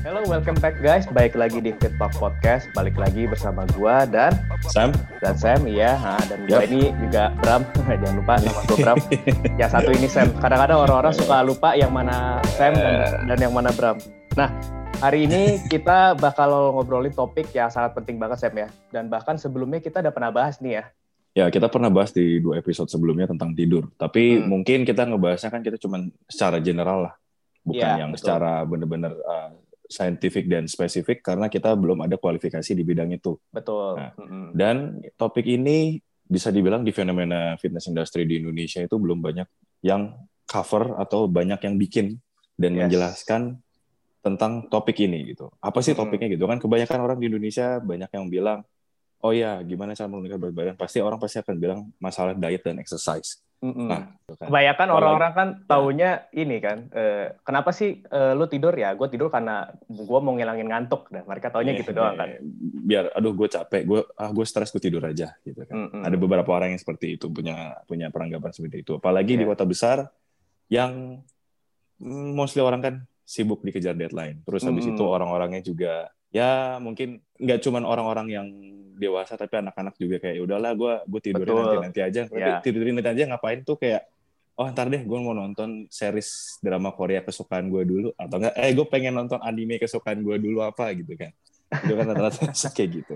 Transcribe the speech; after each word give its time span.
Hello, 0.00 0.24
welcome 0.24 0.56
back 0.56 0.80
guys. 0.80 1.04
Baik 1.12 1.36
lagi 1.36 1.60
di 1.60 1.76
Fit 1.76 1.92
Talk 2.00 2.16
Podcast. 2.16 2.64
Balik 2.72 2.96
lagi 2.96 3.28
bersama 3.28 3.68
gua 3.76 4.08
dan 4.08 4.32
Sam 4.72 4.88
dan 5.20 5.36
Sam, 5.36 5.68
iya. 5.68 6.00
Nah, 6.00 6.16
dan 6.32 6.48
gua 6.48 6.64
Yap. 6.64 6.72
ini 6.72 6.88
juga 6.96 7.28
Bram. 7.36 7.68
Jangan 8.00 8.14
lupa 8.16 8.40
nama 8.40 8.60
gua 8.64 8.76
Bram. 8.80 8.98
yang 9.60 9.68
satu 9.68 9.90
ini 9.92 10.08
Sam. 10.08 10.32
Kadang-kadang 10.40 10.80
orang-orang 10.80 11.12
suka 11.12 11.44
lupa 11.44 11.76
yang 11.76 11.92
mana 11.92 12.40
Sam 12.56 12.72
dan, 12.72 13.28
dan 13.28 13.36
yang 13.36 13.52
mana 13.52 13.68
Bram. 13.76 14.00
Nah, 14.32 14.48
hari 15.04 15.28
ini 15.28 15.60
kita 15.68 16.16
bakal 16.16 16.72
ngobrolin 16.72 17.12
topik 17.12 17.52
yang 17.52 17.68
sangat 17.68 17.92
penting 17.92 18.16
banget 18.16 18.40
Sam 18.40 18.56
ya. 18.56 18.72
Dan 18.88 19.12
bahkan 19.12 19.36
sebelumnya 19.36 19.84
kita 19.84 20.00
udah 20.00 20.12
pernah 20.16 20.32
bahas 20.32 20.56
nih 20.64 20.80
ya. 20.80 20.84
Ya, 21.36 21.44
kita 21.52 21.68
pernah 21.68 21.92
bahas 21.92 22.16
di 22.16 22.40
dua 22.40 22.56
episode 22.56 22.88
sebelumnya 22.88 23.28
tentang 23.28 23.52
tidur. 23.52 23.92
Tapi 24.00 24.40
Hmm. 24.40 24.56
mungkin 24.56 24.88
kita 24.88 25.04
ngebahasnya 25.04 25.52
kan 25.52 25.60
kita 25.60 25.76
cuman 25.76 26.08
secara 26.24 26.64
general 26.64 27.12
lah. 27.12 27.14
Bukan 27.68 27.76
Iya, 27.78 28.00
yang 28.00 28.10
betul. 28.16 28.24
secara 28.24 28.52
benar-benar 28.64 29.12
uh, 29.12 29.52
scientific 29.88 30.48
dan 30.48 30.68
spesifik 30.68 31.24
karena 31.24 31.48
kita 31.48 31.72
belum 31.72 32.04
ada 32.04 32.16
kualifikasi 32.20 32.70
di 32.72 32.84
bidang 32.84 33.12
itu. 33.12 33.36
Betul. 33.52 33.96
Nah. 33.96 34.12
Mm-mm. 34.16 34.46
Dan 34.56 35.00
topik 35.16 35.44
ini 35.48 36.00
bisa 36.28 36.52
dibilang 36.52 36.84
di 36.84 36.92
fenomena 36.92 37.56
fitness 37.56 37.88
industry 37.88 38.28
di 38.28 38.40
Indonesia 38.40 38.84
itu 38.84 38.96
belum 39.00 39.24
banyak 39.24 39.48
yang 39.80 40.12
cover 40.44 40.96
atau 41.00 41.24
banyak 41.24 41.60
yang 41.64 41.76
bikin 41.80 42.06
dan 42.60 42.76
Yes. 42.76 42.80
menjelaskan 42.88 43.40
tentang 44.20 44.68
topik 44.68 44.98
ini 45.00 45.32
gitu. 45.32 45.48
Apa 45.62 45.80
sih 45.80 45.96
topiknya 45.96 46.28
gitu 46.28 46.44
kan? 46.44 46.60
Kebanyakan 46.60 46.98
orang 47.00 47.16
di 47.16 47.32
Indonesia 47.32 47.80
banyak 47.80 48.10
yang 48.12 48.26
bilang, 48.28 48.60
oh 49.24 49.32
ya 49.32 49.56
gimana 49.64 49.96
cara 49.96 50.04
menurunkan 50.10 50.36
berat 50.36 50.54
badan? 50.54 50.74
Pasti 50.76 51.00
orang 51.00 51.16
pasti 51.16 51.40
akan 51.40 51.54
bilang 51.56 51.80
masalah 51.96 52.36
diet 52.36 52.60
dan 52.60 52.76
exercise. 52.76 53.40
Mm-mm. 53.58 53.90
Nah, 53.90 54.14
gitu 54.22 54.38
kan. 54.38 54.46
Kebanyakan 54.46 54.88
orang-orang 54.94 55.32
kan 55.34 55.48
taunya 55.66 56.10
ini 56.30 56.62
kan, 56.62 56.86
eh, 56.94 57.34
kenapa 57.42 57.74
sih 57.74 58.06
eh, 58.06 58.32
lu 58.38 58.46
tidur 58.46 58.70
ya? 58.70 58.94
Gue 58.94 59.10
tidur 59.10 59.34
karena 59.34 59.66
gue 59.90 60.18
mau 60.22 60.30
ngilangin 60.38 60.70
ngantuk. 60.70 61.10
Dan 61.10 61.26
mereka 61.26 61.50
taunya 61.50 61.74
Iya, 61.74 61.80
gitu 61.82 61.90
doang 61.90 62.14
iya, 62.14 62.20
kan. 62.22 62.28
iya. 62.30 62.40
Biar, 62.86 63.04
aduh 63.18 63.34
gue 63.34 63.48
capek, 63.50 63.82
gue 63.82 64.00
ah 64.14 64.30
gue 64.30 64.46
stres, 64.46 64.70
gue 64.70 64.78
tidur 64.78 65.02
aja 65.02 65.34
gitu 65.42 65.58
kan. 65.66 65.74
Mm-mm. 65.74 66.02
Ada 66.06 66.16
beberapa 66.16 66.50
orang 66.54 66.78
yang 66.78 66.80
seperti 66.80 67.18
itu 67.18 67.26
punya 67.26 67.82
punya 67.90 68.14
peranggapan 68.14 68.54
seperti 68.54 68.86
itu. 68.86 68.94
Apalagi 68.94 69.34
di 69.34 69.42
Iya. 69.42 69.50
kota 69.50 69.64
besar 69.66 69.98
yang 70.70 71.18
mm, 71.98 72.30
mostly 72.38 72.62
orang 72.62 72.78
kan 72.78 72.94
sibuk 73.26 73.66
dikejar 73.66 73.98
deadline. 73.98 74.38
Terus 74.46 74.62
habis 74.62 74.86
Mm-mm. 74.86 74.94
itu 74.94 75.02
orang-orangnya 75.02 75.66
juga 75.66 76.14
ya 76.28 76.78
mungkin 76.78 77.24
nggak 77.40 77.58
cuman 77.64 77.82
orang-orang 77.88 78.26
yang 78.30 78.46
dewasa 78.98 79.38
tapi 79.38 79.54
anak-anak 79.56 79.94
juga 79.94 80.18
kayak 80.18 80.34
"Ya 80.36 80.42
udahlah 80.42 80.72
gue 80.74 80.92
gue 81.06 81.20
tidurnya 81.22 81.46
Betul. 81.48 81.62
nanti 81.62 81.78
nanti 81.86 82.00
aja. 82.02 82.20
Tapi 82.26 82.42
Iya. 82.42 82.58
tidurin 82.60 82.94
nanti 82.98 83.10
aja 83.14 83.22
ngapain 83.30 83.62
tuh 83.62 83.78
kayak 83.78 84.02
oh 84.58 84.66
ntar 84.68 84.90
deh 84.90 84.98
gue 85.00 85.18
mau 85.22 85.30
nonton 85.32 85.86
series 85.86 86.58
drama 86.58 86.90
Korea 86.90 87.22
kesukaan 87.22 87.70
gue 87.70 87.86
dulu 87.86 88.08
atau 88.18 88.36
enggak 88.36 88.54
eh 88.58 88.74
gue 88.74 88.86
pengen 88.86 89.14
nonton 89.14 89.38
anime 89.38 89.78
kesukaan 89.78 90.18
gue 90.20 90.36
dulu 90.36 90.60
apa 90.60 90.90
gitu 90.92 91.14
kan. 91.14 91.30
Itu 91.70 91.94
kan 91.94 92.04
rata-rata 92.10 92.50
kayak 92.76 92.90
gitu. 92.92 93.14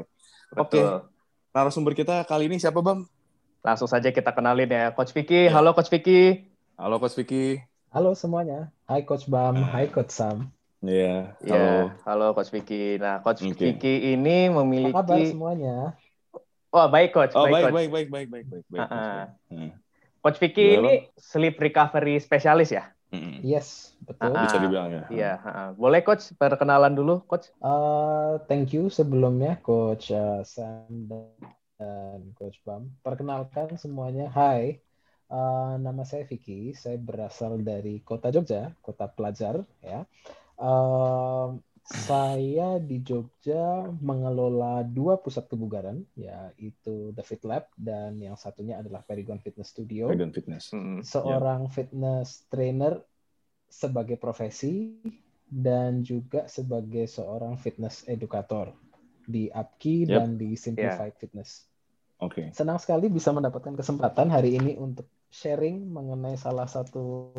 Oke. 0.55 0.79
Betul. 0.79 1.11
Narasumber 1.53 1.93
kita 1.93 2.23
kali 2.25 2.47
ini 2.47 2.57
siapa 2.57 2.79
Bam? 2.79 3.05
Langsung 3.61 3.91
saja 3.91 4.09
kita 4.09 4.31
kenalin 4.31 4.71
ya. 4.71 4.95
Coach 4.95 5.11
Vicky. 5.11 5.51
Ya. 5.51 5.59
Halo 5.59 5.75
Coach 5.75 5.91
Vicky. 5.91 6.47
Halo 6.79 6.97
Coach 6.97 7.19
Vicky. 7.19 7.59
Halo 7.93 8.17
semuanya. 8.17 8.73
Hai 8.89 9.05
Coach 9.05 9.29
Bam, 9.29 9.61
hai 9.61 9.85
Coach 9.87 10.11
Sam. 10.11 10.49
Iya, 10.83 11.39
halo. 11.47 11.55
Ya, 11.55 11.95
halo 12.03 12.27
Coach 12.35 12.51
Vicky. 12.51 12.99
Nah, 12.99 13.23
Coach 13.23 13.47
Oke. 13.47 13.55
Vicky 13.55 14.19
ini 14.19 14.51
Apa 14.51 14.59
kabar 14.59 14.59
memiliki 14.67 15.31
semuanya? 15.31 15.95
Oh, 16.75 16.87
baik 16.91 17.15
Coach, 17.15 17.39
Oh, 17.39 17.47
baik, 17.47 17.55
baik, 17.55 17.65
Coach. 17.71 17.75
baik, 17.79 17.91
baik, 17.93 18.09
baik, 18.11 18.29
baik, 18.29 18.47
baik, 18.51 18.65
baik. 18.67 18.83
Ah, 18.91 19.25
Hmm. 19.47 19.71
Coach 20.19 20.39
Vicky 20.43 20.67
ini 20.75 20.95
sleep 21.15 21.55
recovery 21.63 22.19
spesialis 22.19 22.75
ya? 22.75 22.91
Hmm. 23.15 23.39
Yes, 23.47 23.95
betul. 24.03 24.35
Ah, 24.35 24.43
Bisa 24.43 24.59
dibilang 24.59 24.89
ya. 24.91 25.03
Iya, 25.07 25.33
ah. 25.39 25.71
boleh 25.79 26.03
Coach 26.03 26.35
perkenalan 26.35 26.99
dulu, 26.99 27.23
Coach? 27.31 27.55
Uh, 27.63 28.43
thank 28.51 28.75
you 28.75 28.91
sebelumnya 28.91 29.63
Coach 29.63 30.11
uh, 30.11 30.43
Sam 30.43 31.07
dan, 31.07 31.31
dan 31.79 32.35
Coach 32.35 32.59
Bam. 32.67 32.91
Perkenalkan 33.07 33.79
semuanya. 33.79 34.27
Hai, 34.35 34.83
Uh, 35.33 35.81
nama 35.81 36.05
saya 36.05 36.29
Vicky. 36.29 36.77
Saya 36.77 37.01
berasal 37.01 37.65
dari 37.65 38.05
kota 38.05 38.29
Jogja, 38.29 38.77
kota 38.85 39.09
pelajar. 39.09 39.65
Ya. 39.81 40.05
Um, 40.63 41.59
saya 41.83 42.79
di 42.79 43.03
Jogja 43.03 43.91
mengelola 43.99 44.87
dua 44.87 45.19
pusat 45.19 45.51
kebugaran, 45.51 46.07
yaitu 46.15 47.11
The 47.13 47.27
Fit 47.27 47.43
Lab 47.43 47.67
dan 47.75 48.23
yang 48.23 48.39
satunya 48.39 48.79
adalah 48.79 49.03
Perigon 49.03 49.43
Fitness 49.43 49.75
Studio. 49.75 50.07
Vegan 50.07 50.31
fitness. 50.31 50.71
Hmm. 50.71 51.03
seorang 51.03 51.67
fitness 51.67 52.47
trainer 52.47 53.03
sebagai 53.67 54.15
profesi 54.15 54.95
dan 55.51 56.07
juga 56.07 56.47
sebagai 56.47 57.11
seorang 57.11 57.59
fitness 57.59 58.07
educator 58.07 58.71
di 59.27 59.51
Apki 59.51 60.07
Yep. 60.07 60.15
dan 60.15 60.29
di 60.39 60.55
Simplified 60.55 61.19
Fitness. 61.19 61.67
Oke. 62.23 62.55
Senang 62.55 62.79
sekali 62.79 63.11
bisa 63.11 63.35
mendapatkan 63.35 63.75
kesempatan 63.75 64.31
hari 64.31 64.55
ini 64.55 64.79
untuk 64.79 65.11
sharing 65.35 65.91
mengenai 65.91 66.39
salah 66.39 66.71
satu 66.71 67.35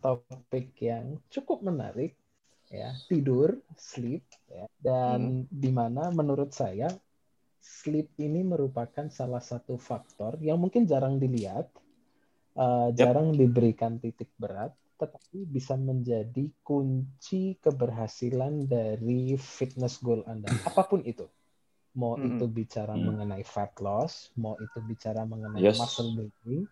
topik 0.00 0.72
yang 0.80 1.20
cukup 1.28 1.60
menarik 1.60 2.16
ya, 2.70 2.92
tidur, 3.08 3.58
sleep 3.76 4.24
ya. 4.48 4.64
Dan 4.76 5.48
di 5.48 5.70
mana 5.72 6.12
menurut 6.12 6.52
saya 6.52 6.92
sleep 7.64 8.12
ini 8.20 8.44
merupakan 8.44 9.08
salah 9.08 9.40
satu 9.40 9.80
faktor 9.80 10.36
yang 10.44 10.60
mungkin 10.60 10.84
jarang 10.84 11.16
dilihat, 11.16 11.72
uh, 12.60 12.92
jarang 12.92 13.32
diberikan 13.32 13.96
titik 13.96 14.28
berat, 14.36 14.76
tetapi 15.00 15.48
bisa 15.48 15.74
menjadi 15.74 16.44
kunci 16.60 17.56
keberhasilan 17.58 18.68
dari 18.68 19.34
fitness 19.40 19.98
goal 20.04 20.20
Anda, 20.28 20.52
apa 20.68 20.84
pun 20.84 21.00
itu. 21.08 21.24
Mau 21.96 22.18
Mhm. 22.18 22.36
itu 22.36 22.44
bicara 22.50 22.98
Hmm. 22.98 23.06
mengenai 23.06 23.44
fat 23.46 23.72
loss, 23.80 24.28
mau 24.36 24.58
itu 24.60 24.78
bicara 24.84 25.22
mengenai 25.24 25.62
Yes. 25.62 25.78
muscle 25.78 26.10
building, 26.12 26.66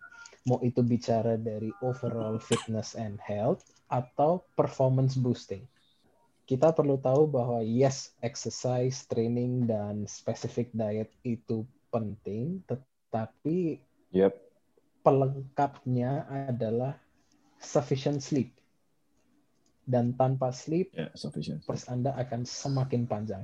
mau 0.45 0.59
itu 0.61 0.83
bicara 0.83 1.39
dari 1.39 1.71
overall 1.81 2.37
fitness 2.37 2.93
and 2.93 3.17
health, 3.23 3.63
atau 3.89 4.43
performance 4.53 5.15
boosting. 5.17 5.63
Kita 6.43 6.75
perlu 6.75 6.99
tahu 6.99 7.23
bahwa 7.31 7.63
yes, 7.63 8.11
exercise, 8.19 9.07
training, 9.07 9.63
dan 9.63 10.03
specific 10.03 10.69
diet 10.75 11.07
itu 11.23 11.63
penting, 11.87 12.59
tetapi 12.67 13.79
Yep. 14.11 14.33
pelengkapnya 15.01 16.27
adalah 16.51 16.99
sufficient 17.57 18.19
sleep. 18.19 18.51
Dan 19.83 20.15
tanpa 20.15 20.51
sleep, 20.51 20.91
Ya, 20.95 21.11
sufficient. 21.15 21.63
pers 21.67 21.87
Anda 21.91 22.15
akan 22.15 22.47
semakin 22.47 23.03
panjang. 23.07 23.43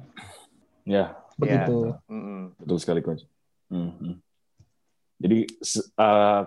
Ya, 0.88 1.20
Begitu. 1.40 1.96
Mm-mm. 2.12 2.56
betul 2.60 2.78
sekali 2.84 3.00
coach. 3.00 3.24
Hmm, 3.72 3.96
hmm. 3.96 4.16
Jadi 5.20 5.40
uh, 6.00 6.44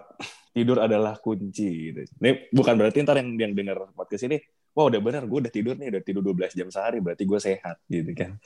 tidur 0.53 0.81
adalah 0.81 1.17
kunci. 1.21 1.93
Gitu. 1.93 2.09
Ini 2.21 2.53
bukan 2.53 2.75
berarti 2.77 3.05
ntar 3.05 3.21
yang 3.21 3.37
yang 3.37 3.53
dengar 3.53 3.89
podcast 3.93 4.25
ini, 4.29 4.41
wah 4.73 4.89
udah 4.89 5.01
benar, 5.01 5.23
gue 5.25 5.39
udah 5.39 5.53
tidur 5.53 5.77
nih, 5.77 5.93
udah 5.93 6.03
tidur 6.03 6.23
12 6.25 6.53
jam 6.53 6.69
sehari, 6.69 6.99
berarti 6.99 7.25
gue 7.25 7.39
sehat, 7.39 7.77
gitu 7.87 8.13
kan? 8.13 8.41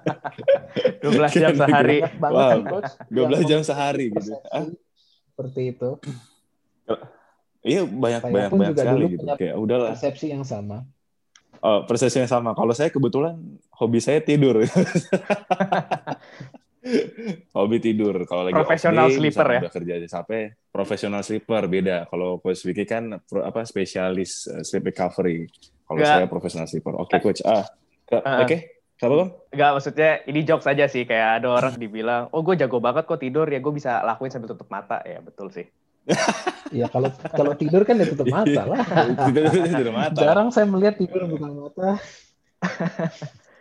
12 1.02 1.10
jam 1.36 1.54
sehari. 1.54 1.98
Banyak 2.00 2.14
banget 2.16 2.34
Wow. 2.34 2.50
kan, 2.50 2.60
Coach, 2.66 2.92
12 3.10 3.18
yang 3.34 3.48
jam 3.48 3.60
sehari 3.60 4.06
gitu. 4.10 4.30
persepsi 4.30 4.48
Ah, 4.48 4.66
Seperti 5.34 5.60
itu. 5.72 5.90
iya 7.60 7.82
banyak 7.82 8.20
Saya 8.22 8.32
banyak 8.32 8.50
banyak 8.52 8.76
sekali 8.76 9.04
gitu. 9.10 9.24
Kayak 9.36 9.56
udahlah. 9.58 9.90
Persepsi 9.92 10.26
yang 10.30 10.44
sama. 10.44 10.86
Oh, 11.60 11.84
persesinya 11.84 12.24
sama. 12.24 12.56
Kalau 12.56 12.72
saya 12.72 12.88
kebetulan 12.88 13.36
hobi 13.74 14.00
saya 14.00 14.22
tidur. 14.22 14.64
hobi 17.52 17.76
tidur. 17.78 18.16
Kalau 18.24 18.48
lagi 18.48 18.56
day, 18.56 19.12
sleeper 19.12 19.46
ya? 19.46 19.60
Udah 19.60 19.72
kerja 19.72 19.94
capek. 20.08 20.44
Professional 20.68 21.20
sleeper 21.20 21.62
beda. 21.66 21.96
Kalau 22.06 22.38
Coach 22.38 22.62
Vicky 22.62 22.84
kan 22.84 23.20
pro- 23.20 23.42
apa 23.42 23.62
spesialis 23.62 24.46
uh, 24.46 24.60
sleep 24.60 24.86
recovery. 24.86 25.44
Kalau 25.84 25.98
saya 26.00 26.26
professional 26.26 26.64
sleeper. 26.64 26.96
Oke 26.96 27.18
Coach. 27.18 27.42
Ah, 27.42 27.66
ke- 28.04 28.22
Ah. 28.22 28.42
oke. 28.42 28.56
Kenapa 28.94 29.14
bang? 29.16 29.30
Enggak, 29.50 29.70
maksudnya 29.72 30.10
ini 30.24 30.40
jokes 30.42 30.66
aja 30.66 30.84
sih. 30.84 31.02
Kayak 31.04 31.40
ada 31.40 31.48
orang 31.50 31.72
dibilang, 31.74 32.28
oh 32.30 32.44
gue 32.44 32.52
jago 32.54 32.78
banget 32.78 33.04
kok 33.04 33.16
tidur, 33.16 33.44
ya 33.44 33.56
gue 33.56 33.72
bisa 33.72 34.00
lakuin 34.00 34.28
sambil 34.28 34.52
tutup 34.52 34.68
mata. 34.68 35.00
Ya 35.02 35.20
betul 35.20 35.48
sih. 35.48 35.64
Ya 36.70 36.86
kalau 36.86 37.10
kalau 37.34 37.58
tidur 37.58 37.82
kan 37.82 37.98
ya 37.98 38.06
tutup 38.06 38.30
mata 38.30 38.62
lah. 38.62 38.78
tidur 39.26 39.42
tidur 39.50 39.90
mata. 39.90 40.14
Jarang 40.14 40.54
saya 40.54 40.70
melihat 40.70 40.94
tidur 40.94 41.26
buka 41.26 41.50
mata. 41.50 41.98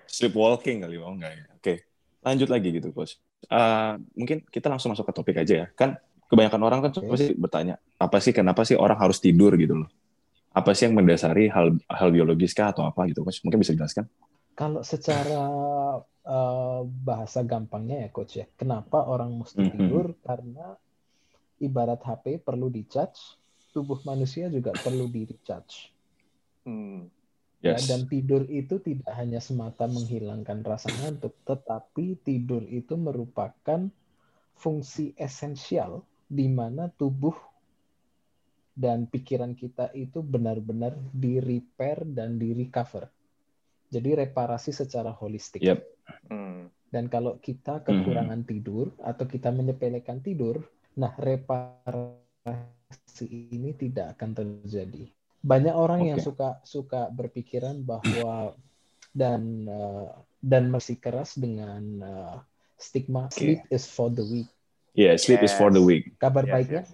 Sleepwalking 0.05 0.85
kali 0.85 1.01
bang 1.01 1.13
enggak 1.17 1.31
ya. 1.33 1.43
Oke. 1.57 1.73
Lanjut 2.19 2.49
lagi 2.51 2.69
gitu 2.75 2.91
Coach. 2.91 3.15
Ah, 3.47 3.95
mungkin 4.15 4.43
kita 4.47 4.67
langsung 4.67 4.91
masuk 4.91 5.07
ke 5.07 5.13
topik 5.15 5.35
aja 5.39 5.53
ya. 5.63 5.67
Kan 5.71 5.95
kebanyakan 6.27 6.61
orang 6.61 6.79
kan 6.83 6.91
pasti 7.07 7.33
bertanya, 7.33 7.79
apa 7.97 8.17
sih 8.19 8.35
kenapa 8.35 8.61
sih 8.67 8.75
orang 8.75 8.99
harus 8.99 9.17
tidur 9.23 9.55
gitu 9.55 9.85
loh? 9.85 9.89
Apa 10.51 10.75
sih 10.75 10.89
yang 10.89 10.97
mendasari 10.99 11.47
hal 11.47 11.77
hal 11.87 12.09
biologis 12.11 12.51
kah 12.51 12.75
atau 12.75 12.83
apa 12.83 13.07
gitu 13.07 13.23
Coach? 13.23 13.39
Mungkin 13.47 13.59
bisa 13.63 13.71
dijelaskan? 13.73 14.05
Kalau 14.53 14.83
secara 14.83 15.39
eh, 16.29 16.81
bahasa 16.85 17.41
gampangnya 17.41 18.05
ya 18.05 18.09
coach 18.13 18.37
ya, 18.37 18.45
kenapa 18.53 19.01
orang 19.07 19.33
mesti 19.39 19.65
Mhm. 19.65 19.71
tidur? 19.71 20.05
Karena 20.21 20.75
ibarat 21.57 22.03
HP 22.05 22.43
perlu 22.43 22.67
di-charge, 22.69 23.39
tubuh 23.73 23.97
manusia 24.05 24.45
juga 24.51 24.75
perlu 24.77 25.07
di-recharge. 25.09 25.89
Hmm. 26.67 27.07
Yes. 27.59 27.83
Ya, 27.83 27.95
dan 27.95 28.07
tidur 28.07 28.47
itu 28.47 28.79
tidak 28.79 29.11
hanya 29.19 29.43
semata 29.43 29.83
menghilangkan 29.83 30.63
rasa 30.63 30.87
ngantuk, 31.03 31.35
tetapi 31.43 32.15
tidur 32.23 32.63
itu 32.63 32.95
merupakan 32.95 33.91
fungsi 34.55 35.11
esensial 35.19 36.07
di 36.23 36.47
mana 36.47 36.87
tubuh 36.87 37.35
dan 38.79 39.11
pikiran 39.11 39.59
kita 39.59 39.91
itu 39.91 40.23
benar-benar 40.23 40.95
di 41.11 41.43
repair 41.43 42.07
dan 42.07 42.39
di 42.39 42.55
recover. 42.55 43.11
Jadi 43.91 44.23
reparasi 44.23 44.71
secara 44.71 45.11
holistik. 45.11 45.59
Yep. 45.59 45.79
Hmm. 46.31 46.71
Dan 46.87 47.11
kalau 47.11 47.43
kita 47.43 47.83
kekurangan 47.83 48.47
hmm. 48.47 48.49
tidur 48.49 48.95
atau 49.03 49.27
kita 49.27 49.51
menyepelekan 49.51 50.23
tidur, 50.23 50.63
nah 50.95 51.11
reparasi 51.19 52.15
ini 53.27 53.75
tidak 53.75 54.15
akan 54.15 54.31
terjadi. 54.31 55.11
Banyak 55.39 55.75
orang 55.75 56.03
okay. 56.03 56.09
yang 56.11 56.19
suka 56.19 56.49
suka 56.67 57.07
berpikiran 57.11 57.79
bahwa 57.83 58.53
dan 59.15 59.65
uh, 59.65 60.11
dan 60.39 60.67
masih 60.71 60.99
keras 60.99 61.35
dengan 61.39 61.81
uh, 62.03 62.35
stigma 62.75 63.27
okay. 63.27 63.35
sleep 63.35 63.61
is 63.71 63.87
for 63.87 64.11
the 64.11 64.23
weak. 64.23 64.49
Yeah, 64.95 65.15
sleep 65.15 65.39
yes. 65.43 65.51
is 65.51 65.53
for 65.55 65.71
the 65.71 65.79
weak. 65.79 66.15
Kabar 66.19 66.43
yes, 66.43 66.53
baiknya, 66.53 66.83
yes. 66.83 66.91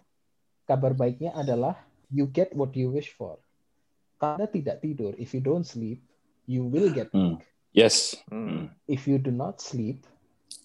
kabar 0.70 0.94
baiknya 0.94 1.32
adalah 1.34 1.80
you 2.14 2.30
get 2.30 2.54
what 2.54 2.74
you 2.78 2.94
wish 2.94 3.10
for. 3.14 3.42
Karena 4.22 4.46
tidak 4.48 4.86
tidur, 4.86 5.18
if 5.18 5.34
you 5.34 5.42
don't 5.42 5.66
sleep, 5.66 6.00
you 6.46 6.64
will 6.64 6.94
get 6.94 7.10
mm. 7.12 7.42
Yes. 7.76 8.16
Mm. 8.32 8.72
If 8.88 9.04
you 9.04 9.20
do 9.20 9.36
not 9.36 9.60
sleep, 9.60 10.08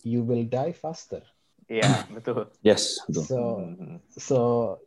you 0.06 0.22
will 0.22 0.46
die 0.46 0.70
faster. 0.70 1.26
Iya, 1.70 1.86
yeah, 1.86 1.98
betul. 2.18 2.40
Yes, 2.66 2.98
betul. 3.06 3.24
So, 3.30 3.38
so 4.18 4.38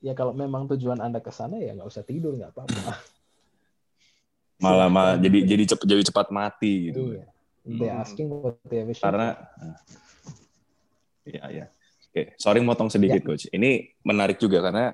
ya 0.03 0.11
kalau 0.11 0.35
memang 0.35 0.67
tujuan 0.75 0.99
Anda 0.99 1.23
ke 1.23 1.31
sana 1.31 1.55
ya 1.63 1.71
nggak 1.71 1.87
usah 1.87 2.03
tidur, 2.03 2.35
nggak 2.35 2.51
apa-apa. 2.51 2.99
Malah 4.63 4.87
malah 4.87 5.15
jadi 5.19 5.43
jadi 5.43 5.63
cepat 5.75 5.85
jadi 5.87 6.03
cepat 6.07 6.27
mati 6.31 6.91
gitu. 6.91 7.19
Iya. 7.19 7.25
They 7.63 7.87
hmm. 7.91 8.03
asking 8.03 8.27
what 8.31 8.59
they 8.67 8.83
wish 8.83 8.99
Karena 8.99 9.35
Iya, 11.23 11.43
iya. 11.51 11.65
Oke, 12.11 12.35
sorry 12.35 12.59
motong 12.59 12.91
sedikit, 12.91 13.23
ya. 13.23 13.27
Coach. 13.27 13.47
Ini 13.51 13.95
menarik 14.03 14.39
juga 14.39 14.59
karena 14.59 14.91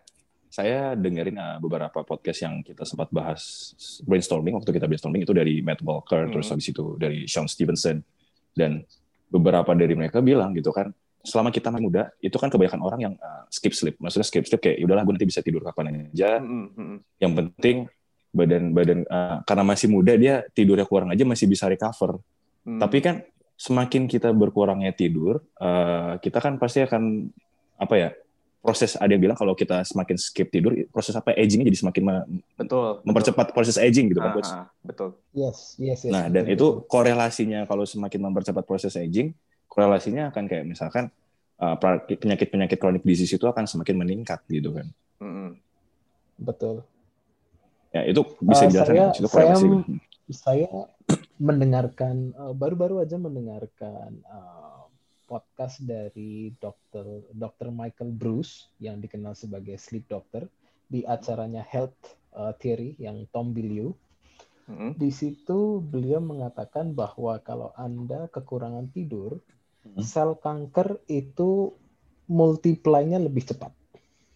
saya 0.49 0.97
dengerin 0.97 1.37
uh, 1.37 1.57
beberapa 1.61 2.01
podcast 2.01 2.41
yang 2.41 2.65
kita 2.65 2.81
sempat 2.81 3.13
bahas 3.13 3.73
brainstorming 4.01 4.57
waktu 4.57 4.73
kita 4.73 4.89
brainstorming 4.89 5.21
itu 5.21 5.33
dari 5.33 5.61
Matt 5.61 5.85
Walker 5.85 6.25
hmm. 6.25 6.33
terus 6.33 6.49
habis 6.49 6.73
itu 6.73 6.97
dari 6.97 7.29
Sean 7.29 7.45
Stevenson 7.45 8.01
dan 8.57 8.81
beberapa 9.29 9.77
dari 9.77 9.93
mereka 9.93 10.25
bilang 10.25 10.57
gitu 10.57 10.73
kan 10.73 10.89
selama 11.19 11.51
kita 11.51 11.67
masih 11.67 11.85
muda 11.85 12.03
itu 12.23 12.35
kan 12.39 12.47
kebanyakan 12.47 12.81
orang 12.81 12.99
yang 12.99 13.13
uh, 13.19 13.43
skip 13.51 13.75
sleep 13.75 13.99
maksudnya 13.99 14.27
skip 14.27 14.47
sleep 14.47 14.61
kayak 14.63 14.79
ya 14.79 14.85
udahlah 14.87 15.03
gue 15.03 15.13
nanti 15.19 15.27
bisa 15.27 15.43
tidur 15.43 15.59
kapan 15.63 16.09
aja 16.11 16.39
mm-hmm. 16.39 16.95
yang 17.19 17.31
penting 17.35 17.77
badan 18.31 18.63
badan 18.71 18.99
uh, 19.09 19.43
karena 19.43 19.63
masih 19.67 19.87
muda 19.91 20.13
dia 20.15 20.45
tidurnya 20.55 20.87
kurang 20.87 21.11
aja 21.11 21.23
masih 21.27 21.49
bisa 21.49 21.67
recover 21.67 22.23
mm. 22.63 22.79
tapi 22.79 22.97
kan 23.03 23.15
semakin 23.59 24.07
kita 24.07 24.31
berkurangnya 24.31 24.95
tidur 24.95 25.43
uh, 25.59 26.15
kita 26.23 26.39
kan 26.39 26.55
pasti 26.55 26.87
akan 26.87 27.27
apa 27.75 27.95
ya 27.99 28.09
proses 28.59 28.99
ada 28.99 29.11
yang 29.11 29.23
bilang 29.23 29.39
kalau 29.39 29.55
kita 29.55 29.83
semakin 29.87 30.19
skip 30.19 30.51
tidur 30.51 30.75
proses 30.91 31.15
apa 31.15 31.31
agingnya 31.31 31.71
jadi 31.71 31.79
semakin 31.79 32.03
betul 32.59 32.99
mempercepat 33.07 33.51
betul. 33.51 33.55
proses 33.55 33.75
aging 33.79 34.11
gitu 34.11 34.19
kan 34.19 34.31
coach 34.35 34.51
betul 34.83 35.09
yes 35.31 35.79
yes, 35.79 36.03
yes 36.03 36.11
nah 36.11 36.27
dan 36.27 36.43
betul. 36.43 36.55
itu 36.55 36.67
korelasinya 36.91 37.63
kalau 37.67 37.87
semakin 37.87 38.19
mempercepat 38.19 38.63
proses 38.67 38.95
aging 38.99 39.31
korelasinya 39.79 40.35
akan 40.35 40.43
kayak 40.51 40.67
misalkan 40.67 41.07
uh, 41.63 41.79
penyakit-penyakit 42.03 42.75
kronik 42.75 43.07
disease 43.07 43.39
itu 43.39 43.47
akan 43.47 43.63
semakin 43.63 43.95
meningkat 43.95 44.43
gitu 44.51 44.75
kan. 44.75 44.91
Mm-hmm. 45.23 45.49
Betul. 46.43 46.83
Ya 47.95 48.03
itu 48.03 48.27
bisa 48.43 48.67
uh, 48.67 48.67
dijelaskan. 48.67 48.95
Saya, 48.95 49.07
itu 49.15 49.29
saya, 49.31 49.55
saya 50.35 50.67
mendengarkan 51.47 52.35
uh, 52.35 52.51
baru-baru 52.51 53.07
aja 53.07 53.15
mendengarkan 53.15 54.19
uh, 54.27 54.91
podcast 55.23 55.79
dari 55.79 56.51
dokter 56.59 57.23
dokter 57.31 57.71
Michael 57.71 58.11
Bruce 58.11 58.67
yang 58.83 58.99
dikenal 58.99 59.31
sebagai 59.31 59.79
sleep 59.79 60.11
doctor 60.11 60.43
di 60.91 61.07
acaranya 61.07 61.63
Health 61.63 62.19
uh, 62.35 62.51
Theory 62.59 62.99
yang 62.99 63.23
Tom 63.31 63.55
Bilyeu. 63.55 63.95
Di 64.69 65.09
situ 65.09 65.81
beliau 65.81 66.21
mengatakan 66.21 66.93
bahwa 66.93 67.41
kalau 67.41 67.73
Anda 67.73 68.29
kekurangan 68.29 68.93
tidur, 68.93 69.41
Hmm. 69.95 70.05
sel 70.05 70.37
kanker 70.37 71.01
itu 71.09 71.73
multiply-nya 72.29 73.17
lebih 73.17 73.47
cepat. 73.49 73.73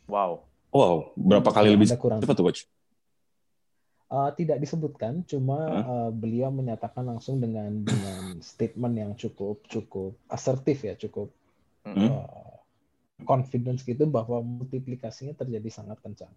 Wow. 0.10 0.50
Wow, 0.74 1.14
berapa 1.14 1.54
kali 1.54 1.78
lebih 1.78 1.86
cepat 1.94 2.34
tuh, 2.34 2.46
Coach? 2.50 2.66
Uh, 4.10 4.30
tidak 4.34 4.62
disebutkan, 4.62 5.26
cuma 5.26 5.58
huh? 5.58 5.86
uh, 5.86 6.10
beliau 6.14 6.50
menyatakan 6.50 7.06
langsung 7.06 7.38
dengan 7.42 7.86
dengan 7.86 8.38
statement 8.42 8.94
yang 8.98 9.12
cukup 9.14 9.62
cukup 9.70 10.18
asertif 10.30 10.86
ya, 10.86 10.98
cukup 10.98 11.30
hmm. 11.86 12.10
uh, 12.10 12.58
confidence 13.26 13.86
gitu 13.86 14.10
bahwa 14.10 14.42
multiplikasinya 14.42 15.38
terjadi 15.38 15.70
sangat 15.70 16.02
kencang. 16.02 16.34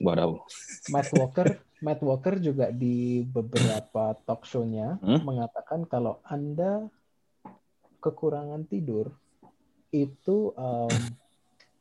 Waduh. 0.00 0.44
Matt 0.92 1.08
Walker, 1.16 1.46
Matt 1.84 2.00
Walker 2.04 2.36
juga 2.36 2.68
di 2.68 3.24
beberapa 3.24 4.16
talk 4.28 4.44
show-nya 4.44 5.00
hmm? 5.00 5.24
mengatakan 5.24 5.88
kalau 5.88 6.20
Anda 6.24 6.88
kekurangan 8.00 8.68
tidur 8.68 9.12
itu 9.94 10.52
um, 10.56 10.92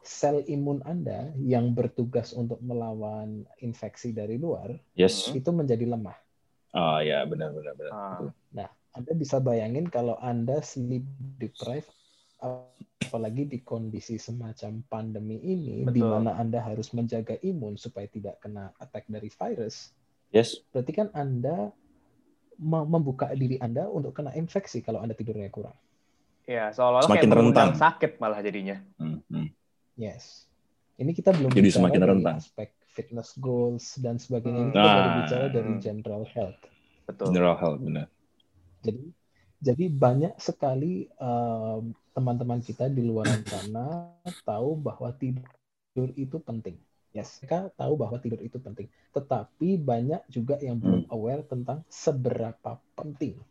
sel 0.06 0.45
imun 0.45 0.85
Anda 0.85 1.33
yang 1.41 1.73
bertugas 1.73 2.31
untuk 2.38 2.62
melawan 2.62 3.44
infeksi 3.59 4.13
dari 4.13 4.38
luar 4.38 4.77
yes. 4.94 5.33
itu 5.33 5.50
menjadi 5.50 5.89
lemah. 5.89 6.17
Oh 6.75 7.00
ya 7.01 7.25
benar 7.25 7.56
benar 7.56 7.73
benar. 7.73 7.91
Ah. 7.91 8.19
Nah, 8.53 8.69
Anda 8.94 9.12
bisa 9.17 9.41
bayangin 9.41 9.89
kalau 9.89 10.15
Anda 10.21 10.62
sleep 10.62 11.03
deprived 11.41 11.89
apalagi 13.06 13.47
di 13.47 13.59
kondisi 13.65 14.19
semacam 14.21 14.85
pandemi 14.85 15.39
ini 15.41 15.88
Betul. 15.88 15.95
di 15.97 16.03
mana 16.06 16.38
Anda 16.38 16.62
harus 16.62 16.94
menjaga 16.94 17.39
imun 17.41 17.79
supaya 17.79 18.06
tidak 18.06 18.44
kena 18.44 18.75
attack 18.77 19.09
dari 19.09 19.31
virus. 19.31 19.89
Yes. 20.29 20.62
Berarti 20.69 20.91
kan 20.94 21.07
Anda 21.15 21.71
membuka 22.62 23.31
diri 23.35 23.59
Anda 23.59 23.88
untuk 23.88 24.15
kena 24.15 24.35
infeksi 24.35 24.83
kalau 24.83 25.01
Anda 25.01 25.15
tidurnya 25.15 25.47
kurang. 25.50 25.75
Ya, 26.45 26.69
seolah-olah 26.69 27.09
semakin 27.09 27.30
kayak 27.30 27.39
rentan 27.42 27.69
sakit 27.74 28.12
malah 28.21 28.39
jadinya. 28.45 28.77
Hmm, 29.01 29.25
hmm. 29.33 29.50
Yes. 29.97 30.45
Ini 30.95 31.12
kita 31.12 31.33
belum 31.33 31.51
Jadi 31.51 31.69
semakin 31.74 32.01
rentan. 32.06 32.38
aspek 32.38 32.69
fitness 32.94 33.33
goals 33.36 33.97
dan 34.00 34.21
sebagainya. 34.21 34.69
Hmm. 34.69 34.71
Ini 34.71 34.77
kita 34.77 34.88
baru 34.88 35.09
ah. 35.09 35.15
bicara 35.19 35.45
dari 35.50 35.72
general 35.81 36.24
health. 36.29 36.62
Betul. 37.10 37.27
General 37.34 37.58
health, 37.58 37.79
benar. 37.81 38.08
Jadi 38.86 39.03
jadi 39.65 39.86
banyak 39.89 40.38
sekali 40.38 41.10
um, 41.17 41.89
teman-teman 42.13 42.62
kita 42.62 42.86
di 42.86 43.01
luar 43.01 43.25
sana 43.50 44.13
tahu 44.46 44.77
bahwa 44.77 45.10
tidur 45.17 46.13
itu 46.13 46.38
penting. 46.38 46.77
Yes, 47.15 47.41
mereka 47.41 47.74
tahu 47.74 47.98
bahwa 47.98 48.22
tidur 48.22 48.38
itu 48.46 48.62
penting. 48.62 48.86
Tetapi 49.15 49.81
banyak 49.81 50.22
juga 50.29 50.62
yang 50.62 50.77
belum 50.77 51.10
hmm. 51.10 51.15
aware 51.15 51.41
tentang 51.48 51.81
seberapa 51.89 52.77
penting 52.93 53.41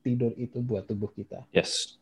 tidur 0.00 0.32
itu 0.40 0.64
buat 0.64 0.88
tubuh 0.88 1.12
kita. 1.12 1.44
Yes. 1.52 1.99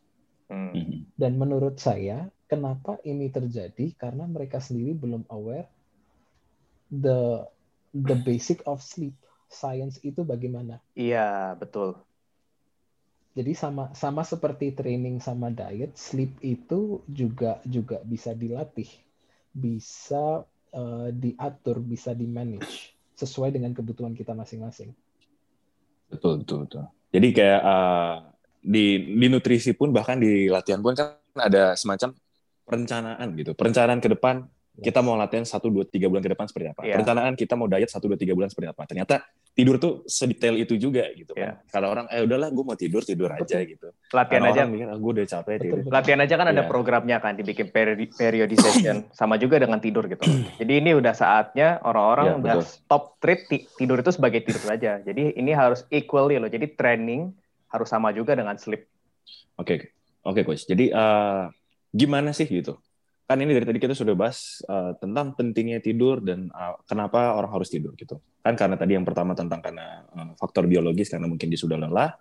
Hmm. 0.49 0.73
hmm. 0.73 0.99
Dan 1.13 1.37
menurut 1.37 1.77
saya, 1.77 2.27
kenapa 2.49 2.97
ini 3.05 3.29
terjadi? 3.29 3.93
Karena 3.95 4.25
mereka 4.25 4.57
sendiri 4.57 4.97
belum 4.97 5.29
aware 5.29 5.69
the 6.89 7.45
the 7.93 8.17
basic 8.17 8.65
of 8.65 8.81
sleep. 8.81 9.13
Science 9.49 9.97
itu 10.05 10.21
bagaimana? 10.21 10.77
Iya, 10.93 11.57
betul. 11.57 11.97
Jadi 13.33 13.57
sama 13.57 13.89
sama 13.97 14.21
seperti 14.21 14.77
training 14.77 15.21
sama 15.21 15.49
diet, 15.49 15.97
sleep 15.97 16.37
itu 16.45 17.01
juga 17.09 17.57
juga 17.65 17.97
bisa 18.05 18.37
dilatih, 18.37 18.89
bisa 19.49 20.45
uh, 20.73 21.09
diatur, 21.09 21.81
bisa 21.81 22.13
di 22.13 22.29
manage 22.29 22.93
sesuai 23.17 23.49
dengan 23.53 23.73
kebutuhan 23.73 24.13
kita 24.13 24.37
masing-masing. 24.37 24.93
Betul, 26.13 26.45
betul, 26.45 26.65
betul. 26.65 26.85
Jadi 27.09 27.27
kayak 27.33 27.61
uh, 27.65 28.17
di 28.59 29.15
di 29.15 29.27
nutrisi 29.31 29.71
pun 29.73 29.95
bahkan 29.95 30.19
di 30.19 30.51
latihan 30.51 30.83
pun 30.83 30.93
kan 30.93 31.15
ada 31.39 31.73
semacam 31.79 32.15
perencanaan 32.67 33.27
gitu. 33.39 33.51
Perencanaan 33.55 33.99
ke 34.03 34.11
depan 34.13 34.45
kita 34.79 34.99
mau 35.03 35.19
latihan 35.19 35.43
satu 35.43 35.67
dua 35.67 35.83
tiga 35.83 36.07
bulan 36.07 36.23
ke 36.23 36.31
depan 36.31 36.47
seperti 36.47 36.71
apa. 36.71 36.81
Yeah. 36.87 36.95
Perencanaan 36.99 37.35
kita 37.35 37.53
mau 37.59 37.67
diet 37.67 37.91
satu 37.91 38.07
dua 38.07 38.19
tiga 38.19 38.33
bulan 38.33 38.47
seperti 38.47 38.71
apa. 38.71 38.83
Ternyata 38.87 39.15
tidur 39.51 39.75
tuh 39.75 40.07
sedetail 40.07 40.55
itu 40.55 40.79
juga 40.79 41.03
gitu 41.11 41.35
kan. 41.35 41.59
Yeah. 41.59 41.67
Kalau 41.67 41.91
orang 41.91 42.07
eh 42.07 42.23
udahlah 42.23 42.47
gue 42.47 42.63
mau 42.63 42.77
tidur 42.79 43.03
tidur 43.03 43.27
aja 43.35 43.59
gitu. 43.59 43.91
Latihan 44.15 44.47
Karena 44.47 44.55
aja. 44.55 44.71
Mikir, 44.71 44.87
ah, 44.87 44.97
gue 44.97 45.11
udah 45.19 45.25
capek 45.27 45.55
tidur. 45.59 45.77
Latihan 45.91 46.19
aja 46.23 46.35
kan 46.39 46.47
ada 46.47 46.63
yeah. 46.63 46.69
programnya 46.71 47.17
kan 47.19 47.33
dibikin 47.35 47.67
peri 47.69 48.07
periodization 48.07 48.95
sama 49.19 49.35
juga 49.35 49.59
dengan 49.59 49.83
tidur 49.83 50.07
gitu. 50.07 50.23
Jadi 50.55 50.73
ini 50.79 50.95
udah 50.95 51.11
saatnya 51.11 51.83
orang-orang 51.83 52.25
yeah, 52.31 52.39
udah 52.39 52.55
betul. 52.63 52.71
stop 52.71 53.03
treat 53.19 53.41
tidur 53.51 53.99
itu 53.99 54.11
sebagai 54.15 54.39
tidur 54.47 54.63
saja. 54.63 55.03
Jadi 55.03 55.35
ini 55.35 55.51
harus 55.51 55.83
equally 55.91 56.39
loh. 56.39 56.47
Jadi 56.47 56.71
training 56.79 57.35
harus 57.69 57.89
sama 57.89 58.09
juga 58.11 58.33
dengan 58.33 58.57
sleep. 58.57 58.85
Oke. 59.55 59.65
Okay. 59.65 59.79
Oke 60.27 60.43
okay, 60.43 60.43
coach. 60.43 60.63
Jadi 60.67 60.91
uh, 60.91 61.47
gimana 61.95 62.35
sih 62.35 62.45
gitu? 62.45 62.77
kan 63.29 63.37
ini 63.37 63.53
dari 63.53 63.61
tadi 63.61 63.77
kita 63.77 63.93
sudah 63.93 64.17
bahas 64.17 64.65
uh, 64.65 64.97
tentang 64.97 65.37
pentingnya 65.37 65.77
tidur 65.85 66.17
dan 66.17 66.49
uh, 66.49 66.81
kenapa 66.89 67.37
orang 67.37 67.53
harus 67.53 67.69
tidur 67.69 67.93
gitu. 67.93 68.17
Kan 68.41 68.57
karena 68.57 68.73
tadi 68.73 68.97
yang 68.97 69.05
pertama 69.05 69.37
tentang 69.37 69.61
karena 69.61 70.01
uh, 70.17 70.33
faktor 70.33 70.65
biologis 70.65 71.13
karena 71.13 71.29
mungkin 71.29 71.45
dia 71.45 71.61
sudah 71.61 71.77
lelah 71.77 72.17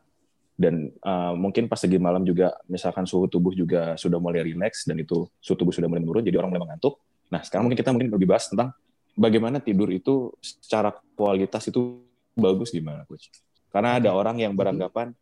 dan 0.52 0.92
uh, 1.00 1.32
mungkin 1.32 1.64
pas 1.64 1.80
segi 1.80 1.96
malam 1.96 2.28
juga 2.28 2.60
misalkan 2.68 3.08
suhu 3.08 3.24
tubuh 3.24 3.56
juga 3.56 3.96
sudah 3.96 4.20
mulai 4.20 4.44
rileks 4.52 4.84
dan 4.84 5.00
itu 5.00 5.24
suhu 5.40 5.56
tubuh 5.56 5.72
sudah 5.72 5.88
mulai 5.88 6.04
menurun 6.04 6.28
jadi 6.28 6.36
orang 6.44 6.52
mulai 6.52 6.62
mengantuk. 6.68 7.00
Nah, 7.32 7.40
sekarang 7.40 7.72
mungkin 7.72 7.80
kita 7.80 7.90
mungkin 7.96 8.12
lebih 8.12 8.28
bahas 8.28 8.44
tentang 8.52 8.76
bagaimana 9.16 9.64
tidur 9.64 9.88
itu 9.88 10.36
secara 10.44 10.92
kualitas 11.16 11.64
itu 11.72 12.04
bagus 12.36 12.68
gimana, 12.68 13.08
coach? 13.08 13.32
Karena 13.72 13.96
ada 13.96 14.12
orang 14.12 14.36
yang 14.44 14.52
beranggapan 14.52 15.16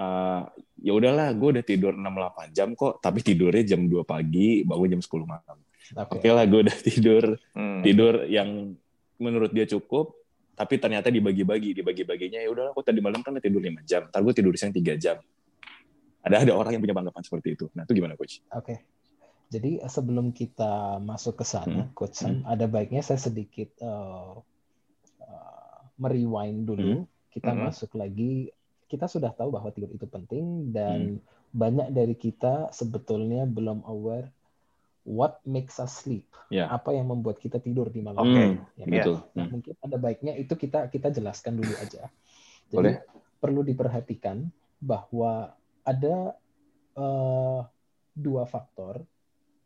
uh, 0.00 0.42
ya 0.80 0.92
udahlah 0.92 1.32
gue 1.32 1.48
udah 1.58 1.64
tidur 1.64 1.92
6-8 1.96 2.56
jam 2.56 2.68
kok 2.76 3.00
tapi 3.00 3.18
tidurnya 3.24 3.64
jam 3.64 3.88
2 3.88 4.04
pagi 4.04 4.62
bangun 4.62 4.98
jam 4.98 5.02
10 5.02 5.24
malam 5.24 5.56
oke 5.56 6.18
okay. 6.20 6.30
lah 6.32 6.44
gue 6.44 6.60
udah 6.68 6.76
tidur 6.88 7.24
hmm. 7.56 7.80
tidur 7.82 8.14
yang 8.28 8.76
menurut 9.16 9.50
dia 9.52 9.64
cukup 9.64 10.12
tapi 10.56 10.80
ternyata 10.80 11.12
dibagi-bagi 11.12 11.76
dibagi-baginya 11.76 12.40
ya 12.40 12.48
udahlah 12.48 12.72
aku 12.72 12.80
tadi 12.84 13.00
malam 13.04 13.20
kan 13.20 13.36
tidur 13.40 13.60
5 13.60 13.84
jam 13.88 14.08
ntar 14.08 14.20
gue 14.24 14.34
tidur 14.36 14.52
siang 14.56 14.72
3 14.72 14.96
jam 15.00 15.16
ada 16.26 16.42
ada 16.42 16.52
orang 16.56 16.76
yang 16.76 16.82
punya 16.82 16.96
anggapan 16.96 17.24
seperti 17.24 17.48
itu 17.56 17.66
nah 17.72 17.84
itu 17.88 17.92
gimana 17.96 18.16
coach 18.16 18.40
oke 18.52 18.64
okay. 18.64 18.78
jadi 19.52 19.84
sebelum 19.88 20.32
kita 20.32 21.00
masuk 21.00 21.40
ke 21.40 21.44
sana 21.44 21.88
hmm. 21.88 21.92
coach 21.96 22.24
hmm. 22.24 22.44
ada 22.44 22.64
baiknya 22.68 23.00
saya 23.04 23.20
sedikit 23.20 23.72
uh, 23.80 24.40
uh, 25.24 25.78
merewind 26.00 26.68
dulu 26.68 27.04
hmm. 27.04 27.32
kita 27.32 27.52
hmm. 27.52 27.60
masuk 27.68 27.96
lagi 27.96 28.52
kita 28.86 29.10
sudah 29.10 29.34
tahu 29.34 29.50
bahwa 29.50 29.70
tidur 29.74 29.90
itu 29.90 30.06
penting 30.06 30.70
dan 30.70 31.18
hmm. 31.18 31.50
banyak 31.50 31.88
dari 31.90 32.14
kita 32.14 32.70
sebetulnya 32.70 33.42
belum 33.46 33.82
aware 33.86 34.30
what 35.06 35.38
makes 35.46 35.78
us 35.78 36.02
sleep. 36.02 36.26
Yeah. 36.50 36.70
Apa 36.70 36.94
yang 36.94 37.10
membuat 37.10 37.38
kita 37.38 37.62
tidur 37.62 37.90
di 37.90 38.02
malam 38.02 38.26
okay. 38.26 38.58
Ya, 38.78 38.84
kan? 38.86 38.90
Betul. 38.90 39.16
Nah, 39.34 39.44
hmm. 39.46 39.50
mungkin 39.54 39.74
ada 39.78 39.96
baiknya 39.98 40.32
itu 40.34 40.54
kita 40.58 40.90
kita 40.90 41.14
jelaskan 41.14 41.58
dulu 41.58 41.74
aja. 41.78 42.10
Jadi 42.66 42.74
Boleh. 42.74 42.96
perlu 43.38 43.62
diperhatikan 43.62 44.46
bahwa 44.82 45.54
ada 45.86 46.34
uh, 46.98 47.62
dua 48.10 48.42
faktor, 48.50 49.06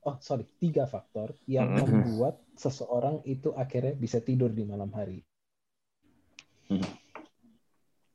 oh 0.04 0.16
sorry 0.20 0.44
tiga 0.60 0.84
faktor 0.84 1.32
yang 1.48 1.72
hmm. 1.72 1.88
membuat 1.88 2.36
seseorang 2.56 3.24
itu 3.24 3.56
akhirnya 3.56 3.96
bisa 3.96 4.20
tidur 4.20 4.52
di 4.52 4.68
malam 4.68 4.92
hari. 4.92 5.24
Hmm. 6.68 6.84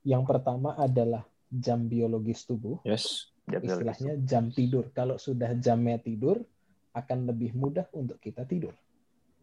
Yang 0.05 0.23
pertama 0.29 0.77
adalah 0.77 1.25
jam 1.49 1.89
biologis 1.89 2.45
tubuh. 2.45 2.77
Yes. 2.85 3.33
Jam 3.49 3.61
Istilahnya 3.65 4.13
biologis. 4.15 4.29
jam 4.29 4.43
tidur. 4.53 4.85
Kalau 4.93 5.17
sudah 5.17 5.57
jamnya 5.57 5.97
tidur, 5.97 6.45
akan 6.93 7.27
lebih 7.27 7.57
mudah 7.57 7.89
untuk 7.97 8.21
kita 8.21 8.45
tidur. 8.45 8.77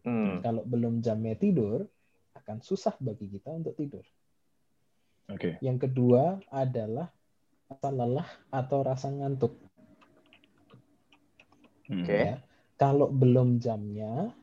Hmm. 0.07 0.39
Kalau 0.39 0.63
belum 0.63 1.03
jamnya 1.03 1.35
tidur, 1.35 1.83
akan 2.33 2.59
susah 2.63 2.95
bagi 2.99 3.29
kita 3.29 3.51
untuk 3.51 3.75
tidur. 3.77 4.03
Okay. 5.31 5.55
Yang 5.63 5.87
kedua 5.87 6.43
adalah 6.51 7.07
rasa 7.71 7.89
lelah 7.91 8.29
atau 8.51 8.79
rasa 8.83 9.07
ngantuk. 9.11 9.55
Hmm. 11.87 12.03
Okay. 12.03 12.35
Ya. 12.35 12.35
Kalau 12.75 13.07
belum 13.07 13.63
jamnya, 13.63 14.33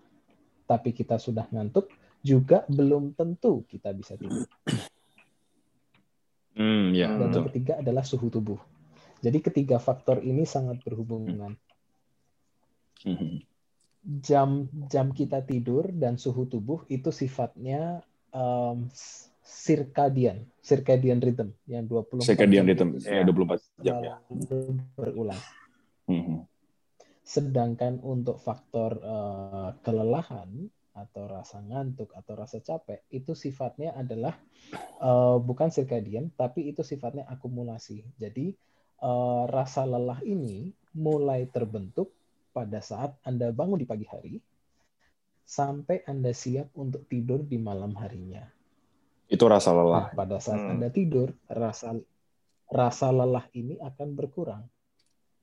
tapi 0.65 0.97
kita 0.97 1.21
sudah 1.21 1.45
ngantuk, 1.53 1.93
juga 2.25 2.65
belum 2.69 3.12
tentu 3.17 3.65
kita 3.69 3.93
bisa 3.93 4.17
tidur. 4.17 4.49
Hmm, 6.59 6.90
ya, 6.92 7.14
Dan 7.14 7.30
yang 7.30 7.47
ketiga 7.52 7.78
adalah 7.78 8.02
suhu 8.02 8.26
tubuh. 8.26 8.59
Jadi 9.21 9.38
ketiga 9.45 9.76
faktor 9.76 10.25
ini 10.25 10.49
sangat 10.49 10.80
berhubungan. 10.83 11.54
Hmm. 13.04 13.45
Jam 14.00 14.69
jam 14.88 15.12
kita 15.12 15.45
tidur 15.45 15.92
dan 15.92 16.16
suhu 16.16 16.49
tubuh 16.49 16.88
itu 16.88 17.12
sifatnya 17.12 18.00
um, 18.33 18.88
circadian, 19.45 20.49
circadian 20.64 21.21
rhythm 21.21 21.52
yang 21.69 21.85
24 21.85 22.25
circadian 22.25 22.64
rhythm 22.64 22.97
ya 23.02 23.23
24 23.25 23.85
jam 23.85 23.97
ya. 24.00 24.16
Berulang. 24.97 25.42
Hmm. 26.09 26.49
Sedangkan 27.21 28.00
untuk 28.00 28.40
faktor 28.40 28.99
uh, 29.04 29.76
kelelahan 29.85 30.73
atau 31.00 31.25
rasa 31.25 31.64
ngantuk 31.64 32.12
atau 32.12 32.37
rasa 32.37 32.61
capek 32.61 33.00
itu 33.09 33.33
sifatnya 33.33 33.97
adalah 33.97 34.37
uh, 35.00 35.40
bukan 35.40 35.73
circadian 35.73 36.28
tapi 36.37 36.69
itu 36.69 36.85
sifatnya 36.85 37.25
akumulasi. 37.26 38.04
Jadi 38.21 38.52
uh, 39.00 39.49
rasa 39.49 39.88
lelah 39.88 40.21
ini 40.23 40.71
mulai 40.95 41.49
terbentuk 41.49 42.12
pada 42.52 42.83
saat 42.85 43.16
Anda 43.25 43.54
bangun 43.54 43.80
di 43.80 43.88
pagi 43.88 44.04
hari 44.04 44.37
sampai 45.47 46.07
Anda 46.07 46.30
siap 46.30 46.71
untuk 46.78 47.09
tidur 47.11 47.42
di 47.42 47.59
malam 47.59 47.97
harinya. 47.99 48.45
Itu 49.30 49.47
rasa 49.47 49.75
lelah. 49.75 50.11
Nah, 50.11 50.14
pada 50.14 50.37
saat 50.42 50.59
hmm. 50.59 50.73
Anda 50.76 50.88
tidur, 50.90 51.35
rasa 51.47 51.95
rasa 52.71 53.11
lelah 53.11 53.47
ini 53.54 53.78
akan 53.78 54.09
berkurang. 54.14 54.62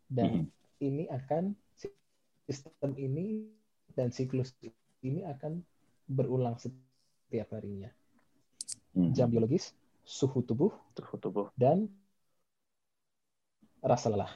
Dan 0.08 0.48
hmm. 0.48 0.84
ini 0.84 1.04
akan 1.12 1.56
sistem 2.48 2.96
ini 2.96 3.52
dan 3.92 4.12
siklus 4.16 4.56
ini 5.04 5.22
akan 5.28 5.62
berulang 6.08 6.56
setiap 6.58 7.54
harinya. 7.54 7.92
Hmm. 8.96 9.14
Jam 9.14 9.30
biologis, 9.30 9.76
suhu 10.02 10.42
tubuh, 10.42 10.74
suhu 10.98 11.16
tubuh, 11.20 11.48
dan 11.54 11.92
rasa 13.84 14.10
lelah. 14.10 14.32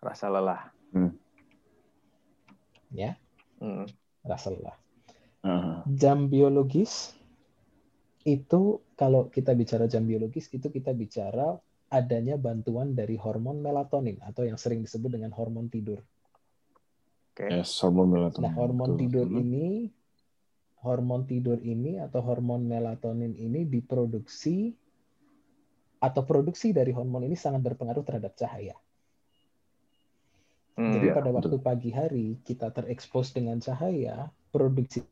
Rasa 0.00 0.26
lelah. 0.32 0.72
Hmm. 0.90 1.14
Ya, 2.90 3.14
hmm. 3.62 3.86
rasa 4.26 4.50
lelah. 4.50 4.76
Uh-huh. 5.40 5.86
Jam 5.94 6.28
biologis 6.28 7.14
itu 8.28 8.84
kalau 8.98 9.32
kita 9.32 9.56
bicara 9.56 9.88
jam 9.88 10.04
biologis 10.04 10.52
itu 10.52 10.68
kita 10.68 10.92
bicara 10.92 11.56
adanya 11.90 12.36
bantuan 12.36 12.92
dari 12.92 13.16
hormon 13.16 13.64
melatonin 13.64 14.20
atau 14.20 14.44
yang 14.44 14.60
sering 14.60 14.84
disebut 14.84 15.16
dengan 15.16 15.32
hormon 15.32 15.72
tidur. 15.72 16.04
Okay. 17.32 17.48
Yes, 17.48 17.72
hormon 17.80 18.12
melatonin. 18.12 18.44
Nah, 18.46 18.52
hormon 18.52 18.94
Betul. 18.94 19.00
tidur 19.06 19.26
ini 19.32 19.88
hormon 20.80 21.28
tidur 21.28 21.60
ini 21.60 22.00
atau 22.00 22.24
hormon 22.24 22.64
melatonin 22.64 23.36
ini 23.36 23.68
diproduksi 23.68 24.72
atau 26.00 26.22
produksi 26.24 26.72
dari 26.72 26.96
hormon 26.96 27.28
ini 27.28 27.36
sangat 27.36 27.60
berpengaruh 27.60 28.00
terhadap 28.00 28.32
cahaya. 28.32 28.72
Hmm, 30.80 30.96
Jadi 30.96 31.12
ya, 31.12 31.14
pada 31.20 31.28
waktu 31.28 31.60
betul. 31.60 31.64
pagi 31.64 31.90
hari 31.92 32.40
kita 32.40 32.72
terekspos 32.72 33.36
dengan 33.36 33.60
cahaya, 33.60 34.32
produksi 34.48 35.04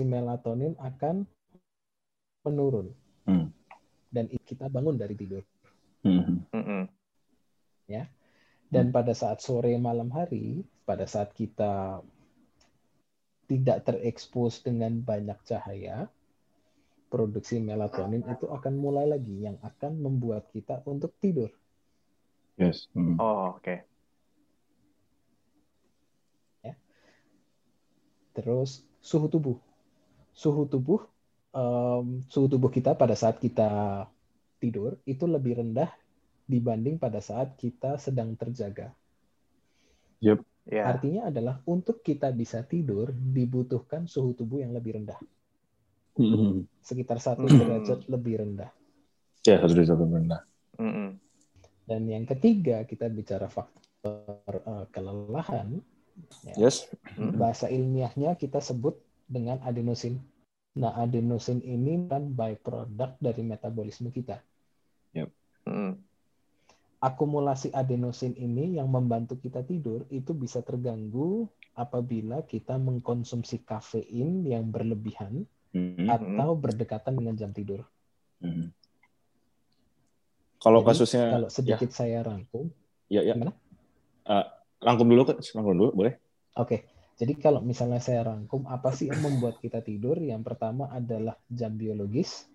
melatonin 0.00 0.72
akan 0.80 1.28
menurun. 2.48 2.88
Hmm. 3.28 3.52
Dan 4.08 4.32
kita 4.32 4.72
bangun 4.72 4.96
dari 4.96 5.12
tidur. 5.12 5.44
Hmm. 6.00 6.48
Hmm. 6.48 6.88
Ya. 7.84 8.08
Dan 8.72 8.88
pada 8.88 9.12
saat 9.12 9.44
sore 9.44 9.76
malam 9.76 10.08
hari, 10.08 10.64
pada 10.88 11.04
saat 11.04 11.36
kita 11.36 12.00
tidak 13.54 13.86
terekspos 13.86 14.66
dengan 14.66 14.98
banyak 14.98 15.38
cahaya, 15.46 16.10
produksi 17.06 17.62
melatonin 17.62 18.26
itu 18.26 18.50
akan 18.50 18.74
mulai 18.74 19.06
lagi 19.06 19.46
yang 19.46 19.54
akan 19.62 20.02
membuat 20.02 20.50
kita 20.50 20.82
untuk 20.90 21.14
tidur. 21.22 21.54
Yes. 22.58 22.90
Mm. 22.98 23.22
Oh, 23.22 23.54
oke. 23.54 23.62
Okay. 23.62 23.78
Ya. 26.66 26.74
Terus 28.34 28.82
suhu 28.98 29.30
tubuh. 29.30 29.62
Suhu 30.34 30.66
tubuh 30.66 31.06
um, 31.54 32.26
suhu 32.26 32.50
tubuh 32.50 32.68
kita 32.68 32.98
pada 32.98 33.14
saat 33.14 33.38
kita 33.38 34.04
tidur 34.58 34.98
itu 35.06 35.24
lebih 35.30 35.62
rendah 35.62 35.94
dibanding 36.50 36.98
pada 36.98 37.22
saat 37.22 37.54
kita 37.56 37.96
sedang 37.96 38.34
terjaga. 38.34 38.90
Yep. 40.20 40.42
Yeah. 40.64 40.88
Artinya 40.88 41.28
adalah 41.28 41.60
untuk 41.68 42.00
kita 42.00 42.32
bisa 42.32 42.64
tidur 42.64 43.12
dibutuhkan 43.12 44.08
suhu 44.08 44.32
tubuh 44.32 44.64
yang 44.64 44.72
lebih 44.72 44.96
rendah. 44.96 45.20
Mm-hmm. 46.16 46.80
Sekitar 46.80 47.20
satu 47.20 47.44
mm-hmm. 47.44 47.60
derajat 47.60 48.00
lebih 48.08 48.34
rendah. 48.40 48.70
Ya, 49.44 49.60
satu 49.60 49.76
derajat 49.76 49.98
lebih 50.00 50.16
rendah. 50.24 50.42
Mm-hmm. 50.80 51.08
Dan 51.84 52.02
yang 52.08 52.24
ketiga 52.24 52.88
kita 52.88 53.12
bicara 53.12 53.52
faktor 53.52 54.52
uh, 54.64 54.88
kelelahan. 54.88 55.84
Ya, 56.48 56.68
yes. 56.68 56.88
Bahasa 57.18 57.68
ilmiahnya 57.68 58.40
kita 58.40 58.64
sebut 58.64 58.96
dengan 59.28 59.60
adenosin. 59.68 60.16
Nah, 60.80 60.96
adenosin 60.96 61.60
ini 61.60 62.08
kan 62.08 62.32
byproduct 62.32 63.20
dari 63.20 63.42
metabolisme 63.44 64.08
kita. 64.08 64.40
Yep. 65.12 65.28
Mm 65.68 66.13
akumulasi 67.04 67.68
adenosin 67.76 68.32
ini 68.40 68.80
yang 68.80 68.88
membantu 68.88 69.36
kita 69.36 69.60
tidur 69.60 70.08
itu 70.08 70.32
bisa 70.32 70.64
terganggu 70.64 71.44
apabila 71.76 72.40
kita 72.48 72.80
mengkonsumsi 72.80 73.60
kafein 73.68 74.48
yang 74.48 74.72
berlebihan 74.72 75.44
mm-hmm. 75.76 76.08
atau 76.08 76.56
berdekatan 76.56 77.20
dengan 77.20 77.36
jam 77.36 77.52
tidur. 77.52 77.84
Mm-hmm. 78.40 78.68
Kalau 80.64 80.80
Jadi, 80.80 80.88
kasusnya 80.88 81.24
kalau 81.28 81.48
sedikit 81.52 81.90
ya. 81.92 81.96
saya 82.00 82.18
rangkum, 82.24 82.72
ya 83.12 83.20
ya. 83.20 83.36
Gimana? 83.36 83.52
Uh, 84.24 84.46
rangkum 84.80 85.04
dulu 85.04 85.22
kan, 85.28 85.36
rangkum 85.44 85.76
dulu 85.76 85.90
boleh? 85.92 86.16
Oke, 86.56 86.88
jadi 87.20 87.36
kalau 87.36 87.60
misalnya 87.60 88.00
saya 88.00 88.24
rangkum, 88.24 88.64
apa 88.64 88.96
sih 88.96 89.12
yang 89.12 89.20
membuat 89.20 89.60
kita 89.60 89.84
tidur? 89.84 90.16
Yang 90.16 90.48
pertama 90.48 90.88
adalah 90.88 91.36
jam 91.52 91.76
biologis 91.76 92.48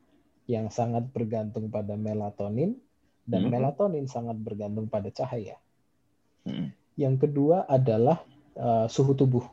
yang 0.49 0.73
sangat 0.73 1.05
bergantung 1.13 1.69
pada 1.69 1.93
melatonin 1.93 2.81
dan 3.29 3.45
Mhm. 3.45 3.51
melatonin 3.53 4.09
sangat 4.09 4.41
bergantung 4.41 4.89
pada 4.89 5.13
cahaya. 5.13 5.61
Mm. 6.49 6.73
Yang 6.97 7.15
kedua 7.21 7.69
adalah 7.69 8.25
uh, 8.57 8.89
suhu 8.89 9.13
tubuh. 9.13 9.45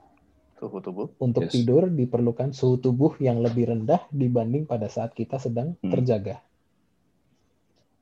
Suhu 0.57 0.81
tubuh. 0.81 1.13
Untuk 1.21 1.47
Yes. 1.47 1.53
tidur 1.53 1.87
diperlukan 1.87 2.57
suhu 2.57 2.81
tubuh 2.81 3.15
yang 3.21 3.45
lebih 3.45 3.69
rendah 3.69 4.01
dibanding 4.09 4.65
pada 4.65 4.89
saat 4.89 5.13
kita 5.13 5.37
sedang 5.37 5.77
Hmm. 5.85 5.93
terjaga. 5.93 6.41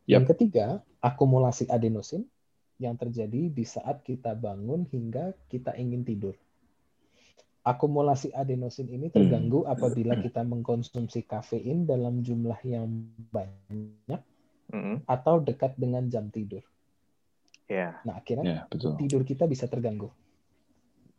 Yap. 0.07 0.23
Yang 0.23 0.25
ketiga, 0.33 0.67
akumulasi 1.03 1.67
adenosin 1.67 2.25
yang 2.79 2.95
terjadi 2.95 3.51
di 3.51 3.65
saat 3.67 4.07
kita 4.07 4.33
bangun 4.33 4.87
hingga 4.89 5.35
kita 5.51 5.75
ingin 5.75 6.07
tidur. 6.07 6.39
Akumulasi 7.65 8.29
adenosin 8.31 8.93
ini 8.93 9.09
terganggu 9.09 9.65
apabila 9.65 10.21
kita 10.21 10.45
mengkonsumsi 10.45 11.25
kafein 11.25 11.89
dalam 11.89 12.21
jumlah 12.21 12.61
yang 12.61 12.85
banyak 13.33 14.21
Mm-mm. 14.73 15.05
atau 15.05 15.43
dekat 15.43 15.77
dengan 15.77 16.07
jam 16.09 16.31
tidur. 16.33 16.65
Ya. 17.69 18.01
Nah, 18.05 18.21
akhirnya 18.21 18.45
Ya, 18.45 18.59
betul. 18.69 18.97
tidur 19.01 19.23
kita 19.25 19.49
bisa 19.49 19.65
terganggu. 19.69 20.13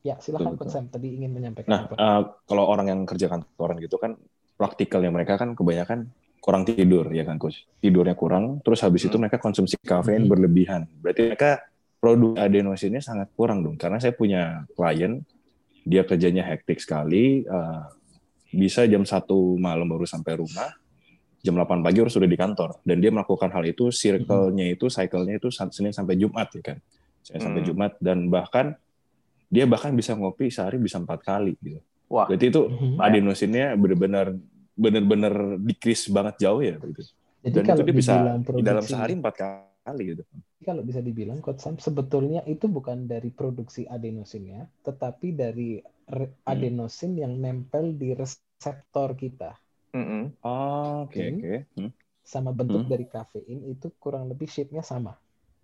Ya, 0.05 0.21
silakan 0.21 0.53
Betul, 0.53 0.69
Coach 0.69 0.73
Sam 0.77 0.85
tadi 0.93 1.17
ingin 1.17 1.33
menyampaikan 1.33 1.69
Nah, 1.69 1.81
apa? 1.89 1.93
eh, 1.97 2.21
kalau 2.45 2.63
orang 2.69 2.87
yang 2.93 3.01
kerja 3.09 3.25
kantoran 3.25 3.81
gitu 3.81 3.97
kan, 3.97 4.13
praktikalnya 4.53 5.09
mereka 5.09 5.41
kan 5.41 5.57
kebanyakan 5.57 6.13
kurang 6.37 6.61
tidur, 6.61 7.09
ya 7.09 7.25
kan, 7.25 7.41
Coach? 7.41 7.65
Tidurnya 7.81 8.13
kurang, 8.13 8.61
terus 8.61 8.85
habis 8.85 9.01
itu 9.01 9.17
Hmm. 9.17 9.25
mereka 9.25 9.41
konsumsi 9.41 9.73
kafein 9.81 10.25
Mhm. 10.25 10.29
berlebihan. 10.29 10.85
Berarti 11.01 11.33
mereka 11.33 11.65
produk 11.97 12.37
adenosinnya 12.37 13.01
sangat 13.01 13.33
kurang 13.33 13.65
dong. 13.65 13.81
Karena 13.81 13.97
saya 13.97 14.13
punya 14.13 14.61
klien, 14.77 15.25
dia 15.81 16.05
kerjanya 16.05 16.45
hektik 16.45 16.77
sekali, 16.77 17.41
eh, 17.41 17.81
bisa 18.53 18.85
jam 18.85 19.01
1 19.09 19.57
malam 19.57 19.89
baru 19.89 20.05
sampai 20.05 20.37
rumah, 20.37 20.69
jam 21.45 21.53
8 21.53 21.85
pagi 21.85 22.01
harus 22.01 22.13
sudah 22.17 22.25
di 22.25 22.33
kantor. 22.33 22.81
Dan 22.81 22.97
dia 22.97 23.13
melakukan 23.13 23.53
hal 23.53 23.61
itu, 23.69 23.93
circle-nya 23.93 24.65
itu, 24.73 24.89
cycle-nya 24.89 25.37
itu 25.37 25.53
Senin 25.53 25.93
sampai 25.93 26.17
Jumat, 26.17 26.49
ya 26.57 26.73
kan? 26.73 26.77
Senin 27.21 27.41
sampai 27.45 27.61
Hmm. 27.61 27.69
Jumat, 27.69 27.91
dan 28.01 28.25
bahkan 28.33 28.73
dia 29.45 29.69
bahkan 29.69 29.93
bisa 29.93 30.17
ngopi 30.17 30.49
sehari 30.49 30.81
bisa 30.81 30.97
empat 30.97 31.21
kali 31.21 31.53
gitu. 31.61 31.77
Wah. 32.09 32.25
Berarti 32.25 32.49
itu 32.49 32.61
Mhm. 32.65 32.97
adenosinnya 32.97 33.65
benar-benar 33.77 34.27
benar-benar 34.75 35.55
decrease 35.61 36.11
banget 36.11 36.43
jauh 36.43 36.59
ya 36.59 36.75
gitu. 36.81 37.01
Jadi 37.45 37.55
Dan 37.55 37.63
kalau 37.63 37.77
itu 37.79 37.85
dia 37.87 37.95
bisa 37.95 38.13
di 38.57 38.63
dalam 38.65 38.83
sehari 38.83 39.13
empat 39.15 39.35
kali 39.85 40.03
gitu. 40.17 40.23
kalau 40.65 40.81
bisa 40.81 40.97
dibilang 40.97 41.39
Coach 41.45 41.61
Sam 41.61 41.77
sebetulnya 41.77 42.41
itu 42.49 42.65
bukan 42.65 43.05
dari 43.05 43.29
produksi 43.29 43.85
adenosinnya, 43.85 44.65
tetapi 44.81 45.27
dari 45.31 45.77
Hmm. 46.09 46.33
adenosin 46.43 47.15
yang 47.21 47.37
nempel 47.37 47.93
di 47.93 48.17
reseptor 48.17 49.13
kita. 49.13 49.53
Mm-mm. 49.95 50.21
Oh, 50.43 51.05
oke 51.05 51.19
Hmm. 51.19 51.37
oke. 51.39 51.51
Hmm. 51.77 51.89
Sama 52.25 52.51
bentuk 52.59 52.83
Hmm. 52.83 52.91
dari 52.91 53.05
kafein 53.07 53.59
itu 53.73 53.87
kurang 54.01 54.23
lebih 54.31 54.47
shape-nya 54.53 54.83
sama. 54.91 55.13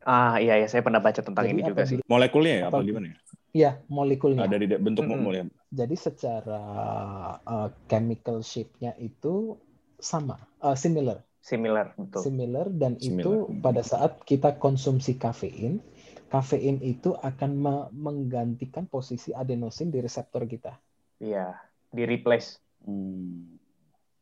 Ah 0.01 0.33
iya 0.43 0.53
ya 0.61 0.65
saya 0.71 0.81
pernah 0.85 1.01
baca 1.07 1.21
tentang 1.21 1.45
Jadi 1.45 1.53
ini 1.53 1.61
juga 1.69 1.83
sih. 1.89 1.97
Molekulnya 2.11 2.53
ya 2.57 2.63
apa 2.69 2.77
Apa- 2.81 2.87
gimana 2.89 3.05
ya? 3.11 3.15
Ya, 3.51 3.71
molekulnya. 3.91 4.47
Ah, 4.47 4.49
dari 4.53 4.65
da- 4.71 4.79
bentuk 4.79 5.03
Mm-mm. 5.05 5.23
molekul. 5.27 5.51
Jadi 5.79 5.95
secara 6.07 6.61
uh, 7.55 7.69
chemical 7.91 8.37
shape-nya 8.43 8.91
itu 8.99 9.59
sama, 10.11 10.35
uh, 10.63 10.75
similar. 10.75 11.19
Similar 11.41 11.85
betul. 11.97 12.21
similar 12.25 12.67
dan 12.81 12.93
Similar. 13.01 13.25
itu 13.25 13.31
pada 13.65 13.81
saat 13.81 14.11
kita 14.29 14.49
konsumsi 14.61 15.17
kafein, 15.17 15.81
kafein 16.29 16.77
itu 16.85 17.17
akan 17.17 17.51
me- 17.57 17.89
menggantikan 17.95 18.85
posisi 18.85 19.33
adenosin 19.33 19.89
di 19.89 19.99
reseptor 20.05 20.43
kita, 20.45 20.73
Iya. 21.23 21.39
Di 21.95 22.03
replace. 22.07 22.49
Hmm. 22.85 23.60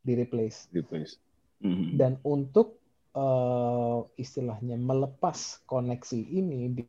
Di 0.04 0.14
replace. 0.16 0.68
Replace. 0.72 1.20
Mhm. 1.62 1.98
Dan 2.00 2.18
untuk 2.24 2.80
eh, 3.10 4.00
istilahnya 4.22 4.78
melepas 4.78 5.66
koneksi 5.66 6.20
ini 6.22 6.72
di- 6.78 6.88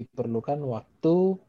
diperlukan 0.00 0.60
waktu 0.64 1.40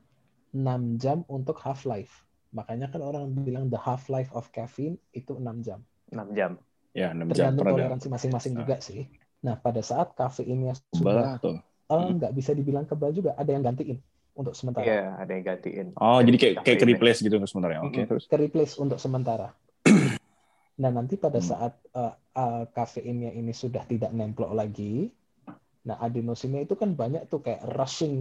6 0.56 0.82
jam 1.00 1.24
untuk 1.28 1.60
half 1.64 1.84
life. 1.88 2.24
Makanya 2.52 2.92
kan 2.92 3.00
orang 3.04 3.32
bilang 3.32 3.72
the 3.72 3.80
half 3.80 4.08
life 4.12 4.32
of 4.36 4.48
caffeine 4.52 5.00
itu 5.16 5.36
6 5.40 5.64
jam. 5.64 5.80
6 6.12 6.28
jam. 6.36 6.60
Ya, 6.92 7.16
6 7.16 7.32
jam 7.32 7.56
Tergantung 7.56 7.68
toleransi 7.72 8.08
masing-masing 8.12 8.54
Ah. 8.56 8.60
juga 8.64 8.76
sih. 8.84 9.08
Nah, 9.42 9.56
pada 9.60 9.80
saat 9.80 10.12
kafeinnya 10.16 10.76
sudah 10.92 11.40
atau? 11.40 11.56
eh, 11.60 11.96
Hmm. 11.96 12.16
nggak 12.20 12.32
bisa 12.36 12.52
dibilang 12.56 12.88
kebal 12.88 13.12
juga, 13.12 13.36
ada 13.36 13.52
yang 13.52 13.64
gantiin 13.64 14.00
untuk 14.36 14.56
sementara. 14.56 14.88
Iya, 14.88 15.04
ada 15.20 15.32
yang 15.32 15.46
gantiin. 15.48 15.88
Oh, 16.00 16.20
jadi 16.24 16.38
kayak 16.40 16.56
kayak 16.64 16.80
replace 16.88 17.20
gitu 17.24 17.36
sebenarnya. 17.44 17.80
Oke, 17.84 18.04
Mm-mm. 18.04 18.08
terus. 18.08 18.24
ke 18.28 18.36
replace 18.40 18.74
untuk 18.80 19.00
sementara. 19.00 19.52
Nah 20.82 20.92
nanti 20.98 21.16
pada 21.26 21.38
Hmm. 21.38 21.52
saat 21.52 21.74
uh, 22.02 22.14
uh, 22.42 22.64
kafeinnya 22.78 23.32
ini 23.40 23.54
sudah 23.64 23.84
tidak 23.92 24.12
nemplok 24.20 24.52
lagi, 24.62 25.12
nah 25.88 25.98
adenosinnya 26.06 26.62
itu 26.66 26.76
kan 26.82 26.90
banyak 27.02 27.24
tuh 27.32 27.40
kayak 27.46 27.62
rushing 27.78 28.16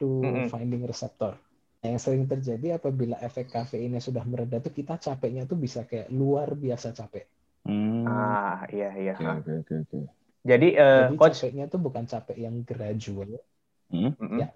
to 0.00 0.10
Mm-mm. 0.22 0.52
finding 0.52 0.82
receptor. 0.90 1.32
Nah, 1.80 1.88
yang 1.92 2.02
sering 2.06 2.24
terjadi 2.32 2.66
apabila 2.80 3.16
efek 3.28 3.46
kafeinnya 3.54 4.00
sudah 4.08 4.24
mereda 4.32 4.56
tuh 4.66 4.72
kita 4.78 4.94
capeknya 5.06 5.42
tuh 5.50 5.58
bisa 5.64 5.80
kayak 5.90 6.08
luar 6.20 6.48
biasa 6.64 6.88
capek. 6.98 7.24
Hmm. 7.66 8.12
Ah, 8.12 8.66
iya 8.74 8.86
iya. 9.02 9.14
Oke, 9.20 9.28
oke, 9.38 9.50
oke, 9.60 9.74
oke. 9.82 9.98
Jadi 10.50 10.66
eh, 10.84 10.98
Jadi 10.98 11.14
coach 11.18 11.38
capeknya 11.40 11.64
tuh 11.72 11.80
bukan 11.86 12.04
capek 12.12 12.36
yang 12.44 12.56
gradual. 12.68 13.30
Hmm? 13.90 14.08
Mm-mm. 14.20 14.42
Ya. 14.42 14.52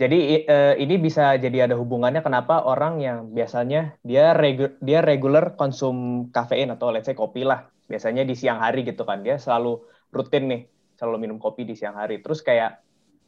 Jadi 0.00 0.16
eh, 0.48 0.74
ini 0.82 0.94
bisa 1.06 1.22
jadi 1.44 1.68
ada 1.68 1.74
hubungannya 1.80 2.20
kenapa 2.26 2.64
orang 2.64 2.94
yang 3.06 3.18
biasanya 3.36 3.78
dia 4.08 4.32
regu- 4.32 4.74
dia 4.80 4.98
regular 5.04 5.44
konsum 5.60 5.96
kafein 6.34 6.68
atau 6.74 6.88
let's 6.92 7.06
say 7.08 7.14
kopi 7.14 7.44
lah. 7.44 7.68
Biasanya 7.90 8.22
di 8.24 8.34
siang 8.40 8.58
hari 8.64 8.82
gitu 8.88 9.02
kan. 9.04 9.20
Dia 9.26 9.36
selalu 9.36 9.68
rutin 10.16 10.44
nih, 10.50 10.60
selalu 10.98 11.16
minum 11.28 11.38
kopi 11.44 11.62
di 11.68 11.74
siang 11.76 11.96
hari. 12.00 12.24
Terus 12.24 12.40
kayak 12.40 12.80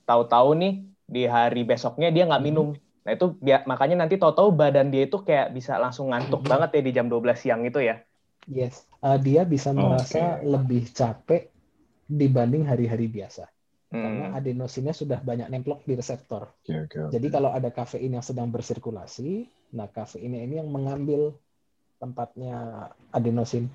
tahu-tahu 0.08 0.48
nih 0.62 0.72
di 1.04 1.22
hari 1.28 1.62
besoknya 1.68 2.08
dia 2.14 2.24
nggak 2.28 2.42
minum. 2.44 2.72
Nah 3.04 3.12
itu 3.12 3.36
makanya 3.68 3.96
nanti 4.00 4.16
tahu-tahu 4.16 4.48
badan 4.56 4.88
dia 4.88 5.04
itu 5.04 5.20
kayak 5.20 5.52
bisa 5.52 5.76
langsung 5.76 6.08
ngantuk 6.10 6.40
Mhm. 6.44 6.48
banget 6.50 6.68
ya 6.76 6.80
di 6.80 6.92
jam 6.96 7.06
12 7.12 7.38
siang 7.44 7.60
itu 7.68 7.80
ya. 7.84 8.00
Yes, 8.48 8.84
Uh, 9.04 9.20
dia 9.20 9.44
bisa 9.44 9.68
Oke. 9.68 9.84
merasa 9.84 10.40
lebih 10.40 10.88
capek 10.88 11.52
dibanding 12.08 12.64
hari-hari 12.64 13.08
biasa 13.08 13.44
karena 13.94 14.26
Hmm. 14.30 14.38
adenosinnya 14.38 14.94
sudah 14.94 15.22
banyak 15.22 15.46
nemplok 15.50 15.86
di 15.86 15.94
reseptor. 15.94 16.50
Oke, 16.50 16.74
oke, 16.86 16.96
oke. 17.06 17.10
Jadi 17.14 17.26
kalau 17.30 17.50
ada 17.54 17.70
kafein 17.70 18.10
yang 18.10 18.24
sedang 18.24 18.50
bersirkulasi, 18.50 19.46
nah 19.76 19.86
kafeinnya 19.86 20.42
ini 20.42 20.58
yang 20.58 20.70
mengambil 20.70 21.34
tempatnya 22.02 22.90
adenosin. 23.14 23.70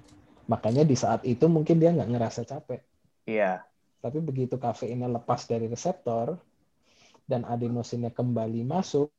Makanya 0.50 0.84
di 0.84 0.98
saat 0.98 1.24
itu 1.24 1.46
mungkin 1.48 1.80
dia 1.80 1.94
nggak 1.94 2.10
ngerasa 2.10 2.42
capek. 2.44 2.82
Iya. 3.30 3.64
Tapi 4.00 4.20
begitu 4.24 4.56
kafeinnya 4.60 5.08
lepas 5.12 5.46
dari 5.48 5.68
reseptor 5.68 6.40
dan 7.30 7.46
adenosinnya 7.46 8.10
kembali 8.12 8.66
masuk, 8.66 9.12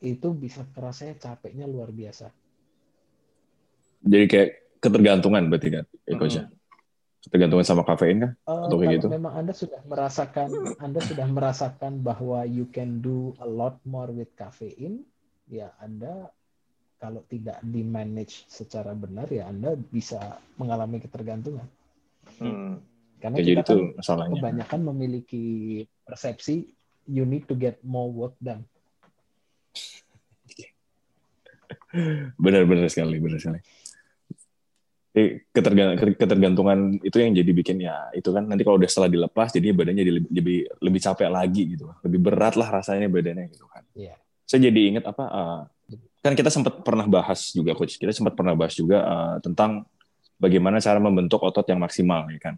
itu 0.00 0.28
bisa 0.32 0.64
kerasanya 0.72 1.20
capeknya 1.20 1.68
luar 1.68 1.92
biasa. 1.92 2.32
Jadi 4.00 4.24
kayak 4.26 4.50
ketergantungan 4.80 5.52
berarti 5.52 5.68
kan, 5.76 5.84
ya, 6.08 6.16
Coach, 6.16 6.40
Mm-mm. 7.20 7.28
Ketergantungan 7.28 7.66
sama 7.68 7.84
kafein 7.84 8.18
kan? 8.18 8.32
Eh, 8.32 8.62
Atau 8.64 8.80
kayak 8.80 8.92
gitu? 8.96 9.06
memang 9.12 9.36
Anda 9.36 9.52
sudah 9.52 9.80
merasakan 9.84 10.48
Anda 10.80 11.00
sudah 11.04 11.26
merasakan 11.28 12.00
bahwa 12.00 12.48
you 12.48 12.64
can 12.72 13.04
do 13.04 13.36
a 13.36 13.46
lot 13.46 13.76
more 13.84 14.08
with 14.08 14.32
caffeine, 14.34 15.04
ya 15.46 15.68
Anda 15.76 16.32
kalau 16.96 17.20
tidak 17.28 17.60
di 17.60 17.80
manage 17.80 18.44
secara 18.44 18.92
benar 18.92 19.28
ya 19.28 19.48
Anda 19.48 19.76
bisa 19.76 20.40
mengalami 20.56 21.00
ketergantungan. 21.00 21.68
Hmm. 22.40 22.80
Karena 23.20 23.36
Ya, 23.36 23.44
jadi 23.44 23.56
kita 23.60 23.64
itu 23.68 23.76
kan 23.76 24.00
masalahnya. 24.00 24.34
kebanyakan 24.40 24.80
memiliki 24.80 25.44
persepsi 26.08 26.72
you 27.04 27.28
need 27.28 27.44
to 27.44 27.52
get 27.52 27.76
more 27.84 28.08
work 28.08 28.32
done. 28.40 28.64
Benar-benar 32.38 32.86
sekali, 32.86 33.18
benar 33.18 33.38
sekali. 33.42 33.60
Eh, 35.10 35.42
ketergan- 35.50 35.98
ketergantungan 36.14 37.02
itu 37.02 37.18
yang 37.18 37.34
jadi 37.34 37.50
bikin 37.50 37.82
ya 37.82 38.14
itu 38.14 38.30
kan 38.30 38.46
nanti 38.46 38.62
kalau 38.62 38.78
udah 38.78 38.86
setelah 38.86 39.10
dilepas 39.10 39.50
jadi 39.50 39.74
badannya 39.74 40.06
jadi 40.06 40.12
lebih, 40.22 40.30
lebih 40.30 40.58
lebih 40.86 41.00
capek 41.02 41.26
lagi 41.26 41.62
gitu. 41.74 41.90
Lebih 42.06 42.18
berat 42.22 42.54
lah 42.54 42.70
rasanya 42.70 43.10
badannya 43.10 43.50
gitu 43.50 43.66
kan. 43.66 43.82
Iya. 43.98 44.14
saya 44.46 44.66
jadi 44.66 44.80
ingat 44.94 45.04
apa 45.10 45.24
uh, 45.30 45.60
kan 46.22 46.34
kita 46.34 46.50
sempat 46.50 46.82
pernah 46.86 47.10
bahas 47.10 47.50
juga 47.50 47.74
coach. 47.74 47.98
Kita 47.98 48.14
sempat 48.14 48.38
pernah 48.38 48.54
bahas 48.54 48.74
juga 48.74 49.02
uh, 49.02 49.36
tentang 49.42 49.82
bagaimana 50.38 50.78
cara 50.78 51.02
membentuk 51.02 51.42
otot 51.42 51.66
yang 51.66 51.82
maksimal 51.82 52.30
ya 52.30 52.38
kan. 52.38 52.54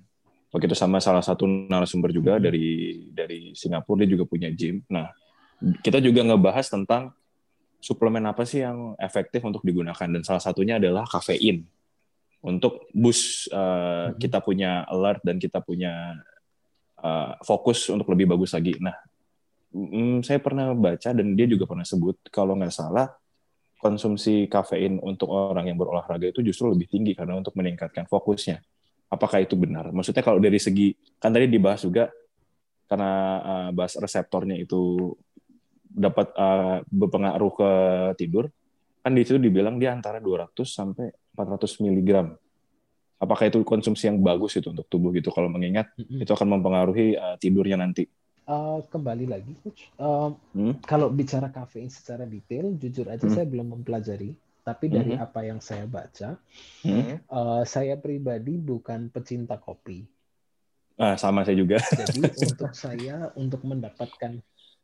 Waktu 0.52 0.68
itu 0.68 0.76
sama 0.76 1.00
salah 1.00 1.24
satu 1.24 1.48
narasumber 1.48 2.12
juga 2.12 2.36
Mhm. 2.36 2.42
dari 2.44 2.66
dari 3.08 3.40
Singapura 3.56 4.04
dia 4.04 4.12
juga 4.12 4.28
punya 4.28 4.52
gym. 4.52 4.84
Nah 4.92 5.08
kita 5.80 6.04
juga 6.04 6.20
ngebahas 6.20 6.68
tentang 6.68 7.16
suplemen 7.80 8.28
apa 8.28 8.44
sih 8.44 8.60
yang 8.60 8.92
efektif 9.00 9.40
untuk 9.40 9.64
digunakan. 9.64 10.04
Dan 10.04 10.20
salah 10.20 10.44
satunya 10.44 10.76
adalah 10.76 11.08
kafein 11.08 11.64
untuk 12.42 12.90
boost 12.90 13.46
uh, 13.55 14.11
Mhm. 14.12 14.18
kita 14.18 14.38
punya 14.42 14.83
alert 14.90 15.22
dan 15.22 15.38
kita 15.38 15.62
punya 15.62 16.18
uh, 16.98 17.38
fokus 17.46 17.87
untuk 17.90 18.11
lebih 18.11 18.35
bagus 18.35 18.50
lagi. 18.55 18.74
Nah, 18.83 18.94
mm, 19.70 20.26
saya 20.26 20.42
pernah 20.42 20.74
baca 20.74 21.11
dan 21.14 21.26
dia 21.38 21.46
juga 21.46 21.70
pernah 21.70 21.87
sebut 21.87 22.18
kalau 22.35 22.59
nggak 22.59 22.74
salah 22.74 23.07
konsumsi 23.78 24.46
kafein 24.46 25.02
untuk 25.02 25.31
orang 25.31 25.70
yang 25.70 25.78
berolahraga 25.78 26.31
itu 26.31 26.42
justru 26.42 26.70
lebih 26.70 26.87
tinggi 26.87 27.18
karena 27.18 27.38
untuk 27.38 27.55
meningkatkan 27.59 28.07
fokusnya. 28.07 28.62
Apakah 29.11 29.42
itu 29.42 29.59
benar? 29.59 29.90
Maksudnya 29.90 30.22
kalau 30.22 30.38
dari 30.38 30.59
segi 30.59 30.94
kan 31.18 31.35
tadi 31.35 31.50
dibahas 31.50 31.83
juga 31.83 32.11
karena 32.87 33.12
uh, 33.42 33.70
bahas 33.74 33.94
reseptornya 33.98 34.59
itu 34.59 35.14
dapat 35.92 36.33
uh, 36.38 36.81
berpengaruh 36.88 37.52
ke 37.52 37.70
tidur, 38.16 38.48
kan 39.05 39.12
di 39.12 39.22
situ 39.26 39.37
dibilang 39.37 39.76
dia 39.76 39.92
antara 39.92 40.22
200 40.22 40.64
sampai 40.64 41.11
400 41.37 41.83
miligram. 41.85 42.37
Apakah 43.23 43.47
itu 43.47 43.62
konsumsi 43.62 44.11
yang 44.11 44.18
bagus 44.18 44.59
itu 44.59 44.68
untuk 44.68 44.87
tubuh 44.90 45.14
gitu? 45.14 45.31
Kalau 45.31 45.47
mengingat 45.47 45.95
mm-hmm. 45.95 46.27
itu 46.27 46.33
akan 46.35 46.59
mempengaruhi 46.59 47.14
uh, 47.14 47.38
tidurnya 47.38 47.79
nanti. 47.79 48.11
Uh, 48.42 48.83
kembali 48.90 49.31
lagi, 49.31 49.55
coach. 49.62 49.87
Uh, 49.95 50.35
hmm? 50.59 50.83
Kalau 50.83 51.07
bicara 51.14 51.47
kafein 51.55 51.87
secara 51.87 52.27
detail, 52.27 52.75
jujur 52.75 53.07
aja 53.07 53.23
hmm? 53.23 53.35
saya 53.38 53.47
belum 53.47 53.79
mempelajari. 53.79 54.35
Tapi 54.62 54.87
dari 54.90 55.14
hmm? 55.14 55.23
apa 55.23 55.40
yang 55.42 55.59
saya 55.62 55.87
baca, 55.87 56.38
hmm? 56.87 57.27
uh, 57.31 57.62
saya 57.66 57.99
pribadi 57.99 58.59
bukan 58.59 59.11
pecinta 59.11 59.59
kopi. 59.59 60.07
Ah, 60.99 61.18
sama 61.18 61.42
saya 61.42 61.59
juga. 61.59 61.83
Jadi 61.83 62.21
untuk 62.51 62.71
saya 62.71 63.35
untuk 63.35 63.62
mendapatkan 63.66 64.38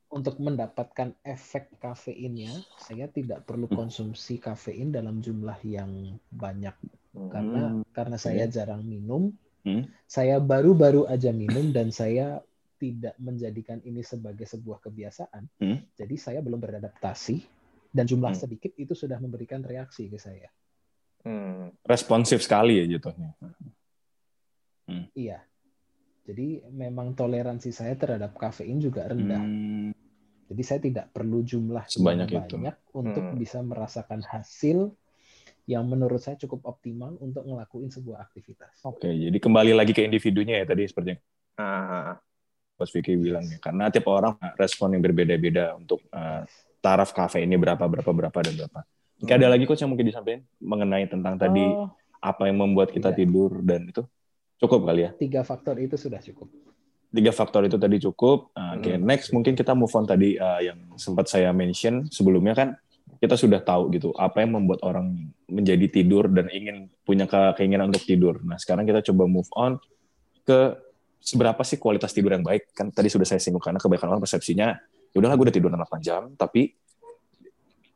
untuk 0.08 0.40
mendapatkan 0.40 1.12
efek 1.20 1.76
kafeinnya, 1.80 2.52
saya 2.80 3.06
tidak 3.12 3.44
perlu 3.44 3.68
hmm. 3.68 3.76
konsumsi 3.76 4.40
kafein 4.40 4.88
dalam 4.88 5.20
jumlah 5.20 5.60
yang 5.68 6.16
banyak 6.32 6.72
karena 7.28 7.62
hmm. 7.74 7.90
karena 7.92 8.16
saya 8.16 8.44
jarang 8.48 8.86
minum. 8.86 9.34
Hmm. 9.66 9.90
Saya 10.06 10.40
baru-baru 10.40 11.04
aja 11.10 11.34
minum 11.34 11.74
dan 11.74 11.90
saya 11.92 12.40
tidak 12.78 13.18
menjadikan 13.18 13.82
ini 13.82 14.06
sebagai 14.06 14.46
sebuah 14.46 14.78
kebiasaan. 14.80 15.44
Hmm. 15.58 15.82
Jadi 15.98 16.14
saya 16.14 16.38
belum 16.40 16.62
beradaptasi 16.62 17.42
dan 17.90 18.06
jumlah 18.06 18.32
hmm. 18.32 18.42
sedikit 18.46 18.72
itu 18.78 18.94
sudah 18.94 19.18
memberikan 19.18 19.60
reaksi 19.66 20.06
ke 20.06 20.16
saya. 20.16 20.48
Hmm. 21.26 21.74
Responsif 21.82 22.46
sekali 22.46 22.78
ya 22.78 22.86
jatuhnya. 22.86 23.34
Hmm. 24.86 25.10
Iya. 25.12 25.42
Jadi 26.28 26.60
memang 26.70 27.16
toleransi 27.16 27.72
saya 27.72 27.98
terhadap 27.98 28.36
kafein 28.38 28.78
juga 28.78 29.10
rendah. 29.10 29.42
Hmm. 29.42 29.90
Jadi 30.48 30.62
saya 30.64 30.80
tidak 30.80 31.06
perlu 31.12 31.44
jumlah 31.44 31.84
sebanyak 31.86 32.28
itu 32.32 32.56
banyak 32.56 32.76
untuk 32.96 33.24
hmm. 33.24 33.36
bisa 33.36 33.60
merasakan 33.60 34.24
hasil 34.24 34.90
yang 35.68 35.84
menurut 35.84 36.24
saya 36.24 36.40
cukup 36.40 36.64
optimal 36.64 37.20
untuk 37.20 37.44
ngelakuin 37.44 37.92
sebuah 37.92 38.24
aktivitas. 38.24 38.80
Oke, 38.88 39.12
jadi 39.12 39.36
kembali 39.36 39.76
lagi 39.76 39.92
ke 39.92 40.00
individunya 40.00 40.64
ya 40.64 40.64
tadi 40.64 40.88
seperti 40.88 41.08
yang 41.12 41.20
uh, 41.60 42.16
Mas 42.80 42.88
Vicky 42.88 43.20
bilang 43.20 43.44
ya, 43.44 43.60
karena 43.60 43.92
tiap 43.92 44.08
orang 44.08 44.40
respon 44.56 44.96
yang 44.96 45.04
berbeda-beda 45.04 45.76
untuk 45.76 46.00
uh, 46.08 46.48
taraf 46.80 47.12
kafe 47.12 47.44
ini 47.44 47.60
berapa, 47.60 47.84
berapa, 47.84 48.08
berapa 48.08 48.38
dan 48.40 48.54
berapa. 48.56 48.80
Jika 49.20 49.32
hmm. 49.36 49.40
ada 49.44 49.48
lagi 49.52 49.64
coach 49.68 49.84
yang 49.84 49.92
mungkin 49.92 50.08
disampaikan 50.08 50.42
mengenai 50.56 51.04
tentang 51.04 51.36
tadi 51.36 51.68
oh, 51.68 51.92
apa 52.24 52.48
yang 52.48 52.64
membuat 52.64 52.88
kita 52.88 53.12
iya. 53.12 53.18
tidur 53.20 53.60
dan 53.60 53.92
itu 53.92 54.08
Cukup 54.58 54.90
kali 54.90 55.06
ya? 55.06 55.10
Tiga 55.14 55.46
faktor 55.46 55.78
itu 55.78 55.94
sudah 55.94 56.18
cukup. 56.18 56.50
Tiga 57.08 57.32
faktor 57.32 57.64
itu 57.64 57.80
tadi 57.80 57.96
cukup. 58.04 58.52
Uh, 58.52 58.76
Oke, 58.76 58.84
okay, 58.84 58.94
hmm. 59.00 59.04
next 59.04 59.32
mungkin 59.32 59.56
kita 59.56 59.72
move 59.72 59.92
on 59.96 60.04
tadi 60.04 60.36
uh, 60.36 60.60
yang 60.60 60.76
sempat 61.00 61.24
saya 61.28 61.50
mention 61.56 62.04
sebelumnya 62.12 62.52
kan 62.52 62.68
kita 63.18 63.34
sudah 63.34 63.64
tahu 63.64 63.90
gitu 63.96 64.14
apa 64.14 64.44
yang 64.44 64.54
membuat 64.54 64.84
orang 64.86 65.32
menjadi 65.50 65.90
tidur 65.90 66.30
dan 66.30 66.46
ingin 66.52 66.86
punya 67.02 67.26
ke 67.26 67.58
keinginan 67.58 67.90
untuk 67.90 68.04
tidur. 68.04 68.38
Nah, 68.44 68.60
sekarang 68.60 68.86
kita 68.86 69.02
coba 69.10 69.24
move 69.26 69.48
on 69.56 69.80
ke 70.46 70.76
seberapa 71.18 71.60
sih 71.66 71.80
kualitas 71.80 72.14
tidur 72.14 72.36
yang 72.36 72.46
baik? 72.46 72.70
Kan 72.76 72.94
tadi 72.94 73.10
sudah 73.10 73.26
saya 73.26 73.42
singgung 73.42 73.62
karena 73.62 73.82
kebanyakan 73.82 74.16
orang 74.16 74.22
persepsinya 74.22 74.68
ya 75.12 75.16
udahlah 75.18 75.34
gue 75.34 75.46
udah 75.50 75.56
tidur 75.56 75.70
8 75.72 75.98
jam, 76.04 76.22
tapi 76.38 76.76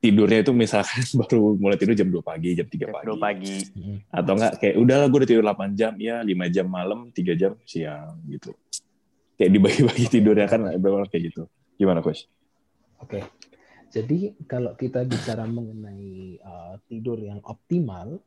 tidurnya 0.02 0.42
itu 0.42 0.50
misalkan 0.50 1.04
baru 1.22 1.54
mulai 1.54 1.78
tidur 1.78 1.94
jam 1.94 2.08
2 2.10 2.18
pagi, 2.24 2.50
jam 2.58 2.66
3 2.66 2.90
pagi. 2.90 3.06
2 3.06 3.16
pagi. 3.22 3.56
Atau 4.10 4.32
enggak 4.34 4.52
kayak 4.58 4.74
udahlah 4.80 5.06
gue 5.06 5.18
udah 5.22 5.30
tidur 5.30 5.44
8 5.46 5.78
jam, 5.78 5.92
ya 6.02 6.16
5 6.24 6.54
jam 6.54 6.66
malam, 6.66 7.00
3 7.14 7.38
jam 7.38 7.52
siang 7.62 8.18
gitu. 8.26 8.50
Kayak 9.42 9.58
dibagi-bagi 9.58 10.06
tidurnya 10.06 10.46
kan 10.46 10.62
benar 10.78 11.10
kayak 11.10 11.34
gitu. 11.34 11.50
Gimana, 11.74 11.98
Coach? 11.98 12.30
Oke. 13.02 13.26
Jadi 13.90 14.38
kalau 14.46 14.78
kita 14.78 15.02
bicara 15.02 15.42
mengenai 15.42 16.38
uh, 16.38 16.78
tidur 16.86 17.18
yang 17.18 17.42
optimal, 17.42 18.22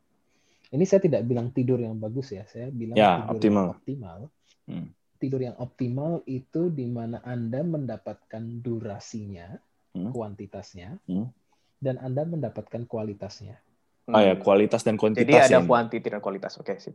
ini 0.75 0.83
saya 0.83 0.99
tidak 0.99 1.23
bilang 1.23 1.55
tidur 1.55 1.79
yang 1.79 1.95
bagus 1.95 2.35
ya, 2.35 2.43
saya 2.43 2.67
bilang 2.67 2.99
ya, 2.99 3.23
tidur 3.23 3.31
optimal. 3.39 3.63
yang 3.63 3.73
optimal. 3.79 4.19
Hmm. 4.67 4.87
Tidur 5.15 5.41
yang 5.41 5.55
optimal 5.55 6.11
itu 6.27 6.67
di 6.67 6.85
mana 6.91 7.23
Anda 7.23 7.63
mendapatkan 7.63 8.43
durasinya, 8.59 9.55
hmm. 9.95 10.11
kuantitasnya, 10.11 10.99
hmm 11.07 11.45
dan 11.85 12.01
Anda 12.01 12.25
mendapatkan 12.25 12.89
kualitasnya. 12.89 13.61
Oh 14.09 14.21
ya, 14.21 14.37
kualitas 14.37 14.81
dan 14.81 14.97
kuantitas. 14.97 15.25
Jadi 15.25 15.33
ada 15.37 15.57
yang... 15.61 15.69
kuantiti 15.69 16.07
dan 16.09 16.21
kualitas. 16.21 16.57
Oke, 16.61 16.77
sih. 16.77 16.93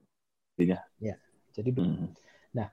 Iya. 0.59 0.83
Ya. 0.99 1.15
Jadi 1.51 1.71
hmm. 1.75 2.11
Nah, 2.55 2.71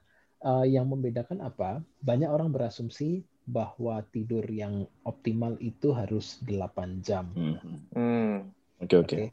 uh, 0.47 0.63
yang 0.63 0.87
membedakan 0.87 1.43
apa? 1.43 1.83
Banyak 1.99 2.31
orang 2.31 2.55
berasumsi 2.55 3.27
bahwa 3.43 3.99
tidur 4.11 4.43
yang 4.47 4.87
optimal 5.03 5.59
itu 5.59 5.91
harus 5.91 6.39
8 6.47 7.03
jam. 7.03 7.27
Hmm. 7.35 7.83
Hmm. 7.91 8.35
Oke, 8.79 8.95
oke. 8.95 9.07
Okay. 9.07 9.25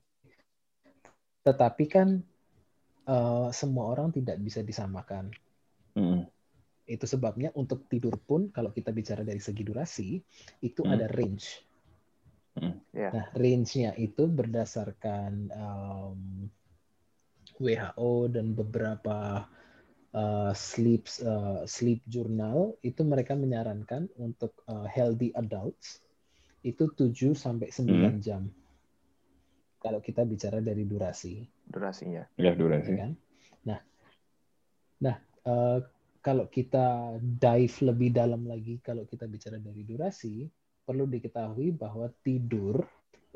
Tetapi 1.47 1.85
kan 1.87 2.19
uh, 3.07 3.49
semua 3.55 3.95
orang 3.95 4.11
tidak 4.11 4.43
bisa 4.43 4.67
disamakan. 4.67 5.31
Hmm. 5.95 6.27
Itu 6.85 7.07
sebabnya 7.07 7.55
untuk 7.55 7.87
tidur 7.87 8.19
pun 8.19 8.51
kalau 8.51 8.75
kita 8.75 8.91
bicara 8.91 9.23
dari 9.23 9.39
segi 9.39 9.63
durasi 9.63 10.19
itu 10.67 10.83
hmm. 10.83 10.93
ada 10.93 11.07
range 11.09 11.47
Hmm. 12.55 12.79
Yeah. 12.95 13.11
Nah, 13.11 13.27
range-nya 13.35 13.99
itu 13.99 14.31
berdasarkan 14.31 15.51
um, 15.51 16.47
WHO 17.59 18.31
dan 18.31 18.55
beberapa 18.55 19.43
uh, 20.15 20.53
sleep 20.55 21.11
uh, 21.27 21.67
sleep 21.67 22.01
journal 22.07 22.79
itu 22.81 23.03
mereka 23.03 23.35
menyarankan 23.35 24.09
untuk 24.17 24.55
uh, 24.71 24.87
healthy 24.87 25.35
adults 25.35 26.01
itu 26.65 26.89
7 26.89 27.37
sampai 27.37 27.69
9 27.69 27.85
hmm. 27.93 28.17
jam. 28.25 28.49
Kalau 29.85 30.01
kita 30.01 30.25
bicara 30.25 30.65
dari 30.65 30.89
durasi. 30.89 31.45
Durasinya. 31.69 32.25
Ya, 32.41 32.57
durasi. 32.57 32.97
Ya 32.97 33.05
kan? 33.05 33.13
Nah. 33.69 33.81
Nah, 35.05 35.17
uh, 35.45 35.85
kalau 36.25 36.49
kita 36.49 37.21
dive 37.21 37.77
lebih 37.85 38.17
dalam 38.17 38.49
lagi 38.49 38.81
kalau 38.81 39.05
kita 39.05 39.29
bicara 39.29 39.61
dari 39.61 39.85
durasi, 39.85 40.49
perlu 40.89 41.05
diketahui 41.05 41.77
bahwa 41.77 42.09
tidur 42.25 42.81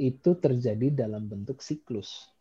itu 0.01 0.31
terjadi 0.41 1.05
dalam 1.05 1.29
bentuk 1.29 1.61
siklus. 1.61 2.33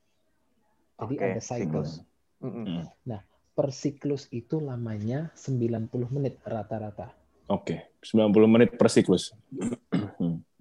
Jadi 0.96 1.16
okay. 1.20 1.28
ada 1.36 1.42
siklus. 1.44 2.00
Mm 2.40 2.52
-hmm. 2.54 2.80
Nah, 3.12 3.22
per 3.58 3.74
siklus 3.74 4.30
itu 4.30 4.62
lamanya 4.62 5.34
90 5.34 5.90
menit 6.14 6.38
rata-rata. 6.46 7.10
Oke, 7.50 7.90
okay. 8.06 8.06
90 8.06 8.54
menit 8.54 8.70
per 8.78 8.86
siklus. 8.94 9.34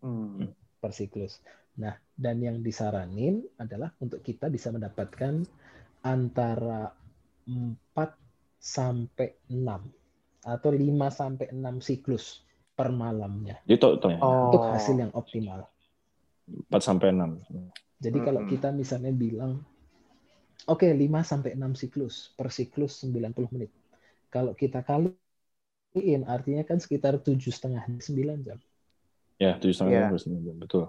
hmm. 0.00 0.48
Per 0.80 0.92
siklus. 0.96 1.44
Nah, 1.76 1.92
dan 2.16 2.40
yang 2.40 2.64
disaranin 2.64 3.44
adalah 3.60 3.92
untuk 4.00 4.24
kita 4.24 4.48
bisa 4.48 4.72
mendapatkan 4.72 5.44
antara 6.08 6.88
4 7.44 7.84
sampai 8.56 9.44
6 9.52 10.48
atau 10.48 10.70
5 10.72 10.80
sampai 11.12 11.46
6 11.52 11.84
siklus 11.84 12.40
per 12.72 12.88
malamnya. 12.96 13.60
Itu, 13.68 14.00
itu 14.00 14.08
ya. 14.08 14.18
oh. 14.24 14.48
untuk 14.48 14.72
hasil 14.72 14.96
yang 14.96 15.12
optimal. 15.12 15.68
4 16.72 16.80
sampai 16.80 17.12
6. 17.12 17.44
Jadi 18.00 18.18
hmm. 18.22 18.24
kalau 18.24 18.42
kita 18.48 18.72
misalnya 18.72 19.12
bilang 19.12 19.60
oke 20.64 20.88
okay, 20.88 20.92
5 20.96 21.04
sampai 21.20 21.52
6 21.52 21.76
siklus, 21.76 22.32
per 22.32 22.48
siklus 22.48 23.04
90 23.04 23.52
menit. 23.52 23.70
Kalau 24.32 24.56
kita 24.56 24.80
kaliin 24.80 26.24
artinya 26.24 26.64
kan 26.64 26.80
sekitar 26.80 27.20
tujuh 27.20 27.52
setengah 27.52 27.84
9 27.84 28.46
jam. 28.46 28.58
Ya, 29.36 29.60
tujuh 29.60 29.76
setengah 29.76 30.16
yeah. 30.16 30.40
jam, 30.48 30.56
betul. 30.56 30.88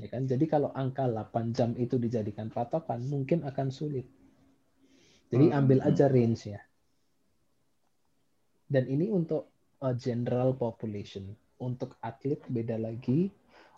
Ya 0.00 0.08
kan? 0.08 0.24
Jadi 0.26 0.44
kalau 0.48 0.74
angka 0.74 1.06
8 1.06 1.54
jam 1.54 1.70
itu 1.78 2.00
dijadikan 2.00 2.50
patokan, 2.50 3.04
mungkin 3.06 3.46
akan 3.46 3.68
sulit. 3.70 4.08
Jadi 5.30 5.46
hmm. 5.52 5.58
ambil 5.60 5.78
aja 5.86 6.10
range-nya. 6.10 6.58
Dan 8.70 8.86
ini 8.90 9.10
untuk 9.10 9.50
uh, 9.82 9.94
general 9.94 10.56
population. 10.56 11.30
Untuk 11.60 12.00
atlet 12.00 12.40
beda 12.48 12.80
lagi, 12.80 13.28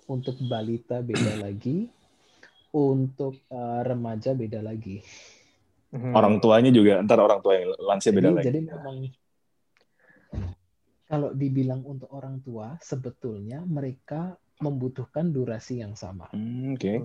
untuk 0.07 0.39
balita 0.47 1.03
beda 1.03 1.43
lagi, 1.43 1.91
untuk 2.73 3.37
uh, 3.53 3.81
remaja 3.85 4.33
beda 4.33 4.65
lagi. 4.65 5.01
Hmm. 5.93 6.17
Orang 6.17 6.41
tuanya 6.41 6.73
juga, 6.73 7.05
ntar 7.05 7.21
orang 7.21 7.45
tua 7.45 7.61
yang 7.61 7.69
lansia 7.77 8.13
beda 8.17 8.33
jadi, 8.33 8.37
lagi. 8.37 8.47
Jadi 8.49 8.61
memang 8.65 8.97
kalau 11.05 11.29
dibilang 11.37 11.85
untuk 11.85 12.09
orang 12.17 12.41
tua, 12.41 12.81
sebetulnya 12.81 13.61
mereka 13.61 14.33
membutuhkan 14.65 15.29
durasi 15.29 15.85
yang 15.85 15.93
sama. 15.93 16.33
Hmm, 16.33 16.73
Oke. 16.73 16.97
Okay. 16.97 16.99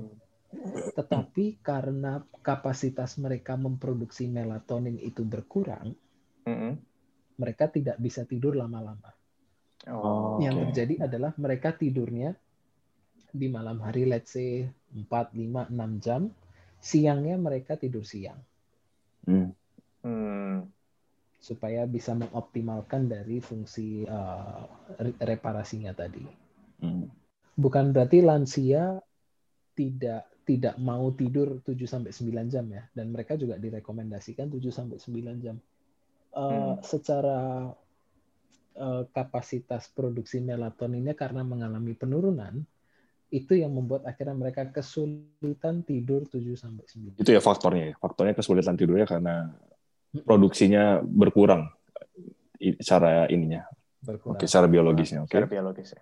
Tetapi 0.96 1.60
karena 1.60 2.24
kapasitas 2.40 3.20
mereka 3.20 3.60
memproduksi 3.60 4.32
melatonin 4.32 4.96
itu 4.96 5.28
berkurang, 5.28 5.92
mm 6.48 6.56
-hmm 6.56 6.74
mereka 7.38 7.70
tidak 7.70 7.98
bisa 8.02 8.26
tidur 8.26 8.58
lama-lama. 8.58 9.14
Oh, 9.94 10.42
Yang 10.42 10.56
oke. 10.58 10.64
terjadi 10.74 11.08
adalah 11.08 11.32
mereka 11.38 11.72
tidurnya 11.78 12.34
di 13.38 13.48
malam 13.48 13.80
hari 13.80 14.10
let's 14.10 14.34
say 14.34 14.66
4, 14.92 15.06
5, 15.38 15.70
6 15.72 16.04
jam. 16.04 16.22
Siangnya 16.78 17.38
mereka 17.38 17.74
tidur 17.78 18.06
siang 18.06 18.38
Hmm. 19.26 19.52
Hmm. 20.02 20.64
supaya 21.38 21.84
bisa 21.84 22.16
mengoptimalkan 22.16 23.12
dari 23.12 23.38
fungsi 23.40 24.08
uh, 24.08 24.62
re- 24.98 25.20
reparasinya 25.20 25.92
tadi. 25.94 26.24
Hmm. 26.82 27.06
Bukan 27.58 27.92
berarti 27.92 28.22
lansia 28.22 29.02
tidak 29.74 30.30
tidak 30.48 30.80
mau 30.80 31.12
tidur 31.12 31.60
7 31.62 31.76
sampai 31.84 32.16
9 32.16 32.48
jam 32.54 32.66
ya 32.72 32.88
dan 32.96 33.12
mereka 33.12 33.36
juga 33.36 33.60
direkomendasikan 33.60 34.48
7 34.48 34.64
sampai 34.72 34.98
9 34.98 35.44
jam. 35.44 35.58
Uh, 36.32 36.78
Hmm. 36.78 36.86
secara 36.86 37.40
uh, 38.78 39.04
kapasitas 39.12 39.90
produksi 39.92 40.38
melatoninnya 40.40 41.18
karena 41.18 41.42
mengalami 41.42 41.98
penurunan 41.98 42.62
itu 43.28 43.60
yang 43.60 43.76
membuat 43.76 44.08
akhirnya 44.08 44.36
mereka 44.36 44.64
kesulitan 44.72 45.84
tidur 45.84 46.24
7 46.28 46.56
sampai 46.56 47.16
9. 47.18 47.20
Itu 47.20 47.30
ya 47.32 47.44
faktornya 47.44 47.92
ya. 47.92 47.96
Faktornya 48.00 48.34
kesulitan 48.34 48.80
tidurnya 48.80 49.04
karena 49.04 49.52
produksinya 50.24 51.04
berkurang 51.04 51.68
cara 52.82 53.28
ininya. 53.28 53.68
Berkurang. 54.00 54.40
Oke, 54.40 54.48
secara 54.48 54.72
biologisnya. 54.72 55.28
Oke. 55.28 55.36
Secara 55.36 55.48
biologis 55.52 55.92
ya. 55.92 56.02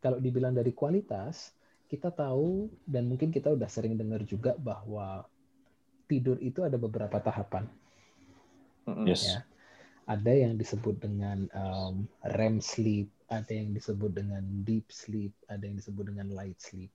Kalau 0.00 0.16
dibilang 0.16 0.56
dari 0.56 0.72
kualitas, 0.72 1.52
kita 1.84 2.08
tahu 2.08 2.72
dan 2.88 3.04
mungkin 3.04 3.28
kita 3.28 3.52
udah 3.52 3.68
sering 3.68 4.00
dengar 4.00 4.24
juga 4.24 4.56
bahwa 4.56 5.28
tidur 6.08 6.40
itu 6.40 6.64
ada 6.64 6.80
beberapa 6.80 7.20
tahapan. 7.20 7.68
Yes. 9.04 9.28
Ya. 9.28 9.44
Ada 10.08 10.48
yang 10.48 10.56
disebut 10.56 10.98
dengan 11.04 11.46
um, 11.52 12.08
REM 12.24 12.64
sleep, 12.64 13.12
ada 13.30 13.52
yang 13.54 13.70
disebut 13.70 14.10
dengan 14.10 14.42
deep 14.60 14.90
sleep, 14.90 15.30
ada 15.46 15.62
yang 15.62 15.78
disebut 15.78 16.10
dengan 16.10 16.34
light 16.34 16.58
sleep. 16.58 16.90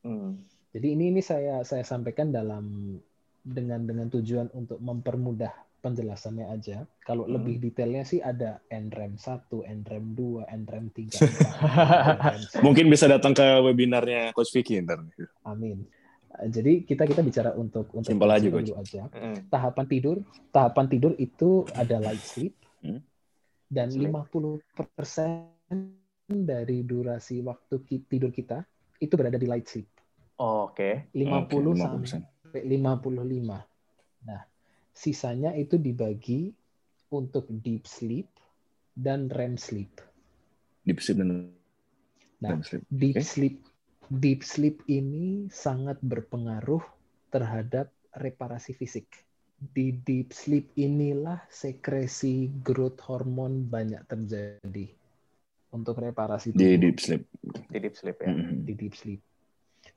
Hmm. 0.00 0.40
Jadi 0.72 0.92
ini 0.92 1.12
ini 1.12 1.20
saya 1.20 1.60
saya 1.62 1.84
sampaikan 1.84 2.32
dalam 2.32 2.96
dengan 3.40 3.84
dengan 3.84 4.08
tujuan 4.08 4.48
untuk 4.50 4.80
mempermudah 4.80 5.52
penjelasannya 5.78 6.48
aja. 6.48 6.76
Kalau 7.00 7.24
Hmm. 7.24 7.36
lebih 7.36 7.60
detailnya 7.60 8.02
sih 8.02 8.18
ada 8.18 8.58
NREM 8.66 9.20
1, 9.20 9.62
NREM 9.62 10.04
2, 10.16 10.48
NREM 10.48 10.86
3, 10.90 11.20
NREM 11.20 12.42
4. 12.56 12.64
Mungkin 12.64 12.86
bisa 12.88 13.06
datang 13.06 13.32
ke 13.32 13.44
webinarnya 13.62 14.32
Coach 14.32 14.50
Vicky 14.50 14.80
ntar. 14.80 15.04
Amin. 15.44 15.84
Jadi 16.42 16.84
kita 16.84 17.04
kita 17.04 17.20
bicara 17.20 17.52
untuk 17.52 17.88
untuk 17.92 18.08
Simpel 18.08 18.28
aja, 18.28 18.48
Coach. 18.48 18.68
dulu 18.68 18.76
aja. 18.76 19.02
Mm-mm. 19.08 19.48
Tahapan 19.48 19.86
tidur, 19.86 20.16
tahapan 20.50 20.86
tidur 20.86 21.12
itu 21.16 21.64
ada 21.72 21.96
light 21.98 22.20
sleep 22.20 22.52
Hmm. 22.80 23.00
dan 23.66 23.88
Sleep. 23.88 24.12
50% 24.12 25.55
dari 26.26 26.82
durasi 26.82 27.38
waktu 27.42 27.86
tidur 28.10 28.34
kita 28.34 28.66
itu 28.98 29.14
berada 29.14 29.38
di 29.38 29.46
light 29.46 29.70
sleep. 29.70 29.86
Oh, 30.42 30.68
Oke. 30.68 31.08
50 31.14 31.72
Oke, 31.72 32.06
sampai 32.10 32.60
55. 32.66 34.26
Nah, 34.26 34.42
sisanya 34.90 35.54
itu 35.54 35.78
dibagi 35.78 36.50
untuk 37.14 37.46
deep 37.62 37.86
sleep 37.86 38.26
dan 38.92 39.30
REM 39.30 39.54
sleep. 39.56 40.02
Deep 40.84 40.98
sleep 41.00 41.22
dan 41.22 41.30
Nah, 42.36 42.52
REM 42.52 42.62
sleep. 42.66 42.82
Deep 42.92 43.16
sleep 43.24 43.56
deep 44.06 44.46
sleep 44.46 44.86
ini 44.86 45.50
sangat 45.50 45.98
berpengaruh 45.98 46.82
terhadap 47.34 47.90
reparasi 48.14 48.70
fisik. 48.76 49.08
Di 49.56 49.96
deep 50.04 50.36
sleep 50.36 50.68
inilah 50.76 51.40
sekresi 51.48 52.52
growth 52.60 53.00
hormon 53.08 53.66
banyak 53.66 54.04
terjadi 54.04 54.92
untuk 55.76 56.00
reparasi 56.00 56.56
tubuh 56.56 56.64
Di 56.64 56.80
deep 56.80 56.98
sleep. 56.98 57.22
Di 57.68 57.78
deep 57.78 57.94
sleep 57.94 58.18
ya. 58.24 58.28
Mhm. 58.32 58.64
di 58.64 58.72
deep 58.74 58.94
sleep. 58.96 59.20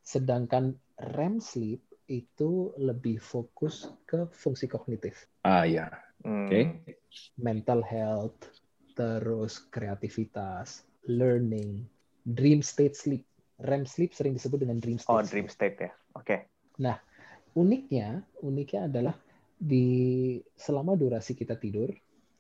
Sedangkan 0.04 0.76
REM 1.00 1.40
sleep 1.40 1.80
itu 2.10 2.74
lebih 2.76 3.22
fokus 3.22 3.88
ke 4.04 4.28
fungsi 4.34 4.66
kognitif, 4.66 5.30
Ah 5.46 5.64
ya. 5.64 5.88
Oke. 6.26 6.84
mental 7.40 7.80
health, 7.86 8.50
terus 8.98 9.64
kreativitas, 9.72 10.84
learning, 11.08 11.86
dream 12.26 12.60
state 12.60 12.98
sleep. 12.98 13.24
REM 13.62 13.86
sleep 13.88 14.12
sering 14.12 14.36
disebut 14.36 14.66
dengan 14.66 14.82
dream 14.82 14.98
state. 15.00 15.14
Oh, 15.14 15.22
sleep. 15.22 15.32
dream 15.32 15.48
state 15.48 15.78
ya. 15.80 15.92
Oke. 16.18 16.50
uniknya 17.60 18.24
uniknya 18.46 18.88
adalah 18.88 19.16
di 19.60 20.38
selama 20.56 20.96
durasi 20.96 21.36
kita 21.36 21.60
tidur 21.60 21.92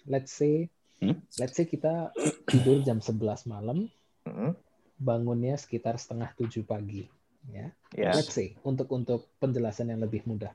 let's 0.07 0.31
say 0.31 0.71
Hmm? 0.99 1.15
let's 1.39 1.55
say 1.55 1.63
kita 1.63 2.11
tidur 2.43 2.83
jam 2.83 2.99
11 2.99 3.47
malam 3.47 3.87
Mm-mm. 4.27 4.51
bangunnya 4.99 5.55
sekitar 5.55 5.95
setengah 5.95 6.31
tujuh 6.35 6.63
pagi 6.63 7.07
ya 7.49 7.71
Ya. 7.95 8.11
let's 8.13 8.35
say 8.35 8.53
untuk 8.61 8.91
untuk 8.91 9.31
penjelasan 9.39 9.89
yang 9.89 10.03
lebih 10.03 10.27
mudah 10.27 10.51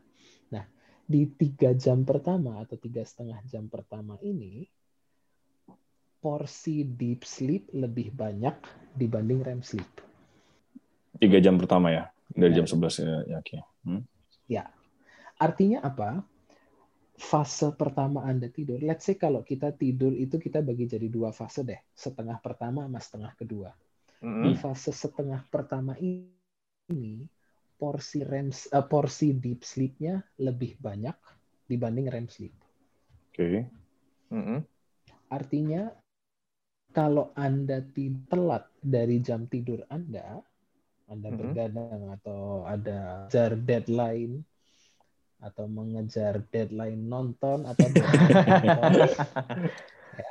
nah 0.53 0.69
di 1.05 1.25
tiga 1.27 1.73
jam 1.73 2.05
pertama 2.05 2.61
atau 2.61 2.77
tiga 2.77 3.01
setengah 3.03 3.41
jam 3.49 3.67
pertama 3.67 4.21
ini 4.21 4.69
porsi 6.21 6.85
deep 6.85 7.25
sleep 7.25 7.69
lebih 7.73 8.09
banyak 8.11 8.57
dibanding 8.95 9.45
REM 9.45 9.61
sleep 9.61 9.89
Tiga 11.15 11.39
jam 11.39 11.55
pertama 11.55 11.95
ya. 11.95 12.11
Dari 12.27 12.59
Ya. 12.59 12.59
jam 12.59 12.67
11 12.67 12.99
ya. 12.99 13.23
ya 13.23 13.37
Oke. 13.39 13.63
Hmm. 13.87 14.03
Artinya 15.35 15.79
apa? 15.79 16.27
Fase 17.14 17.70
pertama 17.79 18.27
Anda 18.27 18.50
tidur, 18.50 18.83
let's 18.83 19.07
say 19.07 19.14
kalau 19.14 19.46
kita 19.46 19.70
tidur 19.70 20.11
itu 20.18 20.35
kita 20.35 20.61
bagi 20.66 20.90
jadi 20.90 21.07
dua 21.07 21.31
fase 21.31 21.62
deh, 21.62 21.79
setengah 21.94 22.42
pertama 22.42 22.85
sama 22.90 22.98
setengah 22.98 23.33
kedua. 23.38 23.70
Mm-mm. 24.18 24.42
Di 24.42 24.53
fase 24.59 24.90
setengah 24.90 25.46
pertama 25.46 25.94
ini, 26.00 27.22
porsi 27.79 28.27
REM, 28.27 28.50
eh, 28.50 28.87
porsi 28.87 29.31
deep 29.31 29.62
sleep-nya 29.62 30.18
lebih 30.42 30.74
banyak 30.83 31.14
dibanding 31.70 32.11
REM 32.11 32.27
sleep. 32.27 32.55
Oke. 33.31 33.70
Mm-mm. 34.35 34.61
Artinya 35.31 35.94
kalau 36.94 37.31
Anda 37.38 37.83
telat 38.31 38.70
dari 38.83 39.22
jam 39.22 39.46
tidur 39.46 39.87
Anda, 39.90 40.42
Anda 41.11 41.29
Mhm. 41.31 41.38
bergadang 41.38 42.03
atau 42.14 42.66
ada 42.66 43.27
kejar 43.31 43.59
deadline 43.59 44.42
atau 45.45 45.69
mengejar 45.69 46.41
deadline 46.49 47.05
nonton 47.05 47.69
atau 47.69 47.85
nonton, 47.85 48.33
ya, 50.17 50.31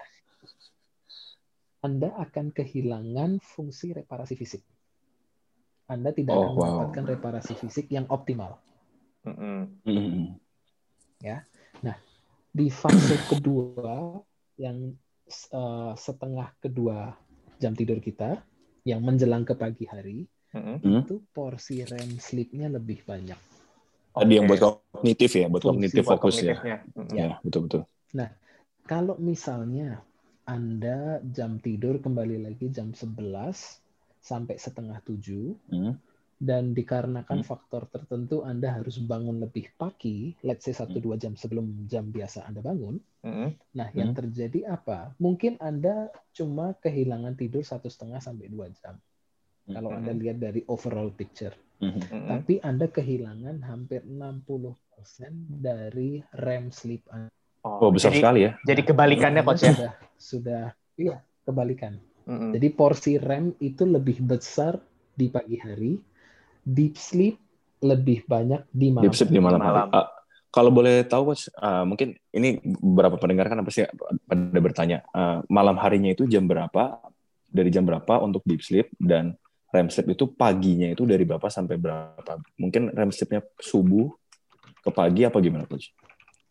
Anda 1.86 2.10
akan 2.18 2.50
kehilangan 2.50 3.38
fungsi 3.46 3.94
reparasi 3.94 4.34
fisik. 4.34 4.66
Anda 5.86 6.10
tidak 6.10 6.34
Oh, 6.34 6.50
akan 6.50 6.56
wow. 6.58 6.66
mendapatkan 6.66 7.06
reparasi 7.14 7.54
fisik 7.62 7.86
yang 7.94 8.10
optimal. 8.10 8.58
Mm-mm. 9.30 9.86
Mhm. 9.86 10.42
Di 12.54 12.70
fase 12.70 13.18
kedua 13.26 14.14
yang 14.62 14.94
eh, 15.26 15.92
setengah 15.98 16.54
kedua 16.62 17.18
jam 17.58 17.74
tidur 17.74 17.98
kita, 17.98 18.46
yang 18.86 19.02
menjelang 19.02 19.42
ke 19.42 19.58
pagi 19.58 19.86
hari. 19.90 20.30
Hmm. 20.54 20.78
itu 20.86 21.18
porsi 21.34 21.82
REM 21.82 22.22
sleep-nya 22.22 22.70
lebih 22.70 23.02
banyak. 23.10 23.53
Tadi 24.14 24.34
yang 24.38 24.46
buat 24.46 24.62
kognitif 24.62 25.32
ya, 25.36 25.46
buat 25.50 25.64
Fungsi 25.66 25.74
kognitif 25.74 26.04
fokus 26.06 26.36
ya. 26.40 26.56
Mm-mm. 26.96 27.18
Ya, 27.18 27.30
betul-betul. 27.42 27.82
Kalau 28.84 29.16
misalnya 29.18 30.04
Anda 30.44 31.24
jam 31.24 31.56
tidur 31.64 32.04
kembali 32.04 32.44
lagi 32.46 32.68
jam 32.68 32.92
11 32.92 33.80
sampai 34.20 34.60
setengah 34.60 35.00
7 35.08 35.56
Hmm. 35.72 35.96
dan 36.44 36.76
dikarenakan 36.76 37.40
Hmm. 37.40 37.48
faktor 37.48 37.88
tertentu 37.88 38.44
Anda 38.44 38.76
harus 38.76 39.00
bangun 39.00 39.40
lebih 39.40 39.72
pagi, 39.80 40.36
let's 40.44 40.68
say 40.68 40.76
1-2 40.76 41.16
jam 41.16 41.40
sebelum 41.40 41.88
jam 41.88 42.12
biasa 42.12 42.44
Anda 42.44 42.60
bangun, 42.60 43.00
Mm-mm. 43.24 43.56
nah 43.72 43.88
yang 43.96 44.12
Hmm. 44.12 44.20
terjadi 44.20 44.76
apa? 44.76 45.16
Mungkin 45.18 45.64
Anda 45.64 46.12
cuma 46.36 46.76
kehilangan 46.84 47.40
tidur 47.40 47.64
satu 47.64 47.88
setengah 47.88 48.20
sampai 48.20 48.52
2 48.52 48.68
jam. 48.76 49.00
Kalau 49.72 49.96
Anda 49.96 50.12
Mhm. 50.12 50.20
lihat 50.20 50.38
dari 50.44 50.62
overall 50.68 51.10
picture. 51.16 51.56
Mm-mm. 51.92 52.28
Tapi 52.32 52.54
Anda 52.64 52.88
kehilangan 52.88 53.60
hampir 53.68 54.08
60% 54.08 54.72
dari 55.60 56.24
REM 56.40 56.72
sleep 56.72 57.04
Anda. 57.12 57.32
Oh, 57.64 57.92
besar 57.92 58.12
jadi, 58.12 58.20
sekali 58.20 58.40
ya. 58.48 58.52
Jadi 58.64 58.82
kebalikannya 58.88 59.42
Anda 59.44 59.48
coach 59.48 59.64
ya. 59.64 59.74
Sudah, 59.76 59.92
sudah, 60.16 60.64
iya, 60.96 61.16
kebalikan. 61.44 62.00
Mm-mm. 62.24 62.56
Jadi 62.56 62.68
porsi 62.72 63.20
REM 63.20 63.60
itu 63.60 63.84
lebih 63.84 64.24
besar 64.24 64.80
di 65.14 65.28
pagi 65.28 65.60
hari, 65.60 66.00
deep 66.64 66.96
sleep 66.96 67.36
lebih 67.84 68.24
banyak 68.26 68.64
di 68.72 68.88
malam. 68.90 69.04
Deep 69.04 69.16
sleep 69.16 69.32
di 69.32 69.44
malam, 69.44 69.60
Malam. 69.60 69.92
hari. 69.92 70.00
Ah, 70.00 70.08
kalau 70.54 70.72
boleh 70.72 71.04
tahu 71.04 71.36
coach, 71.36 71.52
ah, 71.60 71.84
mungkin 71.84 72.16
ini 72.32 72.64
beberapa 72.64 73.20
pendengar 73.20 73.52
kan 73.52 73.60
pasti 73.68 73.84
pada 74.24 74.60
bertanya, 74.64 75.04
ah, 75.12 75.44
malam 75.52 75.76
harinya 75.76 76.16
itu 76.16 76.24
jam 76.26 76.48
berapa? 76.48 77.04
Dari 77.54 77.70
jam 77.70 77.86
berapa 77.86 78.18
untuk 78.24 78.42
deep 78.48 78.64
sleep 78.64 78.90
dan 78.98 79.38
REM 79.74 79.90
sleep 79.90 80.14
itu 80.14 80.30
paginya 80.30 80.86
itu 80.94 81.04
dari 81.10 81.26
berapa 81.26 81.50
sampai 81.50 81.82
berapa? 81.82 82.38
Mungkin 82.62 82.94
REM 82.94 83.10
sleepnya 83.10 83.42
subuh 83.58 84.14
ke 84.86 84.90
pagi 84.94 85.26
apa 85.26 85.42
gimana 85.42 85.66
coach? 85.66 85.90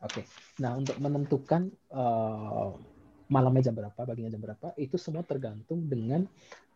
Oke. 0.02 0.26
Nah, 0.58 0.74
untuk 0.74 0.98
menentukan 0.98 1.70
eh, 1.70 2.68
malamnya 3.30 3.70
jam 3.70 3.78
berapa, 3.78 3.96
paginya 3.96 4.28
jam 4.28 4.42
berapa, 4.42 4.74
itu 4.76 4.98
semua 4.98 5.22
tergantung 5.22 5.86
dengan 5.86 6.26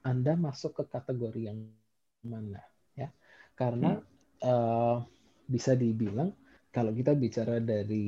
Anda 0.06 0.38
masuk 0.38 0.80
ke 0.80 0.84
kategori 0.86 1.50
yang 1.50 1.58
mana 2.24 2.62
ya. 2.96 3.12
Karena 3.52 3.98
hmm. 3.98 4.46
uh, 4.46 4.96
bisa 5.46 5.76
dibilang 5.76 6.32
kalau 6.74 6.92
kita 6.92 7.16
bicara 7.16 7.56
dari 7.56 8.04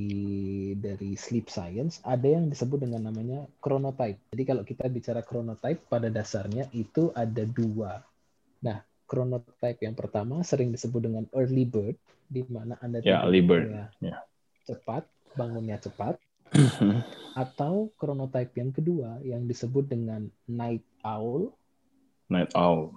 dari 0.77 1.16
sleep 1.16 1.48
science 1.48 2.05
ada 2.05 2.29
yang 2.29 2.53
disebut 2.53 2.85
dengan 2.85 3.09
namanya 3.09 3.48
chronotype. 3.64 4.20
Jadi 4.33 4.42
kalau 4.44 4.62
kita 4.64 4.85
bicara 4.92 5.20
chronotype 5.24 5.88
pada 5.88 6.12
dasarnya 6.12 6.68
itu 6.77 7.09
ada 7.16 7.48
dua. 7.48 8.05
Nah, 8.64 8.83
chronotype 9.09 9.81
yang 9.83 9.97
pertama 9.97 10.42
sering 10.44 10.75
disebut 10.75 11.01
dengan 11.05 11.25
early 11.33 11.64
bird 11.64 11.97
di 12.29 12.44
mana 12.47 12.77
Anda 12.85 13.01
yeah, 13.03 13.25
early 13.25 13.40
bird. 13.40 13.73
Yeah. 14.03 14.21
cepat, 14.68 15.09
bangunnya 15.38 15.81
cepat. 15.81 16.21
atau 17.42 17.92
chronotype 18.01 18.57
yang 18.57 18.73
kedua 18.73 19.21
yang 19.23 19.44
disebut 19.44 19.88
dengan 19.88 20.27
night 20.49 20.85
owl. 21.05 21.53
Night 22.33 22.53
owl. 22.57 22.97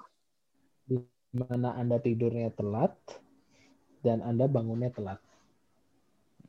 Di 0.88 0.98
mana 1.36 1.76
Anda 1.76 2.00
tidurnya 2.00 2.52
telat 2.56 2.96
dan 4.02 4.26
Anda 4.26 4.50
bangunnya 4.50 4.92
telat. 4.92 5.20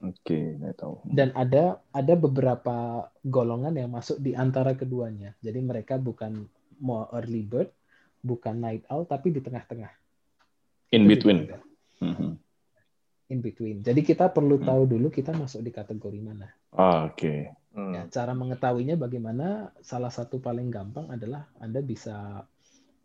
Oke, 0.03 0.59
okay, 0.59 0.75
tahu. 0.75 0.98
Dan 1.07 1.31
ada 1.38 1.79
ada 1.94 2.14
beberapa 2.18 3.07
golongan 3.22 3.79
yang 3.79 3.94
masuk 3.94 4.18
di 4.18 4.35
antara 4.35 4.75
keduanya. 4.75 5.38
Jadi 5.38 5.62
mereka 5.62 5.94
bukan 5.94 6.42
more 6.83 7.07
early 7.14 7.46
bird, 7.46 7.70
bukan 8.22 8.54
night 8.56 8.87
owl, 8.88 9.04
tapi 9.04 9.35
di 9.35 9.42
tengah-tengah. 9.42 9.90
In 10.94 11.11
between. 11.11 11.50
Mm-hmm. 11.98 12.32
In 13.35 13.38
between. 13.42 13.82
Jadi 13.82 14.00
kita 14.06 14.30
perlu 14.30 14.62
mm. 14.62 14.64
tahu 14.64 14.82
dulu 14.87 15.08
kita 15.11 15.35
masuk 15.35 15.61
di 15.66 15.74
kategori 15.74 16.20
mana. 16.22 16.46
Oh, 16.78 17.11
Oke. 17.11 17.18
Okay. 17.18 17.40
Mm. 17.72 17.92
Ya, 17.96 18.02
cara 18.12 18.32
mengetahuinya 18.37 19.00
bagaimana? 19.00 19.72
Salah 19.80 20.12
satu 20.12 20.38
paling 20.38 20.68
gampang 20.68 21.08
adalah 21.08 21.48
Anda 21.58 21.80
bisa 21.80 22.44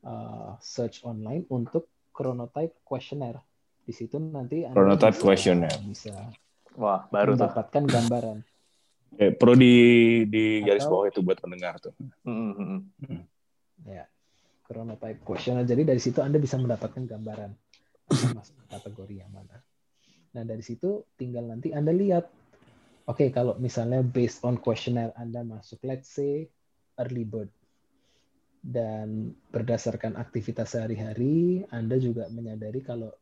uh, 0.03 0.51
search 0.59 1.01
online 1.07 1.47
untuk 1.49 1.89
chronotype 2.11 2.83
questionnaire. 2.83 3.39
Di 3.87 3.95
situ 3.95 4.19
nanti 4.19 4.67
Anda 4.67 4.75
chronotype 4.75 5.15
bisa, 5.15 5.23
questionnaire. 5.23 5.79
bisa 5.87 6.13
Wah, 6.75 7.07
baru 7.09 7.33
mendapatkan 7.39 7.83
tuh. 7.87 7.91
gambaran. 7.95 8.37
Eh, 9.17 9.31
perlu 9.31 9.55
di 9.55 9.75
di 10.27 10.59
garis 10.67 10.83
Atau, 10.83 10.99
bawah 10.99 11.07
itu 11.07 11.19
buat 11.23 11.39
pendengar 11.39 11.79
tuh. 11.79 11.95
Mm 12.27 12.51
-hmm. 12.53 13.21
Ya, 13.87 14.03
chronotype 14.67 15.23
questionnaire. 15.23 15.65
Jadi 15.65 15.87
dari 15.87 16.01
situ 16.03 16.19
Anda 16.19 16.37
bisa 16.37 16.59
mendapatkan 16.59 17.07
gambaran 17.07 17.51
masuk 18.35 18.55
kategori 18.67 19.23
yang 19.23 19.31
mana. 19.31 19.55
Nah 20.35 20.43
dari 20.43 20.61
situ 20.61 21.07
tinggal 21.15 21.47
nanti 21.47 21.71
Anda 21.71 21.95
lihat, 21.95 22.27
oke 23.07 23.15
okay, 23.15 23.29
kalau 23.31 23.55
misalnya 23.57 24.03
based 24.03 24.43
on 24.43 24.59
questionnaire 24.59 25.15
Anda 25.15 25.47
masuk, 25.47 25.79
let's 25.87 26.11
say 26.11 26.51
early 26.99 27.23
bird, 27.23 27.49
dan 28.59 29.31
berdasarkan 29.49 30.19
aktivitas 30.19 30.75
sehari-hari, 30.75 31.63
Anda 31.71 31.95
juga 31.95 32.27
menyadari 32.27 32.83
kalau 32.83 33.15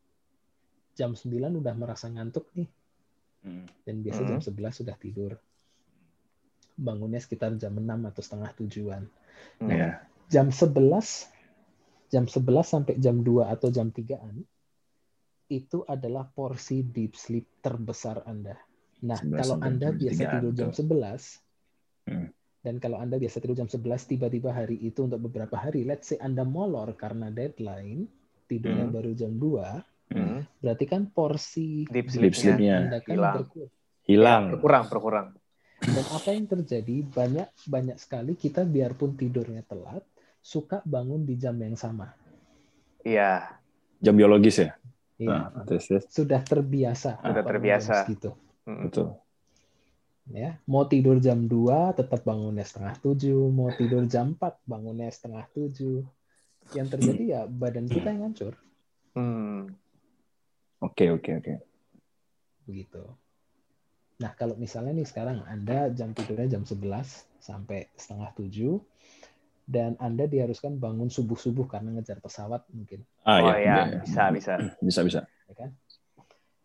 jam 0.98 1.14
9 1.14 1.62
udah 1.62 1.74
merasa 1.76 2.10
ngantuk 2.10 2.50
nih, 2.56 2.66
Hmm. 3.46 3.64
Dan 3.86 4.02
biasa 4.02 4.26
jam 4.26 4.42
11 4.42 4.50
hmm. 4.50 4.78
sudah 4.82 4.96
tidur. 4.98 5.32
Bangunnya 6.76 7.22
sekitar 7.22 7.54
jam 7.56 7.78
6 7.78 7.86
atau 7.86 8.20
setengah 8.20 8.50
tujuan. 8.58 9.02
Nah, 9.62 9.70
yeah. 9.70 9.92
jam 10.28 10.50
11 10.50 10.82
jam 12.16 12.24
11 12.24 12.40
sampai 12.64 12.94
jam 12.96 13.20
2 13.20 13.52
atau 13.52 13.68
jam 13.68 13.92
3-an 13.92 14.40
itu 15.52 15.84
adalah 15.84 16.24
porsi 16.24 16.80
deep 16.80 17.12
sleep 17.12 17.60
terbesar 17.60 18.24
Anda. 18.24 18.56
Nah, 19.04 19.20
kalau 19.20 19.60
Anda 19.60 19.92
biasa 19.92 20.40
tidur 20.40 20.52
jam 20.56 20.72
11 20.72 22.08
hmm. 22.08 22.28
dan 22.64 22.74
kalau 22.80 22.96
Anda 22.96 23.20
biasa 23.20 23.44
tidur 23.44 23.60
jam 23.60 23.68
11 23.68 23.84
tiba-tiba 24.16 24.56
hari 24.56 24.80
itu 24.80 25.04
untuk 25.04 25.28
beberapa 25.28 25.60
hari, 25.60 25.84
let's 25.84 26.08
say 26.08 26.18
Anda 26.18 26.42
molor 26.42 26.96
karena 26.96 27.28
deadline, 27.28 28.08
tidurnya 28.48 28.88
hmm. 28.88 28.96
baru 28.96 29.12
jam 29.12 29.36
2, 29.36 29.96
Hmm. 30.06 30.46
Berarti 30.62 30.84
kan 30.86 31.10
porsi 31.10 31.82
deep 31.90 32.06
sleep-nya 32.14 33.02
kan 33.02 33.02
hilang. 33.10 33.34
Berkurang. 33.42 33.70
Hilang. 34.06 34.42
Ya, 34.46 34.52
berkurang, 34.54 34.84
berkurang. 34.86 35.26
Dan 35.82 36.04
apa 36.08 36.28
yang 36.32 36.46
terjadi 36.46 36.96
banyak 37.04 37.48
banyak 37.68 37.98
sekali 37.98 38.32
kita 38.38 38.62
biarpun 38.64 39.18
tidurnya 39.18 39.66
telat 39.66 40.06
suka 40.46 40.78
bangun 40.86 41.26
di 41.26 41.34
jam 41.34 41.58
yang 41.58 41.74
sama. 41.74 42.14
Iya. 43.02 43.58
Jam 43.98 44.14
biologis 44.14 44.62
ya. 44.62 44.78
Iya. 45.18 45.50
Nah, 45.50 45.66
Sudah 46.06 46.40
terbiasa. 46.46 47.18
Sudah 47.18 47.42
terbiasa. 47.42 48.06
Gitu. 48.06 48.30
Hmm. 48.62 48.86
Betul. 48.86 49.18
Ya, 50.26 50.58
mau 50.66 50.82
tidur 50.90 51.22
jam 51.22 51.46
2 51.46 51.94
tetap 51.94 52.26
bangunnya 52.26 52.66
setengah 52.66 52.98
tujuh, 52.98 53.46
mau 53.46 53.70
tidur 53.70 54.10
jam 54.10 54.34
4 54.34 54.58
bangunnya 54.66 55.06
setengah 55.10 55.46
tujuh. 55.54 56.02
Yang 56.74 56.98
terjadi 56.98 57.22
ya 57.26 57.40
badan 57.46 57.86
kita 57.86 58.10
yang 58.10 58.30
hancur. 58.30 58.58
Hmm. 59.14 59.70
Oke, 60.82 61.14
oke, 61.14 61.30
oke. 61.42 61.54
Begitu. 62.66 63.02
Nah, 64.18 64.34
kalau 64.34 64.58
misalnya 64.58 64.98
nih 64.98 65.06
sekarang 65.06 65.46
Anda 65.46 65.94
jam 65.94 66.10
tidurnya 66.10 66.58
jam 66.58 66.66
11 66.66 66.82
sampai 67.38 67.86
setengah 67.94 68.34
7 68.34 68.82
dan 69.66 69.98
Anda 69.98 70.30
diharuskan 70.30 70.78
bangun 70.78 71.10
subuh-subuh 71.10 71.66
karena 71.66 71.98
ngejar 71.98 72.22
pesawat 72.22 72.70
mungkin. 72.70 73.02
Ah, 73.26 73.42
oh 73.42 73.58
ya, 73.58 73.58
ya, 73.58 73.78
bisa, 74.06 74.22
bisa. 74.30 74.52
Bisa, 74.78 75.00
bisa. 75.02 75.20
Ya 75.50 75.54
kan? 75.58 75.70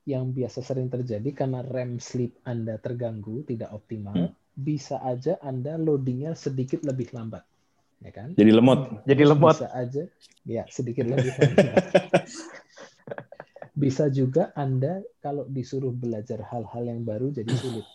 Yang 0.05 0.25
biasa 0.37 0.59
sering 0.61 0.87
terjadi 0.93 1.29
karena 1.33 1.65
REM 1.65 1.97
sleep 1.97 2.37
Anda 2.45 2.77
terganggu, 2.77 3.41
tidak 3.49 3.73
optimal, 3.73 4.13
hmm. 4.13 4.31
bisa 4.53 5.01
aja 5.01 5.41
Anda 5.41 5.81
loadingnya 5.81 6.37
sedikit 6.37 6.85
lebih 6.85 7.09
lambat. 7.09 7.41
Ya 8.05 8.13
kan? 8.13 8.37
Jadi 8.37 8.51
lemot. 8.53 9.01
Jadi 9.09 9.23
lemot. 9.25 9.57
Bisa 9.57 9.69
aja, 9.73 10.03
ya 10.45 10.63
sedikit 10.69 11.05
lebih 11.09 11.33
lambat. 11.41 11.73
bisa 13.81 14.13
juga 14.13 14.53
Anda 14.53 15.01
kalau 15.25 15.49
disuruh 15.49 15.89
belajar 15.89 16.45
hal-hal 16.53 16.85
yang 16.85 17.01
baru 17.01 17.33
jadi 17.33 17.49
sulit. 17.57 17.85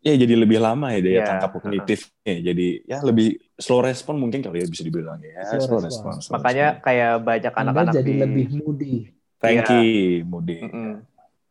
Ya 0.00 0.16
jadi 0.16 0.32
lebih 0.32 0.58
lama 0.64 0.96
ya 0.96 1.00
daya 1.04 1.14
yeah. 1.20 1.26
tangkap 1.28 1.50
kognitifnya. 1.60 2.34
Jadi 2.40 2.66
ya 2.88 3.04
lebih 3.04 3.36
slow 3.60 3.84
respon 3.84 4.16
mungkin 4.16 4.40
kalau 4.40 4.56
ya 4.56 4.64
bisa 4.64 4.80
dibilang 4.80 5.20
ya. 5.20 5.44
Slow, 5.44 5.60
slow 5.60 5.80
respon. 5.84 6.12
Slow 6.24 6.40
Makanya 6.40 6.80
respon. 6.80 6.84
kayak 6.88 7.12
banyak 7.20 7.52
anak-anak 7.52 7.94
jadi 8.00 8.12
di... 8.12 8.20
lebih 8.20 8.46
moody. 8.64 8.94
Frankie, 9.40 10.20
yeah. 10.20 10.28
moody. 10.28 10.56
Mm 10.60 10.70
-hmm. 10.72 10.92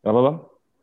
Apa 0.06 0.20
bang? 0.22 0.38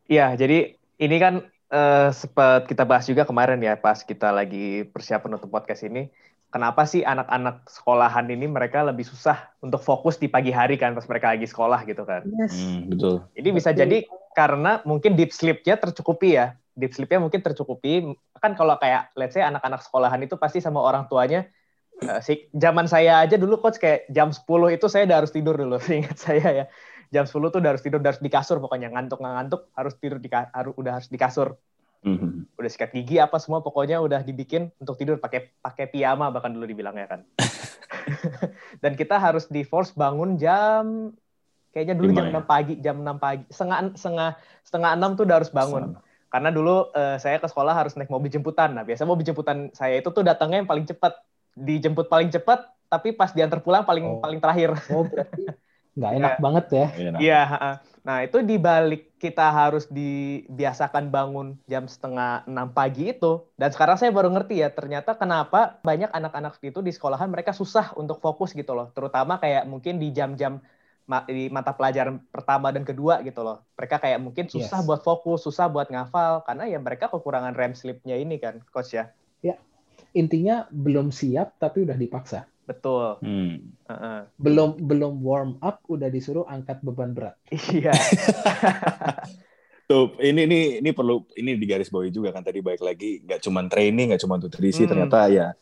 Iya, 0.06 0.26
jadi 0.38 0.58
ini 1.02 1.16
kan 1.18 1.34
uh, 1.70 2.08
sempat 2.14 2.70
kita 2.70 2.86
bahas 2.86 3.06
juga 3.10 3.26
kemarin 3.26 3.58
ya 3.58 3.74
pas 3.74 3.98
kita 4.02 4.30
lagi 4.30 4.86
persiapan 4.90 5.38
untuk 5.38 5.50
podcast 5.50 5.82
ini 5.82 6.06
kenapa 6.50 6.86
sih 6.86 7.02
anak-anak 7.02 7.66
sekolahan 7.66 8.26
ini 8.30 8.46
mereka 8.46 8.86
lebih 8.86 9.04
susah 9.04 9.50
untuk 9.60 9.82
fokus 9.82 10.16
di 10.16 10.30
pagi 10.30 10.54
hari 10.54 10.78
kan 10.78 10.94
pas 10.94 11.04
mereka 11.10 11.34
lagi 11.34 11.46
sekolah 11.46 11.84
gitu 11.84 12.06
kan. 12.06 12.22
Yes. 12.24 12.54
Hmm, 12.56 12.88
betul. 12.88 13.14
Ini 13.34 13.48
bisa 13.52 13.70
betul. 13.74 13.80
jadi 13.82 13.98
karena 14.32 14.80
mungkin 14.86 15.18
deep 15.18 15.34
sleep-nya 15.34 15.76
tercukupi 15.76 16.38
ya. 16.38 16.54
Deep 16.76 16.92
sleep-nya 16.92 17.24
mungkin 17.24 17.40
tercukupi. 17.40 18.04
Kan 18.36 18.52
kalau 18.52 18.76
kayak 18.76 19.10
let's 19.16 19.32
say 19.32 19.42
anak-anak 19.42 19.80
sekolahan 19.80 20.20
itu 20.20 20.36
pasti 20.36 20.60
sama 20.60 20.84
orang 20.84 21.08
tuanya 21.08 21.48
uh, 22.04 22.20
si 22.20 22.52
zaman 22.52 22.84
saya 22.84 23.24
aja 23.24 23.40
dulu 23.40 23.56
coach 23.58 23.80
kayak 23.80 24.04
jam 24.12 24.28
10 24.28 24.44
itu 24.76 24.86
saya 24.92 25.08
udah 25.08 25.16
harus 25.24 25.32
tidur 25.32 25.56
dulu. 25.56 25.80
Ingat 26.04 26.18
saya 26.20 26.48
ya. 26.52 26.64
Jam 27.08 27.24
10 27.24 27.32
tuh 27.54 27.58
udah 27.62 27.70
harus 27.72 27.82
tidur, 27.86 28.02
udah 28.02 28.10
harus 28.12 28.22
di 28.22 28.28
kasur 28.28 28.58
pokoknya 28.60 28.90
ngantuk 28.92 29.22
ngantuk 29.22 29.70
harus 29.72 29.94
tidur 29.96 30.18
di 30.18 30.28
harus 30.30 30.74
udah 30.76 30.92
harus 31.00 31.08
di 31.08 31.18
kasur 31.18 31.56
Mm-hmm. 32.06 32.54
Udah 32.54 32.70
sikat 32.70 32.94
gigi 32.94 33.18
apa 33.18 33.34
semua 33.42 33.66
pokoknya 33.66 33.98
udah 33.98 34.22
dibikin 34.22 34.70
untuk 34.78 34.94
tidur 34.94 35.18
pakai 35.18 35.50
pakai 35.58 35.90
piyama 35.90 36.30
bahkan 36.30 36.54
dulu 36.54 36.62
dibilangnya 36.62 37.10
kan. 37.10 37.20
Dan 38.82 38.94
kita 38.94 39.18
harus 39.18 39.50
di 39.50 39.66
force 39.66 39.90
bangun 39.90 40.38
jam 40.38 41.10
kayaknya 41.74 41.98
dulu 41.98 42.14
jam 42.14 42.30
ya? 42.30 42.40
6 42.40 42.46
pagi, 42.46 42.74
jam 42.78 42.96
6 43.02 43.18
pagi. 43.18 43.44
Setengah 43.50 43.78
setengah 43.98 44.30
setengah 44.62 44.90
6 44.94 45.18
tuh 45.18 45.24
udah 45.26 45.36
harus 45.42 45.50
bangun. 45.50 45.82
Setengah. 45.90 46.02
Karena 46.26 46.50
dulu 46.50 46.90
uh, 46.90 47.16
saya 47.16 47.38
ke 47.38 47.46
sekolah 47.46 47.74
harus 47.74 47.94
naik 47.94 48.10
mobil 48.10 48.28
jemputan. 48.28 48.74
Nah, 48.74 48.82
biasa 48.82 49.06
mobil 49.06 49.24
jemputan 49.24 49.70
saya 49.72 50.02
itu 50.02 50.10
tuh 50.10 50.26
datangnya 50.26 50.62
yang 50.64 50.70
paling 50.70 50.86
cepat. 50.86 51.16
Dijemput 51.56 52.12
paling 52.12 52.28
cepat, 52.28 52.68
tapi 52.92 53.16
pas 53.16 53.32
diantar 53.32 53.64
pulang 53.64 53.86
paling 53.86 54.04
oh. 54.04 54.20
paling 54.20 54.38
terakhir. 54.42 54.76
Oh, 54.92 55.06
berarti 55.08 55.48
nggak 55.96 56.12
enak 56.12 56.32
yeah. 56.36 56.42
banget 56.44 56.64
ya. 56.68 56.86
Iya. 57.16 57.42
Nah 58.04 58.22
itu 58.22 58.38
dibalik 58.44 59.16
kita 59.16 59.48
harus 59.48 59.88
dibiasakan 59.88 61.08
bangun 61.08 61.56
jam 61.64 61.88
setengah 61.88 62.44
enam 62.44 62.68
pagi 62.70 63.16
itu. 63.16 63.48
Dan 63.56 63.72
sekarang 63.72 63.96
saya 63.96 64.12
baru 64.12 64.28
ngerti 64.28 64.60
ya 64.60 64.68
ternyata 64.68 65.16
kenapa 65.16 65.80
banyak 65.80 66.12
anak-anak 66.12 66.60
itu 66.60 66.84
di 66.84 66.92
sekolahan 66.92 67.32
mereka 67.32 67.56
susah 67.56 67.96
untuk 67.96 68.20
fokus 68.20 68.52
gitu 68.52 68.76
loh. 68.76 68.92
Terutama 68.92 69.40
kayak 69.40 69.64
mungkin 69.64 69.96
di 69.96 70.12
jam-jam 70.12 70.60
di 71.30 71.46
mata 71.48 71.70
pelajaran 71.70 72.18
pertama 72.28 72.74
dan 72.74 72.82
kedua 72.82 73.22
gitu 73.22 73.46
loh. 73.46 73.62
Mereka 73.78 74.02
kayak 74.02 74.18
mungkin 74.18 74.50
susah 74.50 74.82
yes. 74.82 74.86
buat 74.86 75.00
fokus, 75.06 75.46
susah 75.46 75.70
buat 75.70 75.86
ngafal 75.86 76.42
karena 76.42 76.66
ya 76.66 76.78
mereka 76.82 77.06
kekurangan 77.08 77.54
REM 77.54 77.78
sleep-nya 77.78 78.18
ini 78.18 78.36
kan, 78.42 78.58
coach 78.74 78.98
ya. 78.98 79.14
Ya. 79.40 79.56
Intinya 80.12 80.66
belum 80.74 81.14
siap 81.14 81.56
tapi 81.62 81.86
udah 81.86 81.94
dipaksa. 81.94 82.50
Betul. 82.66 83.22
Hmm. 83.22 83.78
Uh-uh. 83.86 84.26
Belum 84.34 84.74
belum 84.74 85.22
warm 85.22 85.62
up 85.62 85.86
udah 85.86 86.10
disuruh 86.10 86.44
angkat 86.50 86.82
beban 86.82 87.14
berat. 87.14 87.38
Iya. 87.70 87.94
Tuh 89.86 90.18
ini 90.18 90.50
ini 90.50 90.60
ini 90.82 90.90
perlu 90.90 91.22
ini 91.38 91.54
di 91.54 91.62
garis 91.62 91.86
bawahi 91.94 92.10
juga 92.10 92.34
kan 92.34 92.42
tadi 92.42 92.58
baik 92.58 92.82
lagi 92.82 93.22
nggak 93.22 93.38
cuma 93.38 93.62
training, 93.70 94.10
nggak 94.10 94.22
cuma 94.26 94.34
nutrisi, 94.34 94.82
Hmm. 94.82 94.90
ternyata 94.90 95.30
ya 95.30 95.54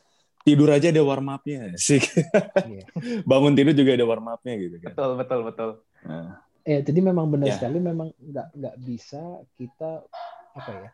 tidur 0.45 0.69
aja 0.69 0.89
ada 0.89 1.01
warm 1.01 1.27
up-nya 1.27 1.73
sih. 1.75 1.99
Iya. 2.61 2.85
Bangun 3.31 3.53
tidur 3.53 3.73
juga 3.73 3.93
ada 3.93 4.05
warm 4.05 4.29
up-nya 4.29 4.55
gitu 4.57 4.77
kan. 4.79 4.93
Betul, 4.93 5.11
betul, 5.17 5.41
betul. 5.43 5.71
Nah, 6.05 6.45
Ya, 6.63 6.81
jadi 6.81 7.01
memang 7.03 7.29
benar 7.29 7.49
Ya. 7.49 7.55
sekali 7.55 7.77
memang 7.77 8.09
nggak 8.15 8.49
nggak 8.55 8.77
bisa 8.81 9.21
kita 9.55 10.01
apa 10.55 10.71
ya 10.73 10.89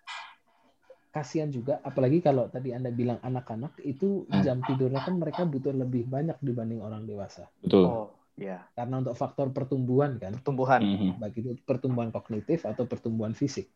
kasihan 1.11 1.47
juga 1.47 1.79
apalagi 1.81 2.19
kalau 2.19 2.47
tadi 2.47 2.71
anda 2.71 2.89
bilang 2.89 3.19
anak-anak 3.21 3.79
itu 3.81 4.27
Hmm. 4.27 4.43
jam 4.43 4.59
tidurnya 4.61 4.99
kan 5.01 5.15
mereka 5.15 5.43
butuh 5.45 5.71
lebih 5.71 6.07
banyak 6.07 6.39
dibanding 6.41 6.79
orang 6.79 7.03
dewasa 7.05 7.47
betul. 7.61 7.83
Oh, 7.83 8.07
ya. 8.35 8.63
karena 8.73 8.99
untuk 8.99 9.15
faktor 9.15 9.51
pertumbuhan 9.51 10.19
kan 10.19 10.39
Pertumbuhan. 10.39 10.81
Mhm. 10.81 11.11
baik 11.19 11.35
itu 11.37 11.51
pertumbuhan 11.61 12.11
kognitif 12.11 12.63
atau 12.63 12.83
pertumbuhan 12.85 13.31
fisik 13.33 13.71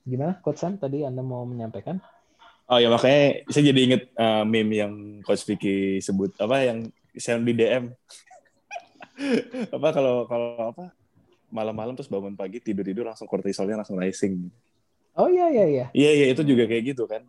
gimana 0.00 0.34
Coach 0.36 0.58
Sam 0.58 0.78
tadi 0.78 1.02
anda 1.02 1.20
mau 1.20 1.42
menyampaikan 1.42 1.98
Oh 2.70 2.78
ya 2.78 2.86
makanya 2.86 3.42
saya 3.50 3.74
jadi 3.74 3.80
inget 3.82 4.02
uh, 4.14 4.46
meme 4.46 4.78
yang 4.78 4.92
Coach 5.26 5.42
Vicky 5.42 5.98
sebut 5.98 6.30
apa 6.38 6.62
yang 6.62 6.86
saya 7.18 7.42
di 7.42 7.50
DM 7.50 7.90
apa 9.76 9.88
kalau 9.90 10.22
kalau 10.30 10.70
apa 10.70 10.94
malam-malam 11.50 11.98
terus 11.98 12.06
bangun 12.06 12.38
pagi 12.38 12.62
tidur-tidur 12.62 13.10
langsung 13.10 13.26
kortisolnya 13.26 13.82
langsung 13.82 13.98
rising. 13.98 14.46
oh 15.18 15.26
iya 15.26 15.50
iya 15.50 15.66
iya 15.66 15.86
Iya 15.90 16.10
iya 16.14 16.26
itu 16.30 16.46
juga 16.46 16.70
kayak 16.70 16.94
gitu 16.94 17.10
kan. 17.10 17.26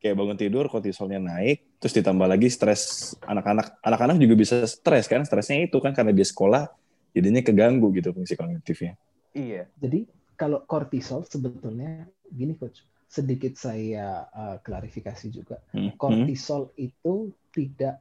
Kayak 0.00 0.16
bangun 0.16 0.40
tidur 0.40 0.64
kortisolnya 0.72 1.20
naik 1.20 1.76
terus 1.76 1.92
ditambah 1.92 2.24
lagi 2.24 2.48
stres 2.48 3.12
anak-anak 3.28 3.84
anak-anak 3.84 4.16
juga 4.16 4.32
bisa 4.32 4.64
stres 4.64 5.04
kan 5.04 5.28
stresnya 5.28 5.68
itu 5.68 5.76
kan 5.76 5.92
karena 5.92 6.16
dia 6.16 6.24
sekolah 6.24 6.72
jadinya 7.12 7.44
keganggu 7.44 7.92
gitu 7.92 8.16
fungsi 8.16 8.32
kognitifnya. 8.32 8.96
Iya. 9.36 9.68
jadi 9.76 10.08
kalau 10.40 10.64
kortisol 10.64 11.22
sebetulnya 11.28 12.08
gini 12.32 12.56
coach 12.56 12.80
sedikit 13.10 13.58
saya 13.58 14.22
uh, 14.24 14.56
klarifikasi 14.58 15.26
juga 15.28 15.58
Hmm. 15.74 15.98
kortisol 15.98 16.70
itu 16.76 17.14
tidak 17.50 17.98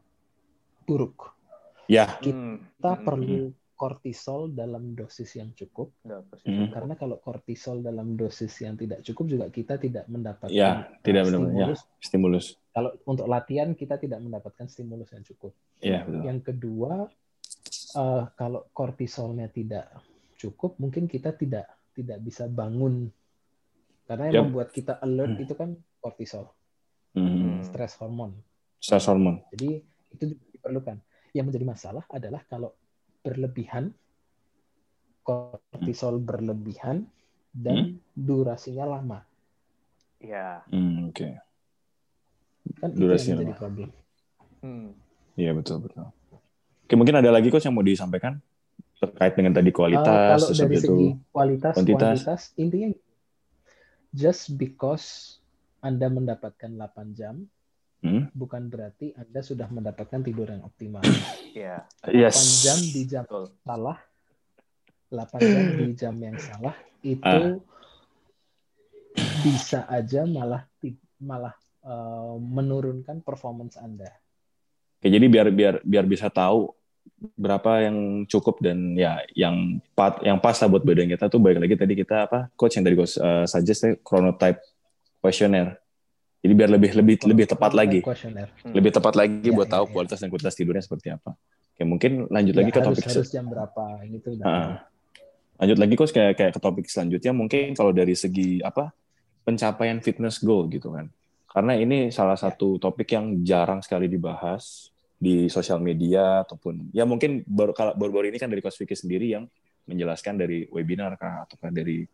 buruk 0.86 1.34
Ya. 1.90 2.06
Hmm. 2.06 2.22
kita 2.22 2.92
Hmm. 2.94 3.04
perlu 3.04 3.42
kortisol 3.74 4.52
dalam 4.52 4.92
dosis 4.92 5.34
yang 5.34 5.50
cukup 5.52 5.90
pasti. 6.30 6.46
Hmm. 6.46 6.68
karena 6.70 6.94
kalau 6.94 7.18
kortisol 7.18 7.80
dalam 7.80 8.14
dosis 8.14 8.52
yang 8.60 8.76
tidak 8.76 9.02
cukup 9.02 9.26
juga 9.26 9.46
kita 9.48 9.80
tidak 9.80 10.06
mendapatkan 10.06 10.52
Ya, 10.52 10.84
uh, 10.86 11.00
tidak 11.02 11.26
benar 11.26 11.40
ya, 11.40 11.48
stimulus 11.48 11.80
stimulus. 11.98 12.46
kalau 12.70 12.92
untuk 13.04 13.26
latihan 13.26 13.74
kita 13.74 13.96
tidak 13.96 14.20
mendapatkan 14.20 14.68
stimulus 14.68 15.10
yang 15.10 15.24
cukup 15.26 15.56
Iya, 15.80 16.04
betul. 16.04 16.22
yang 16.22 16.40
kedua 16.40 16.92
uh, 17.96 18.24
kalau 18.36 18.68
kortisolnya 18.70 19.48
tidak 19.48 19.90
cukup 20.36 20.76
mungkin 20.78 21.08
kita 21.08 21.34
tidak 21.34 21.66
tidak 21.92 22.20
bisa 22.20 22.46
bangun 22.46 23.10
karena 24.10 24.24
yang 24.26 24.36
Yap. 24.36 24.46
membuat 24.50 24.70
kita 24.72 24.98
alert 24.98 25.32
Hmm. 25.32 25.44
itu 25.46 25.54
kan 25.54 25.70
kortisol 26.00 26.50
Hmm. 27.12 27.62
stress 27.62 27.94
hormon 27.96 28.34
Stress 28.78 29.06
hormone. 29.06 29.46
jadi 29.52 29.86
itu 30.10 30.24
juga 30.28 30.44
diperlukan 30.50 30.98
yang 31.32 31.46
menjadi 31.46 31.66
masalah 31.68 32.02
adalah 32.10 32.42
kalau 32.44 32.74
berlebihan 33.22 33.94
kortisol 35.22 36.18
berlebihan 36.18 37.06
dan 37.52 37.78
durasinya 38.12 38.86
lama 38.88 39.22
Iya. 40.20 40.68
Hmm, 40.68 41.08
oke. 41.08 41.28
kan 42.76 42.90
Durasinya 42.92 43.08
itu 43.16 43.16
yang 43.16 43.38
menjadi 43.40 43.54
lama. 43.54 43.62
problem 43.62 43.90
Hmm. 44.60 44.92
Iya 45.34 45.52
betul 45.54 45.80
betul. 45.80 46.04
Oke 46.84 46.94
mungkin 46.94 47.16
ada 47.16 47.30
lagi 47.30 47.48
coach 47.48 47.64
yang 47.64 47.72
mau 47.72 47.82
disampaikan 47.82 48.44
terkait 49.00 49.32
dengan 49.34 49.56
tadi 49.56 49.70
Uh, 49.70 49.76
kualitas 49.78 50.04
kalau 50.04 50.48
terus 50.50 50.60
dari 50.60 50.76
segi 50.76 50.84
itu 50.84 50.96
kualitas 51.30 51.74
kuantitas. 51.74 52.00
kuantitas 52.20 52.42
intinya 52.56 52.90
just 54.12 54.56
because 54.56 55.38
anda 55.80 56.08
mendapatkan 56.08 56.70
8 56.70 57.14
jam 57.14 57.46
Hmm? 58.00 58.32
bukan 58.32 58.72
berarti 58.72 59.12
anda 59.12 59.44
sudah 59.44 59.68
mendapatkan 59.68 60.24
tidur 60.24 60.48
yang 60.48 60.64
optimal 60.64 61.04
Iya. 61.52 61.84
8 62.08 62.64
jam 62.64 62.80
di 62.80 63.02
jam 63.04 63.24
Betul. 63.28 63.52
salah 63.60 64.00
8 65.12 65.36
jam 65.44 65.64
di 65.76 65.88
jam 66.00 66.16
yang 66.16 66.38
salah 66.40 66.76
itu 67.04 67.20
Ah. 67.28 67.60
bisa 69.44 69.84
aja 69.88 70.24
malah 70.24 70.64
malah 71.20 71.52
uh, 71.84 72.40
menurunkan 72.40 73.20
performance 73.20 73.76
Anda. 73.76 74.08
Oke, 75.00 75.12
jadi 75.12 75.26
biar 75.28 75.48
biar 75.52 75.76
biar 75.84 76.06
bisa 76.08 76.32
tahu 76.32 76.72
berapa 77.36 77.84
yang 77.84 78.24
cukup 78.30 78.62
dan 78.64 78.96
ya 78.96 79.20
yang 79.36 79.82
pat 79.98 80.24
yang 80.24 80.40
pas 80.40 80.56
lah 80.60 80.68
buat 80.72 80.84
badan 80.84 81.10
kita 81.12 81.28
tuh 81.28 81.40
baik 81.42 81.60
lagi 81.60 81.76
tadi 81.76 81.94
kita 81.98 82.30
apa 82.30 82.48
coach 82.56 82.80
yang 82.80 82.86
tadi 82.88 82.96
coach 82.96 83.16
uh, 83.20 83.44
suggest 83.44 83.80
ya, 83.84 83.92
chronotype 84.02 84.60
questionnaire. 85.20 85.80
Jadi 86.40 86.54
biar 86.56 86.70
lebih 86.72 86.92
lebih 86.96 87.16
lebih 87.28 87.46
tepat 87.52 87.72
lagi. 87.76 88.00
Hmm. 88.00 88.72
lebih 88.72 88.92
tepat 88.96 89.14
lagi 89.20 89.52
Ya, 89.52 89.56
buat 89.56 89.68
ya, 89.68 89.74
tahu 89.76 89.86
ya. 89.86 89.92
kualitas 89.92 90.18
dan 90.24 90.28
kuantitas 90.32 90.56
tidurnya 90.56 90.84
seperti 90.84 91.12
apa. 91.12 91.36
Oke, 91.76 91.84
mungkin 91.84 92.12
lanjut 92.32 92.56
Ya, 92.56 92.60
lagi 92.64 92.72
ke 92.72 92.80
topik 92.80 93.04
harus 93.08 93.28
jam 93.32 93.46
berapa 93.48 93.84
ini 94.08 94.18
tuh 94.24 94.36
udah. 94.40 94.46
Ah. 94.48 94.76
lanjut 95.60 95.76
lagi 95.76 95.96
coach 96.00 96.16
kayak 96.16 96.40
kayak 96.40 96.52
ke 96.56 96.60
topik 96.64 96.88
selanjutnya 96.88 97.36
mungkin 97.36 97.76
kalau 97.76 97.92
dari 97.92 98.16
segi 98.16 98.64
apa 98.64 98.96
pencapaian 99.44 100.00
fitness 100.00 100.40
goal 100.40 100.72
gitu 100.72 100.96
kan 100.96 101.12
karena 101.52 101.76
ini 101.76 102.16
salah 102.16 102.40
satu 102.40 102.80
topik 102.80 103.12
yang 103.12 103.44
jarang 103.44 103.84
sekali 103.84 104.08
dibahas 104.08 104.88
di 105.20 105.52
sosial 105.52 105.84
media 105.84 106.48
ataupun 106.48 106.96
ya 106.96 107.04
mungkin 107.04 107.44
baru 107.44 107.76
kalau 107.76 107.92
baru-baru 107.94 108.32
ini 108.32 108.40
kan 108.40 108.48
dari 108.48 108.64
coach 108.64 108.80
Vicky 108.80 108.96
sendiri 108.96 109.36
yang 109.36 109.46
menjelaskan 109.84 110.40
dari 110.40 110.64
webinar 110.72 111.20
kah 111.20 111.44
ataukah 111.44 111.70
dari 111.76 112.08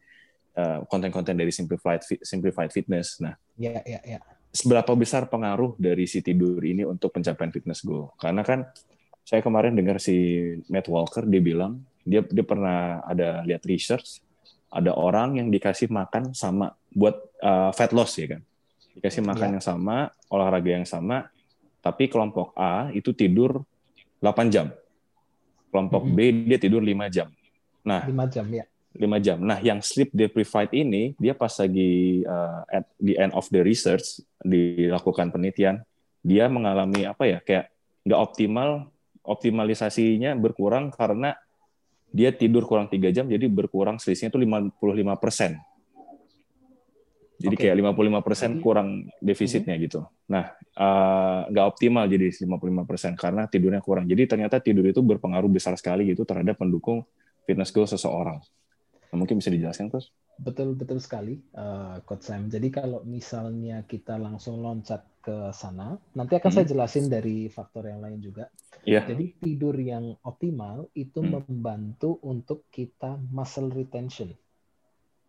uh, 0.57 0.81
konten-konten 0.89 1.37
dari 1.37 1.53
simplified 1.53 2.01
simplified 2.25 2.73
fitness 2.73 3.21
nah 3.21 3.37
Ya, 3.55 3.79
ya, 3.85 4.01
ya. 4.03 4.19
seberapa 4.51 4.91
besar 4.97 5.29
pengaruh 5.29 5.77
dari 5.77 6.09
si 6.09 6.19
tidur 6.19 6.59
ini 6.65 6.81
untuk 6.83 7.13
pencapaian 7.13 7.53
fitness 7.53 7.85
goal? 7.85 8.11
Karena 8.17 8.41
kan 8.43 8.65
saya 9.23 9.39
kemarin 9.45 9.77
dengar 9.77 10.01
si 10.01 10.17
Matt 10.67 10.89
Walker 10.89 11.23
dia 11.29 11.39
bilang 11.39 11.79
dia 12.03 12.19
dia 12.25 12.43
pernah 12.43 12.99
ada 13.05 13.45
lihat 13.45 13.63
research 13.63 14.19
ada 14.73 14.91
orang 14.91 15.39
yang 15.39 15.47
dikasih 15.53 15.87
makan 15.87 16.35
sama 16.35 16.75
buat 16.91 17.15
uh, 17.39 17.71
fat 17.71 17.95
loss 17.95 18.17
ya 18.19 18.35
kan. 18.35 18.41
Dikasih 18.97 19.23
makan 19.23 19.47
Ya. 19.47 19.53
yang 19.59 19.63
sama, 19.63 20.11
olahraga 20.27 20.71
yang 20.71 20.87
sama, 20.87 21.31
tapi 21.85 22.09
kelompok 22.09 22.57
A 22.57 22.89
itu 22.97 23.13
tidur 23.13 23.61
8 24.17 24.49
jam. 24.49 24.73
Kelompok. 25.69 26.09
B 26.09 26.49
dia 26.49 26.57
tidur 26.57 26.81
5 26.81 27.13
jam. 27.13 27.29
Nah, 27.85 28.09
5 28.09 28.33
jam 28.33 28.45
ya. 28.49 28.65
5 28.97 29.21
jam. 29.21 29.37
Nah, 29.37 29.61
yang 29.61 29.85
sleep 29.85 30.09
deprived 30.09 30.73
ini 30.73 31.13
dia 31.21 31.37
pas 31.37 31.53
lagi 31.61 32.25
uh, 32.25 32.65
at 32.73 32.89
the 32.97 33.13
end 33.21 33.37
of 33.37 33.45
the 33.53 33.61
research 33.61 34.25
dilakukan 34.41 35.29
penelitian, 35.29 35.85
dia 36.25 36.49
mengalami 36.49 37.05
apa 37.05 37.29
ya 37.29 37.37
kayak 37.45 37.69
nggak 38.01 38.17
optimal, 38.17 38.89
optimalisasinya 39.21 40.33
berkurang 40.33 40.89
karena 40.89 41.37
dia 42.09 42.33
tidur 42.33 42.65
kurang 42.65 42.89
tiga 42.89 43.13
jam, 43.13 43.29
jadi 43.29 43.45
berkurang 43.45 44.01
selisihnya 44.01 44.33
itu 44.33 44.41
55 44.41 45.21
persen. 45.21 45.59
Jadi 47.35 47.55
Oke. 47.55 47.63
kayak 47.67 47.75
55 47.75 48.23
persen 48.23 48.49
Jadi- 48.55 48.63
kurang 48.63 48.87
defisitnya 49.19 49.75
gitu. 49.75 50.07
Nah, 50.31 50.55
uh, 50.79 51.43
nggak 51.51 51.65
optimal 51.67 52.07
jadi 52.07 52.31
55 52.31 52.87
persen 52.87 53.11
karena 53.19 53.43
tidurnya 53.45 53.83
kurang. 53.83 54.07
Jadi 54.07 54.23
ternyata 54.23 54.63
tidur 54.63 54.87
itu 54.87 55.03
berpengaruh 55.03 55.51
besar 55.51 55.75
sekali 55.75 56.07
gitu 56.07 56.23
terhadap 56.23 56.55
pendukung 56.55 57.03
fitness 57.43 57.75
goal 57.75 57.85
seseorang. 57.85 58.39
Nah, 59.11 59.15
mungkin 59.19 59.39
bisa 59.39 59.51
dijelaskan, 59.51 59.87
Coach? 59.87 60.09
Betul 60.35 60.75
betul 60.75 60.99
sekali, 60.99 61.39
eh, 61.39 61.95
Coach 62.03 62.27
Sam. 62.27 62.51
Jadi 62.51 62.67
kalau 62.67 63.03
misalnya 63.07 63.83
kita 63.83 64.19
langsung 64.19 64.59
loncat 64.59 65.03
ke 65.23 65.51
sana, 65.51 65.95
nanti 66.11 66.35
akan 66.35 66.49
Hmm. 66.51 66.57
saya 66.59 66.67
jelasin 66.67 67.07
dari 67.07 67.47
faktor 67.47 67.87
yang 67.87 68.03
lain 68.03 68.19
juga. 68.19 68.51
Iya. 68.83 69.07
Jadi 69.07 69.39
tidur 69.39 69.75
yang 69.79 70.19
optimal 70.21 70.91
itu 70.93 71.19
Hmm. 71.19 71.39
membantu 71.41 72.19
untuk 72.23 72.67
kita 72.67 73.15
muscle 73.31 73.71
retention. 73.71 74.35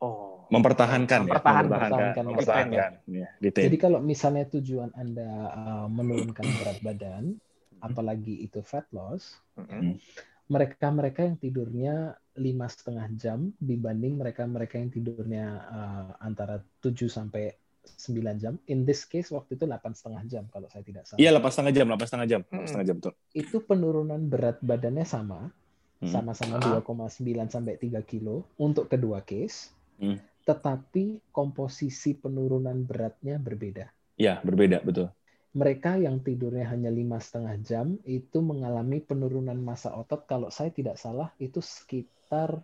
Oh. 0.03 0.26
Mempertahankan, 0.47 1.21
ya. 1.21 1.25
Mempertahankan. 1.27 1.71
Mempertahankan, 1.71 2.23
Mempertahankan. 2.25 2.91
Ya. 3.11 3.29
Jadi 3.41 3.77
kalau 3.77 3.99
misalnya 3.99 4.47
tujuan 4.47 4.95
Anda 4.95 5.27
uh, 5.51 5.87
menurunkan 5.91 6.47
berat 6.63 6.79
badan, 6.81 7.35
apalagi 7.83 8.47
itu 8.47 8.63
fat 8.63 8.87
loss, 8.91 9.37
Mm-mm. 9.59 9.99
mereka-mereka 10.47 11.27
yang 11.27 11.37
tidurnya 11.37 11.95
lima 12.37 12.71
setengah 12.71 13.11
jam 13.19 13.51
dibanding 13.59 14.15
mereka-mereka 14.15 14.79
yang 14.79 14.91
tidurnya 14.93 15.45
uh, 15.67 16.11
antara 16.21 16.63
7 16.79 16.95
sampai 17.09 17.51
9 17.87 18.43
jam. 18.43 18.55
In 18.67 18.83
this 18.83 19.03
case 19.03 19.31
waktu 19.31 19.55
itu 19.55 19.65
8 19.67 19.83
setengah 19.95 20.23
jam 20.27 20.45
kalau 20.51 20.67
saya 20.71 20.83
tidak 20.83 21.07
salah. 21.07 21.19
Iya, 21.19 21.31
lepas 21.35 21.51
setengah 21.55 21.75
jam, 21.75 21.87
lepas 21.91 22.07
setengah 22.07 22.29
jam, 22.29 22.41
lepas 22.43 22.55
Hmm. 22.55 22.67
setengah 22.67 22.87
jam 22.87 22.97
betul. 22.99 23.13
Itu 23.33 23.57
penurunan 23.63 24.21
berat 24.27 24.59
badannya 24.63 25.07
sama, 25.07 25.51
Hmm. 25.97 26.13
sama-sama 26.13 26.61
Ah. 26.61 26.77
2,9 26.77 27.49
sampai 27.49 27.81
3 27.81 28.05
kilo 28.05 28.45
untuk 28.61 28.87
kedua 28.87 29.25
case. 29.25 29.73
Hmm. 29.97 30.21
Tetapi 30.47 31.35
komposisi 31.35 32.15
penurunan 32.15 32.87
beratnya 32.87 33.37
berbeda. 33.43 33.91
Iya, 34.17 34.41
berbeda 34.41 34.81
betul. 34.81 35.11
mereka 35.57 35.97
yang 35.97 36.21
tidurnya 36.21 36.69
hanya 36.69 36.93
lima 36.93 37.17
setengah 37.17 37.57
jam 37.65 37.97
itu 38.05 38.45
mengalami 38.45 39.01
penurunan 39.01 39.57
massa 39.57 39.89
otot 39.97 40.29
kalau 40.29 40.53
saya 40.53 40.69
tidak 40.69 41.01
salah 41.01 41.33
itu 41.41 41.65
sekitar 41.65 42.61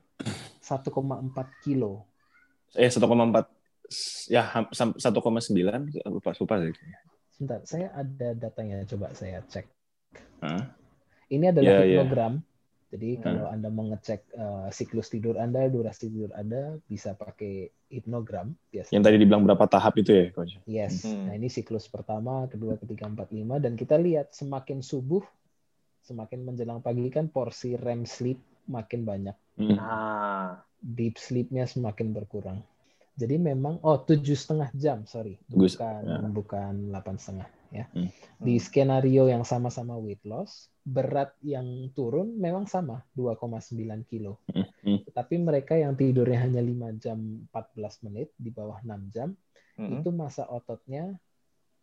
1,4 0.60 1.48
kilo 1.64 2.04
Eh 2.76 2.92
1,4 2.92 3.48
ya 4.28 4.44
ham- 4.44 4.72
sam- 4.76 4.96
1,9 5.00 5.88
lupa 6.08 6.36
lupa 6.36 6.54
sih. 6.60 6.72
Sebentar, 7.32 7.60
saya 7.64 7.88
ada 7.96 8.28
datanya 8.36 8.84
coba 8.84 9.12
saya 9.16 9.40
cek. 9.48 9.72
Hah? 10.44 10.68
Ini 11.32 11.48
adalah 11.48 11.64
Iya, 11.64 11.80
iya. 11.80 12.00
hipnogram. 12.00 12.44
Jadi 12.92 13.24
kalau 13.24 13.48
Anda 13.48 13.72
mau 13.72 13.88
ngecek 13.88 14.20
eh, 14.36 14.68
siklus 14.68 15.08
tidur 15.08 15.40
Anda, 15.40 15.64
durasi 15.72 16.12
tidur 16.12 16.28
Anda, 16.36 16.76
bisa 16.84 17.16
pakai 17.16 17.72
hipnogram 17.88 18.52
biasanya. 18.68 19.00
Yang 19.00 19.04
tadi 19.08 19.16
dibilang 19.16 19.42
berapa 19.48 19.64
tahap 19.64 19.96
itu 19.96 20.12
ya, 20.12 20.24
coach? 20.28 20.60
Yes. 20.68 21.08
Hmm. 21.08 21.32
Nah, 21.32 21.34
ini 21.40 21.48
siklus 21.48 21.88
pertama, 21.88 22.44
kedua, 22.52 22.76
ketiga, 22.76 23.08
empat, 23.08 23.32
lima 23.32 23.56
dan 23.56 23.80
kita 23.80 23.96
lihat 23.96 24.36
semakin 24.36 24.84
subuh, 24.84 25.24
semakin 26.04 26.44
menjelang 26.44 26.84
pagi 26.84 27.08
kan 27.08 27.32
porsi 27.32 27.80
REM 27.80 28.04
sleep 28.04 28.68
makin 28.68 29.08
banyak. 29.08 29.36
Hmm. 29.56 29.76
Ah, 29.80 30.60
Deep 30.82 31.16
sleep-nya 31.16 31.64
semakin 31.64 32.12
berkurang. 32.12 32.60
Jadi 33.16 33.40
memang 33.40 33.80
oh 33.80 34.04
tujuh 34.04 34.36
setengah 34.36 34.68
jam, 34.76 35.08
sorry, 35.08 35.40
bukan 35.48 36.00
ya. 36.04 36.28
bukan 36.28 36.90
delapan 36.90 37.16
setengah 37.16 37.48
ya. 37.72 37.88
Hmm. 37.96 38.12
Di 38.36 38.60
skenario 38.60 39.26
yang 39.26 39.42
sama-sama 39.48 39.96
weight 39.96 40.22
loss, 40.28 40.68
berat 40.84 41.32
yang 41.40 41.88
turun 41.96 42.36
memang 42.36 42.68
sama 42.68 43.00
2,9 43.16 44.04
kilo. 44.04 44.38
Hmm. 44.52 44.68
Hmm. 44.84 45.00
Tetapi 45.08 45.34
mereka 45.40 45.74
yang 45.80 45.96
tidurnya 45.96 46.44
hanya 46.44 46.60
5 46.60 47.00
jam 47.00 47.18
14 47.48 48.04
menit 48.06 48.28
di 48.36 48.52
bawah 48.52 48.78
6 48.84 49.14
jam, 49.14 49.32
mm-mm. 49.80 50.04
itu 50.04 50.12
masa 50.12 50.44
ototnya 50.46 51.16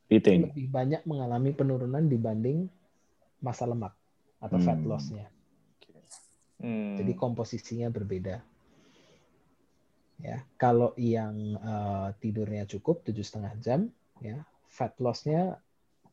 Retain. 0.06 0.46
lebih 0.46 0.70
banyak 0.70 1.02
mengalami 1.10 1.52
penurunan 1.58 2.06
dibanding 2.06 2.70
masa 3.42 3.66
lemak 3.66 3.98
atau 4.40 4.58
fat 4.62 4.78
Hmm. 4.78 4.88
loss-nya. 4.88 5.26
Hmm. 6.60 7.00
Jadi 7.00 7.16
komposisinya 7.16 7.88
berbeda. 7.90 8.44
Ya, 10.20 10.44
kalau 10.60 10.92
yang 11.00 11.56
eh, 11.56 12.08
tidurnya 12.20 12.68
cukup 12.68 13.08
tujuh 13.08 13.24
setengah 13.24 13.56
jam, 13.64 13.88
ya 14.20 14.44
fat 14.68 14.92
loss-nya 15.00 15.64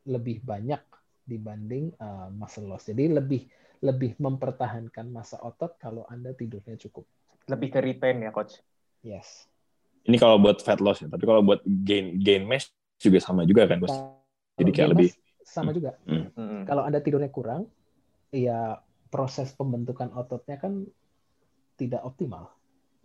lebih 0.07 0.41
banyak 0.43 0.81
dibanding 1.27 1.93
eh, 1.99 2.29
muscle 2.31 2.71
loss. 2.71 2.87
Jadi 2.87 3.11
lebih 3.11 3.45
lebih 3.85 4.17
mempertahankan 4.17 5.11
masa 5.13 5.37
otot 5.45 5.77
kalau 5.77 6.09
anda 6.09 6.33
tidurnya 6.33 6.81
cukup. 6.81 7.05
lebih 7.47 7.69
ke 7.71 7.79
retain 7.79 8.19
ya 8.27 8.35
coach. 8.35 8.59
Yes. 9.07 9.47
Ini 10.07 10.19
kalau 10.19 10.39
buat 10.43 10.63
fat 10.63 10.83
loss 10.83 11.03
ya, 11.03 11.07
tapi 11.07 11.23
kalau 11.27 11.47
buat 11.47 11.63
gain 11.63 12.19
gain 12.19 12.43
mass 12.43 12.71
juga 12.99 13.23
sama 13.23 13.47
juga 13.47 13.71
kan, 13.71 13.79
bos? 13.79 13.95
Jadi 14.59 14.71
kayak 14.75 14.91
lebih- 14.99 15.15
sama 15.47 15.71
juga. 15.71 15.95
Mm-mm. 16.11 16.67
Kalau 16.67 16.83
anda 16.83 16.99
tidurnya 16.99 17.31
kurang, 17.31 17.71
ya 18.35 18.83
proses 19.15 19.55
pembentukan 19.55 20.11
ototnya 20.11 20.59
kan 20.59 20.87
tidak 21.79 22.03
optimal. 22.03 22.51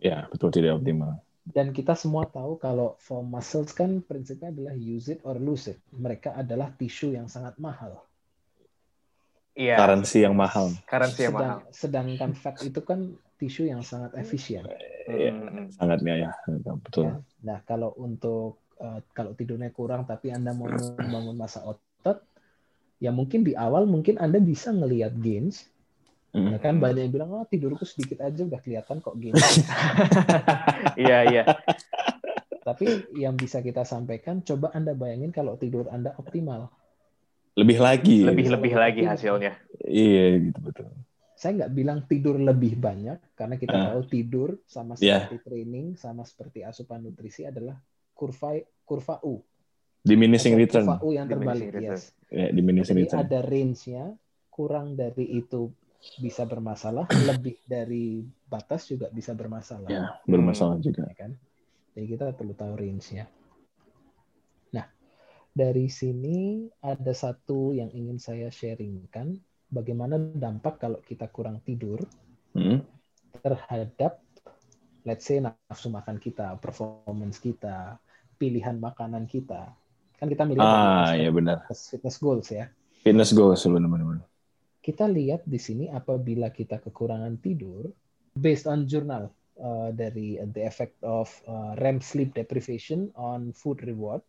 Ya, 0.02 0.26
betul 0.26 0.50
tidak 0.50 0.82
optimal. 0.82 1.22
Dan 1.42 1.74
kita 1.74 1.98
semua 1.98 2.22
tahu 2.30 2.54
kalau 2.54 2.94
for 3.02 3.26
muscles 3.26 3.74
kan 3.74 3.98
prinsipnya 3.98 4.54
adalah 4.54 4.78
use 4.78 5.10
it 5.10 5.20
or 5.26 5.34
lose 5.36 5.66
it. 5.74 5.78
Mereka 5.90 6.38
adalah 6.38 6.70
tisu 6.70 7.18
yang 7.18 7.26
sangat 7.26 7.58
mahal. 7.58 7.98
Iya. 9.52 9.76
Currency 9.76 10.24
yang 10.24 10.32
mahal. 10.38 10.72
Currency 10.88 11.28
yang 11.28 11.34
mahal. 11.36 11.66
Sedang, 11.74 12.08
sedangkan 12.14 12.30
fat 12.32 12.56
itu 12.64 12.80
kan 12.80 13.12
tisu 13.36 13.68
yang 13.68 13.82
sangat 13.82 14.14
efisien. 14.16 14.64
Iya, 15.10 15.34
Mm-mm. 15.34 15.74
sangatnya 15.74 16.14
ya, 16.14 16.30
betul. 16.78 17.10
Ya. 17.10 17.14
Nah, 17.42 17.58
kalau 17.66 17.90
untuk 17.98 18.62
eh, 18.78 19.02
kalau 19.10 19.34
tidurnya 19.34 19.74
kurang 19.74 20.06
tapi 20.06 20.30
Anda 20.30 20.54
mau 20.54 20.70
membangun 20.70 21.34
masa 21.34 21.66
otot, 21.66 22.22
ya 23.02 23.10
mungkin 23.10 23.42
di 23.42 23.58
awal 23.58 23.84
mungkin 23.90 24.22
Anda 24.22 24.38
bisa 24.38 24.70
ngelihat 24.70 25.18
gains. 25.18 25.66
Mm. 26.32 26.48
Ya 26.48 26.58
kan 26.58 26.74
banyak 26.76 27.02
yang 27.02 27.12
bilang, 27.12 27.30
"Oh, 27.30 27.44
tidurku 27.44 27.84
sedikit 27.84 28.20
aja 28.20 28.40
udah 28.40 28.56
kelihatan 28.58 28.98
kok 28.98 29.14
gains." 29.14 29.36
Iya 30.96 31.18
iya. 31.28 31.44
tapi 32.62 32.86
yang 33.12 33.34
bisa 33.34 33.58
kita 33.58 33.82
sampaikan, 33.82 34.40
coba 34.40 34.70
Anda 34.70 34.94
bayangin 34.94 35.28
kalau 35.28 35.56
tidur 35.56 35.88
Anda 35.88 36.14
optimal. 36.14 36.70
Lebih 37.52 37.78
lagi. 37.78 38.22
Lebih 38.22 38.48
lebih 38.50 38.72
lagi 38.72 39.02
hasilnya. 39.02 39.52
Iya, 39.78 40.24
gitu 40.48 40.60
betul. 40.62 40.88
saya 41.34 41.58
nggak 41.58 41.74
bilang 41.74 41.98
tidur 42.06 42.38
lebih 42.38 42.78
banyak 42.78 43.18
karena 43.34 43.58
kita 43.58 43.74
Ah. 43.74 43.84
tahu 43.90 44.06
tidur 44.06 44.48
sama 44.64 44.94
Iya. 44.94 45.26
seperti 45.26 45.42
training 45.42 45.98
sama 45.98 46.22
seperti 46.22 46.62
asupan 46.62 47.02
nutrisi 47.02 47.42
adalah 47.42 47.74
kurva 48.14 48.54
kurva 48.80 49.18
U 49.26 49.42
Diminishing 50.00 50.54
Atau 50.54 50.62
return. 50.62 50.86
kurva 50.86 51.02
U 51.02 51.10
yang 51.10 51.26
terbalik 51.26 51.66
Diminishing 51.66 51.74
return. 51.74 51.98
yes 51.98 52.02
Ya, 52.30 52.46
diminishing 52.48 52.94
jadi 52.94 53.02
return. 53.04 53.20
ada 53.26 53.38
range-nya 53.42 54.04
kurang 54.48 54.94
dari 54.94 55.26
itu 55.34 55.74
bisa 56.18 56.42
bermasalah 56.46 57.06
lebih 57.30 57.56
dari 57.66 58.22
batas 58.50 58.90
juga 58.90 59.08
bisa 59.12 59.32
bermasalah 59.32 59.90
Ya, 59.90 60.02
bermasalah 60.26 60.78
juga. 60.82 61.06
ya 61.06 61.14
kan 61.14 61.32
jadi 61.94 62.06
kita 62.16 62.24
perlu 62.34 62.54
tahu 62.56 62.72
range-nya 62.78 63.26
nah 64.74 64.86
dari 65.52 65.86
sini 65.92 66.66
ada 66.82 67.12
satu 67.12 67.72
yang 67.76 67.90
ingin 67.92 68.18
saya 68.18 68.48
sharingkan 68.50 69.36
bagaimana 69.72 70.18
dampak 70.18 70.80
kalau 70.82 70.98
kita 71.04 71.28
kurang 71.30 71.60
tidur 71.64 72.00
Mm. 72.52 72.84
terhadap 73.40 74.20
let's 75.08 75.24
say 75.26 75.40
nafsu 75.42 75.88
makan 75.90 76.20
kita, 76.20 76.54
performance 76.62 77.40
kita, 77.42 77.96
pilihan 78.38 78.78
makanan 78.78 79.24
kita. 79.26 79.72
Kan 80.20 80.28
kita 80.30 80.44
melihat 80.46 80.68
Ah, 80.68 81.16
dari 81.16 81.26
ya 81.26 81.30
benar. 81.34 81.58
fitness, 81.66 81.80
fitness 81.90 82.16
goals 82.22 82.48
ya. 82.52 82.70
Fitness 83.02 83.32
goals 83.34 83.64
benar-benar. 83.66 84.22
Kita 84.82 85.06
lihat 85.06 85.46
di 85.46 85.62
sini 85.62 85.86
apabila 85.86 86.50
kita 86.50 86.82
kekurangan 86.82 87.38
tidur 87.38 87.86
based 88.34 88.66
on 88.66 88.82
jurnal 88.90 89.30
uh, 89.62 89.94
dari 89.94 90.42
uh, 90.42 90.48
the 90.50 90.66
effect 90.66 90.98
of 91.06 91.30
uh, 91.46 91.78
REM 91.78 92.02
sleep 92.02 92.34
deprivation 92.34 93.14
on 93.14 93.54
food 93.54 93.78
reward 93.86 94.26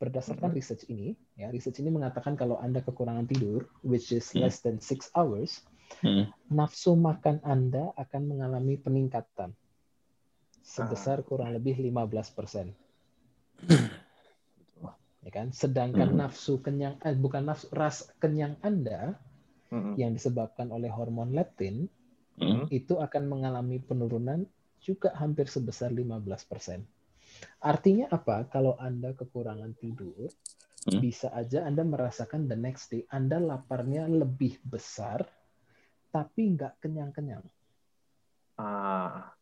berdasarkan 0.00 0.56
research 0.56 0.88
ini 0.88 1.12
ya 1.36 1.52
research 1.52 1.82
ini 1.82 1.92
mengatakan 1.92 2.32
kalau 2.32 2.56
Anda 2.56 2.80
kekurangan 2.80 3.28
tidur 3.28 3.68
which 3.84 4.14
is 4.14 4.30
Hmm. 4.32 4.46
less 4.46 4.62
than 4.62 4.80
six 4.80 5.10
hours 5.12 5.60
Mm. 6.06 6.30
nafsu 6.54 6.94
makan 6.94 7.42
Anda 7.42 7.90
akan 7.98 8.30
mengalami 8.30 8.78
peningkatan 8.78 9.50
sebesar 10.62 11.26
kurang 11.26 11.50
lebih 11.50 11.74
15%. 11.82 12.70
Ya 15.20 15.30
kan? 15.34 15.52
Sedangkan 15.52 16.14
Hmm. 16.14 16.24
nafsu 16.24 16.62
kenyang 16.64 16.96
eh, 17.04 17.12
bukan 17.12 17.44
nafsu 17.44 17.68
ras 17.74 18.08
kenyang 18.22 18.56
Anda 18.64 19.20
Yang 19.94 20.10
disebabkan 20.22 20.74
oleh 20.74 20.90
hormon 20.90 21.32
leptin 21.32 21.86
Mm. 22.40 22.72
itu 22.72 22.96
akan 22.96 23.28
mengalami 23.28 23.76
penurunan 23.84 24.48
juga 24.80 25.12
hampir 25.20 25.44
sebesar 25.44 25.92
15%. 25.92 26.80
Artinya 27.60 28.08
apa? 28.08 28.48
Kalau 28.48 28.80
Anda 28.80 29.12
kekurangan 29.12 29.76
tidur, 29.76 30.32
Hmm. 30.88 31.04
bisa 31.04 31.28
aja 31.36 31.68
Anda 31.68 31.84
merasakan 31.84 32.48
the 32.48 32.56
next 32.56 32.88
day 32.88 33.04
Anda 33.12 33.36
laparnya 33.36 34.08
lebih 34.08 34.56
besar 34.64 35.28
tapi 36.08 36.56
nggak 36.56 36.80
kenyang-kenyang. 36.80 37.44
Ah. 38.56 39.36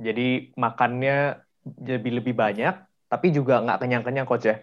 Jadi 0.00 0.56
makannya 0.56 1.36
jadi 1.62 2.08
lebih 2.08 2.32
banyak, 2.32 2.74
tapi 3.06 3.30
juga 3.30 3.60
nggak 3.60 3.84
kenyang-kenyang 3.84 4.24
coach 4.24 4.48
ya. 4.48 4.58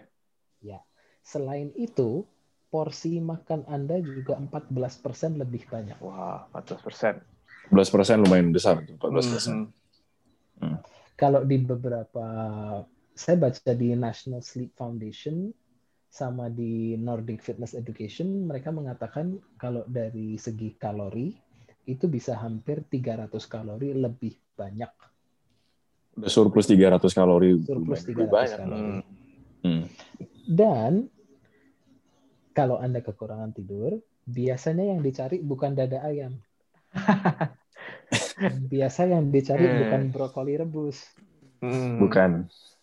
Selain 1.20 1.70
itu, 1.76 2.24
porsi 2.70 3.18
makan 3.18 3.66
Anda 3.66 3.98
juga 3.98 4.38
14% 4.38 5.42
lebih 5.42 5.66
banyak. 5.66 5.98
Wah, 5.98 6.46
14%. 6.54 7.18
14% 7.74 8.22
lumayan 8.22 8.54
besar 8.54 8.82
tuh, 8.86 8.94
14%. 8.98 9.68
Mm-mm. 10.62 10.78
Kalau 11.18 11.44
di 11.44 11.58
beberapa, 11.60 12.26
saya 13.12 13.36
baca 13.36 13.72
di 13.74 13.92
National 13.92 14.40
Sleep 14.40 14.72
Foundation 14.78 15.52
sama 16.10 16.50
di 16.50 16.98
Nordic 16.98 17.42
Fitness 17.42 17.76
Education, 17.76 18.48
mereka 18.48 18.74
mengatakan 18.74 19.38
kalau 19.54 19.86
dari 19.86 20.34
segi 20.40 20.74
kalori 20.74 21.30
itu 21.86 22.10
bisa 22.10 22.34
hampir 22.38 22.82
300 22.86 23.30
kalori 23.46 23.94
lebih 23.94 24.34
banyak. 24.58 24.90
Udah 26.18 26.30
surplus 26.30 26.66
300 26.66 27.02
kalori. 27.14 27.62
Surplus 27.62 28.02
lumayan 28.02 28.10
lebih 28.10 28.26
300 28.26 28.34
banyak. 28.34 28.58
kalori. 28.58 28.90
Mm. 28.90 29.02
Hmm. 29.60 29.84
Dan 30.50 30.92
kalau 32.50 32.76
Anda 32.76 33.00
kekurangan 33.00 33.52
tidur, 33.52 33.98
biasanya 34.24 34.90
yang 34.90 35.00
dicari 35.00 35.38
bukan 35.38 35.74
dada 35.74 36.02
ayam. 36.02 36.34
Biasa 38.66 39.06
yang 39.06 39.30
dicari 39.30 39.64
Hmm. 39.64 39.78
bukan 39.84 40.02
brokoli 40.10 40.56
rebus. 40.56 40.98
Mm. 41.60 42.00
Bukan 42.00 42.30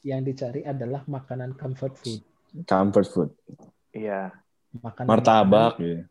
Yang 0.01 0.21
dicari 0.23 0.61
adalah 0.63 1.03
makanan 1.03 1.57
comfort 1.57 1.97
food. 1.97 2.21
comfort 2.63 3.07
food. 3.09 3.29
Iya. 3.91 4.31
Makanan 4.77 5.07
Martabak 5.09 5.73
ya. 5.81 6.05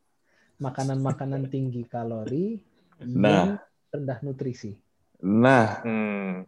Makanan-makanan 0.58 1.48
tinggi 1.48 1.86
kalori 1.86 2.60
Nah. 3.06 3.30
yang 3.30 3.50
rendah 3.88 4.18
nutrisi. 4.20 4.72
Nah, 5.22 5.80
Mm. 5.80 6.44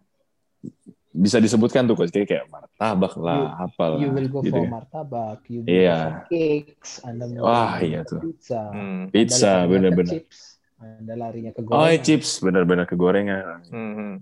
Bisa 1.19 1.43
disebutkan 1.43 1.83
tuh 1.85 1.99
coach 1.99 2.15
kayak 2.15 2.29
kayak 2.31 2.47
martabak 2.47 3.19
lah, 3.19 3.59
apalah. 3.59 3.99
You 3.99 4.15
will 4.15 4.31
go 4.31 4.39
gitu 4.41 4.55
for 4.55 4.63
ya. 4.63 4.71
martabak, 4.71 5.41
you 5.51 5.61
will 5.67 5.75
Iya. 5.75 5.99
go 5.99 6.07
for 6.07 6.23
cakes, 6.31 6.91
Anda 7.03 7.25
mau 7.27 7.43
Wah, 7.51 7.75
iya 7.83 8.01
tuh. 8.07 8.23
Pizza, 8.23 8.63
Mm. 8.71 9.03
Pizza, 9.11 9.35
Anda 9.35 9.51
larinya 9.51 9.67
ke 9.67 9.73
bener-bener. 9.75 10.13
chips, 10.15 10.39
Anda 10.79 11.15
larinya 11.19 11.51
ke 11.51 11.61
Oh, 11.61 11.67
gorengan. 11.67 12.05
chips, 12.07 12.29
benar-benar 12.39 12.85
kegorengan. 12.87 13.59
Mhm. 13.69 14.13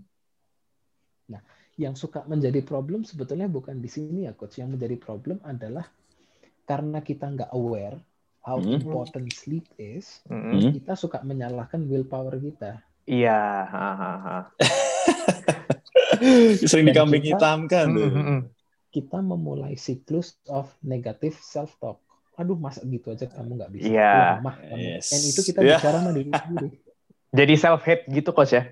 yang 1.77 1.93
suka 1.93 2.25
menjadi 2.25 2.65
problem 2.65 3.05
sebetulnya 3.05 3.53
bukan 3.53 3.85
di 3.85 3.89
sini 3.93 4.25
ya 4.25 4.33
coach. 4.33 4.57
Yang 4.57 4.81
menjadi 4.81 4.97
problem 4.97 5.37
adalah 5.45 5.85
karena 6.65 7.05
kita 7.05 7.29
nggak 7.29 7.53
aware 7.53 8.01
how 8.41 8.57
Hmm. 8.57 8.81
important 8.81 9.29
sleep 9.29 9.69
is, 9.77 10.25
Mm-mm. 10.25 10.73
kita 10.73 10.97
suka 10.97 11.21
menyalahkan 11.21 11.85
willpower 11.85 12.41
kita. 12.41 12.81
Iya. 13.05 13.69
ha, 13.69 13.89
ha, 13.93 14.13
ha. 14.25 14.39
Sering 16.71 16.87
dikambing 16.89 17.23
kita- 17.23 17.37
hitamkan 17.39 17.87
tuh. 17.93 18.11
Mm-mm. 18.11 18.41
Kita 18.91 19.19
memulai 19.21 19.77
siklus 19.77 20.41
of 20.49 20.73
negative 20.81 21.37
self 21.37 21.77
talk. 21.77 22.01
Aduh, 22.37 22.57
masa 22.57 22.85
gitu 22.85 23.13
aja 23.13 23.29
kamu 23.29 23.57
nggak 23.57 23.71
bisa. 23.73 23.87
Iya. 23.89 24.15
Lemah. 24.41 24.57
Yes. 24.77 25.09
Dan 25.09 25.21
itu 25.25 25.41
kita 25.45 25.59
Ya. 25.61 25.77
bicara 25.77 25.97
sama 26.01 26.11
diri 26.13 26.31
sendiri. 26.45 26.69
Jadi 27.33 27.55
self 27.57 27.81
hate 27.85 28.05
gitu 28.09 28.31
coach 28.33 28.57
ya? 28.57 28.65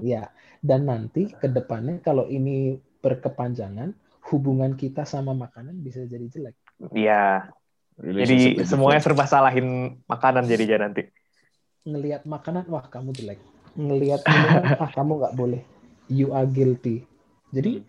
Ya, 0.00 0.22
dan 0.58 0.88
nanti 0.88 1.30
ke 1.30 1.46
depannya 1.46 2.00
kalau 2.00 2.26
ini 2.26 2.74
berkepanjangan, 2.98 3.94
hubungan 4.30 4.74
kita 4.74 5.04
sama 5.04 5.30
makanan 5.36 5.78
bisa 5.78 6.02
jadi 6.06 6.26
jelek. 6.26 6.56
Iya. 6.90 7.52
Jadi 8.00 8.64
semuanya 8.64 8.98
serba 8.98 9.28
salahin 9.28 10.00
makanan 10.08 10.48
jadinya 10.48 10.88
nanti. 10.88 11.06
Ngelihat 11.86 12.26
makanan, 12.26 12.66
wah 12.66 12.86
kamu 12.86 13.14
jelek. 13.14 13.38
Ngelihat 13.74 14.22
minuman, 14.24 14.64
ah 14.82 14.90
kamu 14.90 15.12
nggak 15.22 15.34
boleh. 15.34 15.62
You 16.12 16.36
are 16.36 16.44
guilty. 16.44 17.08
Jadi 17.48 17.80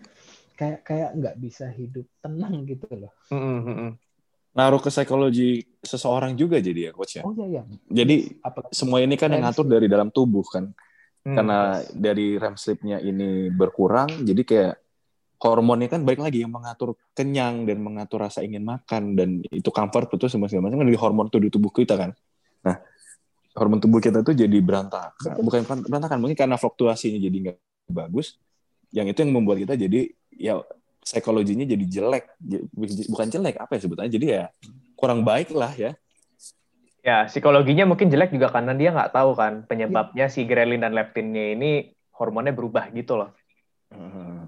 kayak 0.56 0.80
kayak 0.88 1.10
nggak 1.20 1.36
bisa 1.44 1.68
hidup 1.68 2.08
tenang 2.24 2.64
gitu 2.64 2.88
loh. 2.96 3.12
Mm-mm, 3.34 3.60
mm-mm. 3.68 3.92
naruh 4.54 4.78
ke 4.78 4.94
psikologi 4.94 5.66
seseorang 5.82 6.38
juga 6.38 6.62
jadi 6.62 6.88
ya 6.88 6.92
coach 6.94 7.18
ya. 7.18 7.24
Oh 7.26 7.34
iya 7.34 7.58
iya. 7.58 7.62
Jadi 7.90 8.38
Apalagi 8.40 8.72
semua 8.72 9.02
ini 9.02 9.18
kan 9.18 9.34
yang 9.34 9.50
ngatur 9.50 9.66
dari 9.66 9.90
dalam 9.90 10.14
tubuh 10.14 10.46
kan. 10.46 10.70
Hmm. 11.26 11.36
Karena 11.40 11.82
dari 11.90 12.38
REM 12.38 12.56
sleep-nya 12.60 13.02
ini 13.02 13.50
berkurang, 13.50 14.28
jadi 14.28 14.42
kayak 14.44 14.74
hormonnya 15.44 15.90
kan 15.92 16.06
baik 16.08 16.22
lagi 16.22 16.46
yang 16.46 16.54
mengatur 16.54 16.96
kenyang 17.12 17.68
dan 17.68 17.82
mengatur 17.84 18.24
rasa 18.24 18.46
ingin 18.46 18.64
makan 18.64 19.18
dan 19.18 19.44
itu 19.52 19.68
comfort 19.74 20.08
betul 20.08 20.32
semua 20.32 20.48
segala 20.48 20.72
macam 20.72 20.84
kan 20.84 20.88
dari 20.88 21.00
hormon 21.00 21.28
tuh 21.28 21.42
di 21.42 21.50
tubuh 21.50 21.74
kita 21.74 22.00
kan. 22.00 22.16
Nah, 22.64 22.78
hormon 23.58 23.82
tubuh 23.82 24.00
kita 24.00 24.24
tuh 24.24 24.38
jadi 24.38 24.58
berantakan, 24.64 25.34
bukan 25.42 25.66
berantakan 25.90 26.18
mungkin 26.22 26.38
karena 26.38 26.56
fluktuasinya 26.56 27.20
jadi 27.20 27.38
nggak 27.50 27.58
bagus. 27.90 28.38
Yang 28.94 29.18
itu 29.18 29.20
yang 29.26 29.32
membuat 29.34 29.58
kita 29.64 29.74
jadi 29.74 30.14
ya 30.34 30.62
psikologinya 31.04 31.66
jadi 31.68 31.86
jelek, 31.86 32.26
bukan 33.10 33.28
jelek 33.28 33.60
apa 33.60 33.76
ya 33.76 33.80
sebutannya 33.84 34.12
jadi 34.14 34.26
ya 34.28 34.44
kurang 34.96 35.26
baik 35.26 35.52
lah 35.52 35.74
ya. 35.74 35.92
Ya, 37.04 37.28
psikologinya 37.28 37.84
mungkin 37.84 38.08
jelek 38.08 38.32
juga 38.32 38.48
karena 38.48 38.72
dia 38.72 38.96
nggak 38.96 39.12
tahu 39.12 39.36
kan 39.36 39.68
penyebabnya 39.68 40.32
si 40.32 40.48
grelin 40.48 40.80
dan 40.80 40.96
leptinnya 40.96 41.52
ini 41.52 41.92
hormonnya 42.16 42.56
berubah 42.56 42.88
gitu 42.96 43.20
loh. 43.20 43.36
Hmm, 43.92 44.48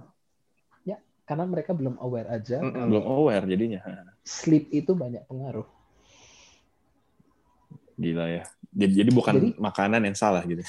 karena 1.26 1.44
mereka 1.50 1.74
belum 1.74 1.98
aware 1.98 2.30
aja 2.30 2.62
Mm-mm. 2.62 2.70
kalau 2.72 2.86
belum 2.88 3.06
aware 3.10 3.46
jadinya. 3.50 3.82
sleep 4.22 4.70
itu 4.70 4.94
banyak 4.94 5.26
pengaruh. 5.26 5.66
Gila 7.98 8.26
ya. 8.30 8.44
Jadi, 8.76 8.94
jadi 8.94 9.10
bukan 9.10 9.34
Jadi- 9.42 9.58
makanan 9.58 10.02
yang 10.06 10.14
salah 10.14 10.46
gitu. 10.46 10.62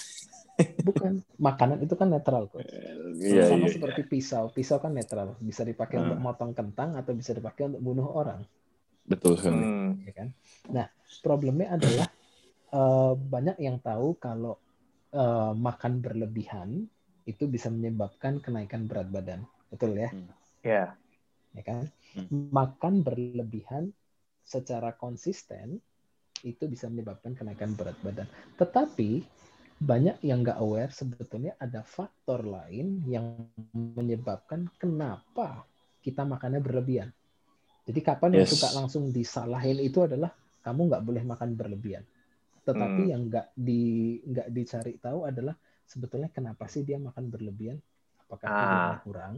Bukan 0.56 1.20
makanan 1.36 1.84
itu 1.84 1.94
kan 1.98 2.08
netral 2.08 2.48
kok. 2.48 2.64
Iya, 3.16 3.50
Sama 3.50 3.66
iya, 3.68 3.74
seperti 3.76 4.00
pisau. 4.08 4.48
Pisau 4.52 4.78
kan 4.80 4.92
netral, 4.96 5.36
bisa 5.40 5.62
dipakai 5.64 6.00
Hmm. 6.00 6.04
untuk 6.08 6.18
motong 6.20 6.52
kentang 6.56 6.96
atau 6.96 7.12
bisa 7.12 7.36
dipakai 7.36 7.68
untuk 7.72 7.82
bunuh 7.82 8.08
orang. 8.12 8.40
Betul 9.06 9.38
sekali. 9.38 9.60
Hmm. 9.62 10.02
ya 10.02 10.12
kan? 10.16 10.28
Nah, 10.72 10.86
problemnya 11.22 11.76
adalah 11.76 12.08
eh, 12.76 13.14
banyak 13.16 13.56
yang 13.62 13.78
tahu 13.80 14.18
kalau 14.18 14.58
eh, 15.14 15.52
makan 15.56 16.02
berlebihan 16.02 16.84
itu 17.26 17.44
bisa 17.50 17.70
menyebabkan 17.72 18.38
kenaikan 18.42 18.86
berat 18.86 19.08
badan, 19.10 19.42
betul 19.70 19.94
ya? 19.96 20.10
Ya. 20.62 20.94
Ya 21.56 21.62
kan? 21.64 21.88
Hmm. 22.14 22.50
Makan 22.52 23.00
berlebihan 23.06 23.90
secara 24.46 24.94
konsisten 24.94 25.80
itu 26.44 26.68
bisa 26.68 26.86
menyebabkan 26.86 27.34
kenaikan 27.34 27.74
berat 27.74 27.96
badan. 28.04 28.28
Tetapi 28.60 29.24
banyak 29.76 30.24
yang 30.24 30.40
nggak 30.40 30.56
aware 30.56 30.88
sebetulnya 30.88 31.52
ada 31.60 31.84
faktor 31.84 32.48
lain 32.48 33.04
yang 33.04 33.44
menyebabkan 33.76 34.72
kenapa 34.80 35.68
kita 36.00 36.24
makannya 36.24 36.64
berlebihan. 36.64 37.12
Jadi 37.86 38.00
kapan 38.02 38.40
yang 38.40 38.46
Yes. 38.48 38.56
suka 38.56 38.68
langsung 38.74 39.12
disalahin 39.12 39.78
itu 39.78 40.02
adalah 40.02 40.32
kamu 40.64 40.90
nggak 40.90 41.04
boleh 41.04 41.22
makan 41.22 41.54
berlebihan. 41.54 42.02
Tetapi 42.66 43.02
Hmm. 43.06 43.12
yang 43.14 43.22
nggak 43.30 43.46
di 43.54 43.82
nggak 44.26 44.48
dicari 44.50 44.94
tahu 44.98 45.28
adalah 45.28 45.54
sebetulnya 45.86 46.32
kenapa 46.32 46.66
sih 46.66 46.82
dia 46.82 46.98
makan 46.98 47.30
berlebihan? 47.30 47.78
Apakah 48.26 48.48
Ah. 48.50 48.58
tidurnya 48.58 48.98
kurang? 49.06 49.34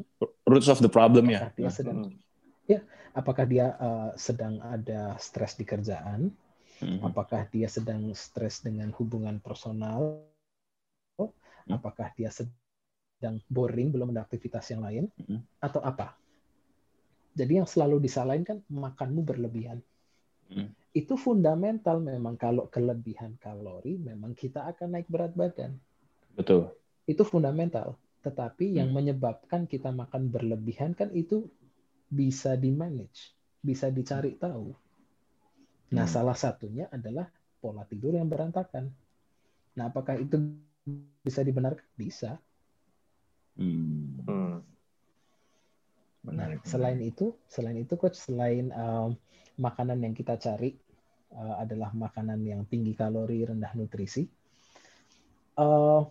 Roots 0.49 0.71
of 0.73 0.81
the 0.81 0.89
problem 0.89 1.29
ya. 1.29 1.45
Apakah 1.45 1.53
dia 1.59 1.71
sedang 1.75 1.99
Hmm. 2.09 2.17
apakah 3.13 3.45
dia 3.45 3.67
uh, 3.77 4.11
sedang 4.15 4.63
ada 4.63 5.19
stres 5.21 5.59
di 5.59 5.67
kerjaan? 5.67 6.31
Hmm. 6.79 7.03
Apakah 7.03 7.47
dia 7.51 7.67
sedang 7.67 8.15
stres 8.15 8.63
dengan 8.63 8.95
hubungan 8.95 9.43
personal? 9.43 10.23
Apakah 11.69 12.15
dia 12.17 12.33
sedang 12.33 13.43
boring 13.51 13.93
belum 13.93 14.15
ada 14.15 14.25
aktivitas 14.25 14.71
yang 14.73 14.87
lain? 14.87 15.05
Hmm. 15.27 15.43
Atau 15.61 15.83
apa? 15.85 16.17
Jadi 17.37 17.61
yang 17.61 17.69
selalu 17.69 18.03
disalahin 18.03 18.43
kan 18.47 18.59
makanmu 18.71 19.23
berlebihan. 19.23 19.79
Hmm. 20.49 20.73
Itu 20.97 21.21
fundamental 21.21 22.01
memang 22.01 22.41
kalau 22.41 22.67
kelebihan 22.73 23.37
kalori 23.39 24.01
memang 24.01 24.33
kita 24.33 24.65
akan 24.73 24.97
naik 24.97 25.07
berat 25.13 25.37
badan. 25.37 25.77
Betul. 26.35 26.73
Itu 27.05 27.23
fundamental. 27.27 27.99
Tetapi 28.25 28.81
yang 28.81 28.91
Hmm. 28.91 28.99
menyebabkan 29.03 29.69
kita 29.69 29.93
makan 29.93 30.33
berlebihan 30.33 30.97
kan 30.97 31.13
itu 31.15 31.47
bisa 32.09 32.57
di-manage, 32.57 33.37
bisa 33.61 33.93
dicari 33.93 34.35
tahu. 34.41 34.73
Nah, 35.89 36.05
Hmm. 36.05 36.13
salah 36.13 36.37
satunya 36.37 36.87
adalah 36.93 37.29
pola 37.59 37.83
tidur 37.89 38.15
yang 38.15 38.29
berantakan. 38.29 38.93
Nah, 39.79 39.85
apakah 39.89 40.21
itu 40.21 40.37
bisa 41.25 41.41
dibenarkan? 41.41 41.85
Bisa. 41.97 42.37
Hmm. 43.57 44.21
Hmm. 44.27 44.57
Nah, 46.29 46.61
selain 46.67 47.01
itu, 47.01 47.33
selain 47.49 47.79
itu 47.81 47.97
coach, 47.97 48.21
selain 48.21 48.69
um, 48.75 49.17
makanan 49.57 50.05
yang 50.05 50.13
kita 50.13 50.37
cari 50.37 50.77
uh, 51.33 51.57
adalah 51.63 51.89
makanan 51.97 52.45
yang 52.45 52.63
tinggi 52.69 52.93
kalori, 52.93 53.49
rendah 53.49 53.73
nutrisi, 53.73 54.29
uh, 55.57 56.05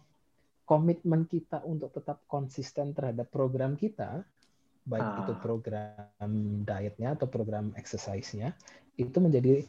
komitmen 0.66 1.30
kita 1.30 1.62
untuk 1.64 1.94
tetap 1.94 2.26
konsisten 2.26 2.92
terhadap 2.98 3.30
program 3.30 3.78
kita, 3.78 4.26
baik 4.88 5.06
Ah. 5.06 5.20
itu 5.24 5.34
program 5.40 6.32
dietnya 6.66 7.14
atau 7.16 7.28
program 7.30 7.72
exercise-nya, 7.78 8.52
itu 8.98 9.18
menjadi 9.22 9.64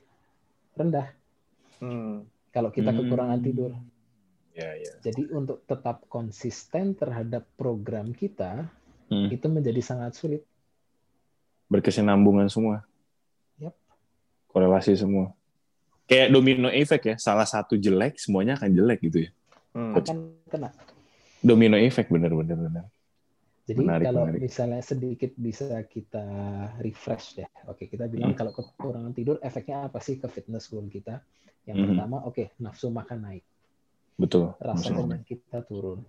rendah 0.75 1.13
Hmm. 1.79 2.27
kalau 2.51 2.75
kita 2.75 2.91
Hmm. 2.91 3.07
kekurangan 3.07 3.39
tidur. 3.39 3.71
Ya, 4.59 4.75
ya. 4.75 4.93
Jadi 5.05 5.31
untuk 5.31 5.63
tetap 5.71 6.03
konsisten 6.11 6.99
terhadap 6.99 7.47
program 7.55 8.11
kita, 8.11 8.67
Hmm. 9.07 9.31
itu 9.31 9.47
menjadi 9.47 9.79
sangat 9.79 10.19
sulit. 10.19 10.43
Berkesinambungan 11.71 12.51
semua. 12.51 12.83
Yap. 13.63 13.77
Korelasi 14.51 14.99
semua. 14.99 15.31
Kayak 16.09 16.33
domino 16.33 16.73
effect 16.73 17.05
ya. 17.05 17.17
Salah 17.21 17.47
satu 17.47 17.77
jelek, 17.79 18.19
semuanya 18.19 18.57
akan 18.59 18.73
jelek 18.73 18.99
gitu 19.07 19.29
ya. 19.29 19.31
Hmm. 19.77 19.95
Akan 19.95 20.35
kena. 20.51 20.73
Domino 21.39 21.79
effect 21.79 22.11
bener-bener. 22.11 22.89
Jadi 23.69 23.85
Menarik, 23.85 24.05
kalau 24.09 24.25
menarik. 24.25 24.41
misalnya 24.49 24.81
sedikit 24.81 25.33
bisa 25.37 25.69
kita 25.85 26.25
refresh 26.81 27.37
deh. 27.37 27.49
Oke, 27.69 27.85
kita 27.85 28.09
bilang 28.09 28.33
Hmm. 28.33 28.41
kalau 28.41 28.53
kekurangan 28.57 29.13
tidur 29.13 29.37
efeknya 29.45 29.85
apa 29.85 30.01
sih 30.01 30.17
ke 30.17 30.25
fitness 30.25 30.73
goal 30.73 30.89
kita? 30.89 31.21
Yang 31.69 31.77
Mhm. 31.77 31.87
pertama, 31.93 32.17
oke, 32.25 32.45
nafsu 32.65 32.89
makan 32.89 33.19
naik, 33.29 33.45
Betul. 34.17 34.57
rasa 34.57 34.89
kenyang 34.89 35.21
kita 35.21 35.61
turun. 35.69 36.01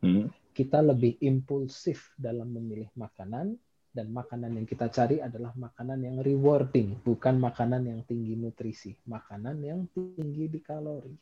Hmm. 0.00 0.32
Kita 0.56 0.80
lebih 0.80 1.20
impulsif 1.20 2.16
dalam 2.16 2.48
memilih 2.48 2.88
makanan 2.96 3.52
dan 3.92 4.06
makanan 4.08 4.56
yang 4.56 4.64
kita 4.64 4.88
cari 4.88 5.20
adalah 5.20 5.52
makanan 5.60 6.00
yang 6.00 6.16
rewarding, 6.24 7.04
bukan 7.04 7.36
makanan 7.36 7.84
yang 7.84 8.00
tinggi 8.08 8.32
nutrisi, 8.32 8.96
makanan 9.04 9.60
yang 9.60 9.84
tinggi 9.92 10.48
di 10.48 10.60
kalori. 10.64 11.12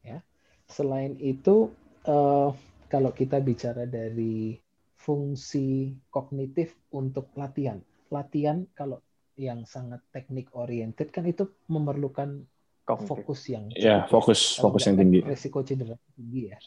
Ya. 0.00 0.24
Selain 0.64 1.12
itu, 1.20 1.68
eh, 2.08 2.50
kalau 2.88 3.12
kita 3.12 3.36
bicara 3.36 3.84
dari 3.84 4.56
fungsi 4.96 5.94
kognitif 6.10 6.74
untuk 6.90 7.30
latihan, 7.36 7.78
latihan 8.10 8.64
kalau 8.72 9.00
yang 9.36 9.68
sangat 9.68 10.00
teknik 10.10 10.48
oriented 10.56 11.12
kan 11.12 11.28
itu 11.28 11.44
memerlukan 11.68 12.48
Kognitif. 12.86 13.10
fokus 13.10 13.40
yang 13.50 13.64
Ya, 13.74 14.06
cukup. 14.06 14.10
fokus 14.14 14.40
Kalau 14.56 14.62
fokus 14.70 14.82
yang 14.86 14.96
tinggi. 14.96 15.20
Resiko 15.26 15.58
cedera 15.66 15.98
tinggi 16.14 16.54
ya. 16.54 16.58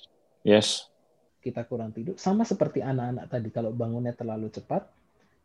Yes. 0.43 0.91
Kita 1.39 1.63
kurang 1.63 1.95
tidur. 1.95 2.19
Sama 2.19 2.43
seperti 2.43 2.83
anak-anak 2.83 3.31
tadi, 3.31 3.49
kalau 3.49 3.71
bangunnya 3.71 4.11
terlalu 4.11 4.51
cepat, 4.51 4.83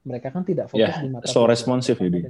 mereka 0.05 0.35
kan 0.35 0.43
tidak 0.43 0.67
fokus 0.69 0.91
Ya, 0.91 1.01
di 1.01 1.09
mata 1.09 1.31
slow 1.31 1.47
responsif 1.47 1.97
jadi. 2.03 2.27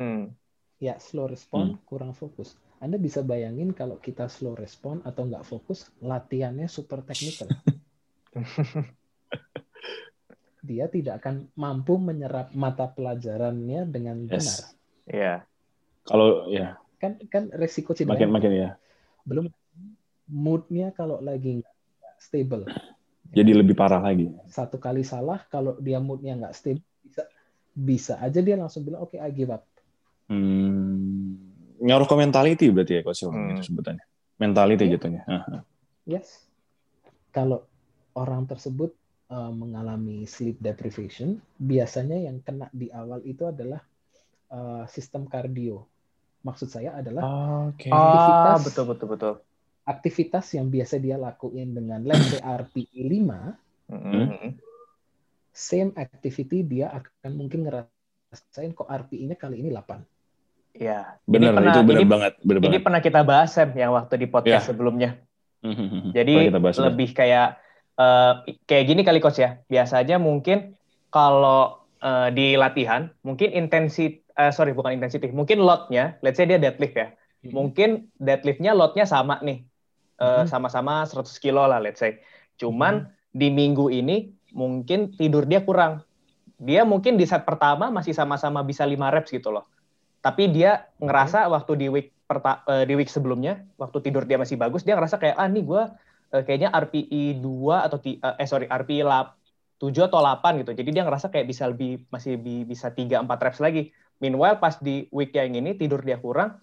Hmm. 0.00 0.32
Ya, 0.80 0.96
slow 0.96 1.28
respon, 1.28 1.76
kurang 1.84 2.16
fokus. 2.16 2.56
Anda 2.80 2.96
bisa 2.96 3.20
bayangin 3.20 3.76
kalau 3.76 4.00
kita 4.00 4.32
slow 4.32 4.56
respon 4.56 5.04
atau 5.04 5.28
nggak 5.28 5.44
fokus, 5.44 5.92
latihannya 6.00 6.66
super 6.66 7.04
teknikal. 7.04 7.52
dia 10.64 10.88
tidak 10.88 11.20
akan 11.20 11.52
mampu 11.54 12.00
menyerap 12.00 12.56
mata 12.56 12.88
pelajarannya 12.88 13.84
dengan 13.84 14.24
benar. 14.24 14.40
Yes. 14.40 14.72
Iya. 15.04 15.44
Kalau 16.02 16.48
ya 16.48 16.80
Kan 16.96 17.20
kan 17.28 17.52
resiko 17.52 17.92
cedera 17.92 18.16
makin 18.16 18.32
makin 18.32 18.50
ya. 18.50 18.70
belum 19.22 19.52
moodnya 20.26 20.88
kalau 20.90 21.20
lagi 21.20 21.60
nggak 21.60 21.74
stable. 22.16 22.64
Jadi 23.28 23.52
lebih 23.52 23.76
parah 23.76 24.00
lagi. 24.00 24.32
Satu 24.48 24.80
kali 24.80 25.04
salah 25.04 25.44
kalau 25.46 25.76
dia 25.76 26.00
moodnya 26.00 26.32
nggak 26.34 26.54
stable 26.54 26.80
bisa 27.04 27.22
bisa 27.70 28.14
aja 28.16 28.40
dia 28.40 28.56
langsung 28.56 28.80
bilang 28.82 29.04
oke 29.04 29.20
I 29.20 29.28
give 29.28 29.52
up. 29.52 29.68
Hmm, 30.24 31.36
ngaruh 31.76 32.08
ke 32.08 32.16
mentality 32.16 32.72
berarti 32.72 32.92
ya 32.96 33.02
coach 33.04 33.20
Ilham 33.20 33.36
Hmm. 33.36 33.52
itu 33.52 33.68
sebutannya. 33.68 34.04
Mentality 34.34 34.84
Iya. 34.88 34.92
jatuhnya. 34.96 35.22
Yes. 36.08 36.40
Kalau 37.28 37.68
orang 38.12 38.46
tersebut 38.46 38.96
uh, 39.34 39.50
mengalami 39.50 40.22
sleep 40.24 40.56
deprivation, 40.56 41.34
biasanya 41.58 42.14
yang 42.20 42.38
kena 42.38 42.70
di 42.70 42.86
awal 42.88 43.18
itu 43.22 43.42
adalah 43.44 43.82
uh, 44.48 44.86
sistem 44.86 45.26
kardio. 45.26 45.82
Maksud 46.40 46.68
saya 46.68 46.94
adalah 46.94 47.26
Oke. 47.66 47.88
Ah, 47.88 47.98
Aktivitas. 48.54 48.60
betul 48.62 48.84
betul 48.86 49.08
betul. 49.10 49.34
aktivitas 49.84 50.46
yang 50.54 50.66
biasa 50.66 50.96
dia 50.96 51.18
lakuin 51.18 51.74
dengan 51.74 52.00
let's 52.00 52.30
say 52.30 52.40
RPE 52.40 53.04
5, 53.04 53.92
Mm-mm. 53.92 54.56
same 55.50 55.92
activity 55.94 56.62
dia 56.62 56.88
akan 56.90 57.30
mungkin 57.34 57.68
ngerasain 57.68 58.72
kok 58.72 58.88
RPE-nya 58.88 59.34
kali 59.34 59.60
ini 59.60 59.68
8. 59.68 60.00
Iya. 60.74 61.20
Benar, 61.22 61.52
pernah- 61.52 61.70
itu 61.70 61.80
benar 61.82 62.00
ini- 62.00 62.08
banget, 62.08 62.32
benar 62.40 62.58
Ini 62.58 62.66
banget. 62.66 62.82
pernah 62.82 63.00
kita 63.00 63.20
bahas 63.22 63.50
Sam 63.52 63.70
yang 63.72 63.92
waktu 63.92 64.14
di 64.16 64.26
podcast 64.26 64.64
Ya. 64.64 64.68
sebelumnya. 64.68 65.10
Jadi 66.10 66.48
kita 66.48 66.58
bahas 66.58 66.76
juga. 66.76 66.86
lebih 66.88 67.08
kayak 67.12 67.48
eh, 67.96 68.32
kayak 68.66 68.84
gini 68.86 69.00
kali 69.02 69.18
coach 69.20 69.40
ya. 69.40 69.60
Biasanya 69.66 70.18
mungkin 70.18 70.74
kalau 71.08 71.84
eh, 72.02 72.28
di 72.34 72.54
latihan 72.58 73.08
mungkin 73.22 73.54
intensi 73.54 74.20
eh, 74.34 74.52
sorry 74.52 74.74
bukan 74.74 74.98
intensity, 74.98 75.30
mungkin 75.30 75.62
loadnya, 75.62 76.18
let's 76.20 76.36
say 76.36 76.46
dia 76.46 76.58
deadlift 76.58 76.94
ya. 76.94 77.14
Mungkin 77.44 78.08
deadliftnya 78.16 78.72
loadnya 78.72 79.04
sama 79.04 79.38
nih, 79.44 79.62
Eh, 80.14 80.42
Mhm. 80.42 80.46
sama-sama 80.46 81.02
100 81.02 81.42
kilo 81.42 81.66
lah 81.66 81.82
let's 81.82 81.98
say. 81.98 82.22
Cuman 82.54 83.10
di 83.34 83.50
minggu 83.50 83.90
ini 83.90 84.30
mungkin 84.54 85.10
tidur 85.10 85.42
dia 85.42 85.58
kurang. 85.58 86.06
Dia 86.54 86.86
mungkin 86.86 87.18
di 87.18 87.26
set 87.26 87.42
pertama 87.42 87.90
masih 87.90 88.14
sama-sama 88.14 88.62
bisa 88.62 88.86
5 88.86 89.10
reps 89.10 89.34
gitu 89.34 89.50
loh. 89.50 89.66
Tapi 90.22 90.54
dia 90.54 90.86
ngerasa 91.02 91.50
waktu 91.50 91.72
di 91.76 91.86
week 91.90 92.14
perta- 92.30 92.62
di 92.86 92.94
week 92.94 93.10
sebelumnya, 93.10 93.66
waktu 93.74 93.98
tidur 94.06 94.22
dia 94.22 94.38
masih 94.38 94.54
bagus, 94.54 94.86
dia 94.86 94.94
ngerasa 94.94 95.18
kayak 95.18 95.34
ah 95.34 95.50
nih 95.50 95.66
gue 95.66 95.82
kayaknya 96.42 96.74
RPI 96.74 97.38
2 97.38 97.86
atau 97.86 97.98
ti- 98.00 98.18
eh 98.18 98.48
sorry 98.48 98.66
RPI 98.66 99.06
lap 99.06 99.38
7 99.76 100.08
atau 100.08 100.18
8 100.18 100.58
gitu. 100.58 100.72
Jadi 100.72 100.90
dia 100.90 101.04
ngerasa 101.04 101.28
kayak 101.28 101.46
bisa 101.46 101.68
lebih 101.68 102.08
masih 102.08 102.34
bi- 102.34 102.64
bisa 102.64 102.90
3 102.90 103.20
4 103.20 103.38
reps 103.38 103.60
lagi. 103.60 103.92
Meanwhile 104.18 104.56
pas 104.56 104.80
di 104.80 105.06
week 105.10 105.30
yang 105.30 105.52
ini 105.52 105.74
tidur 105.74 106.00
dia 106.00 106.16
kurang, 106.16 106.58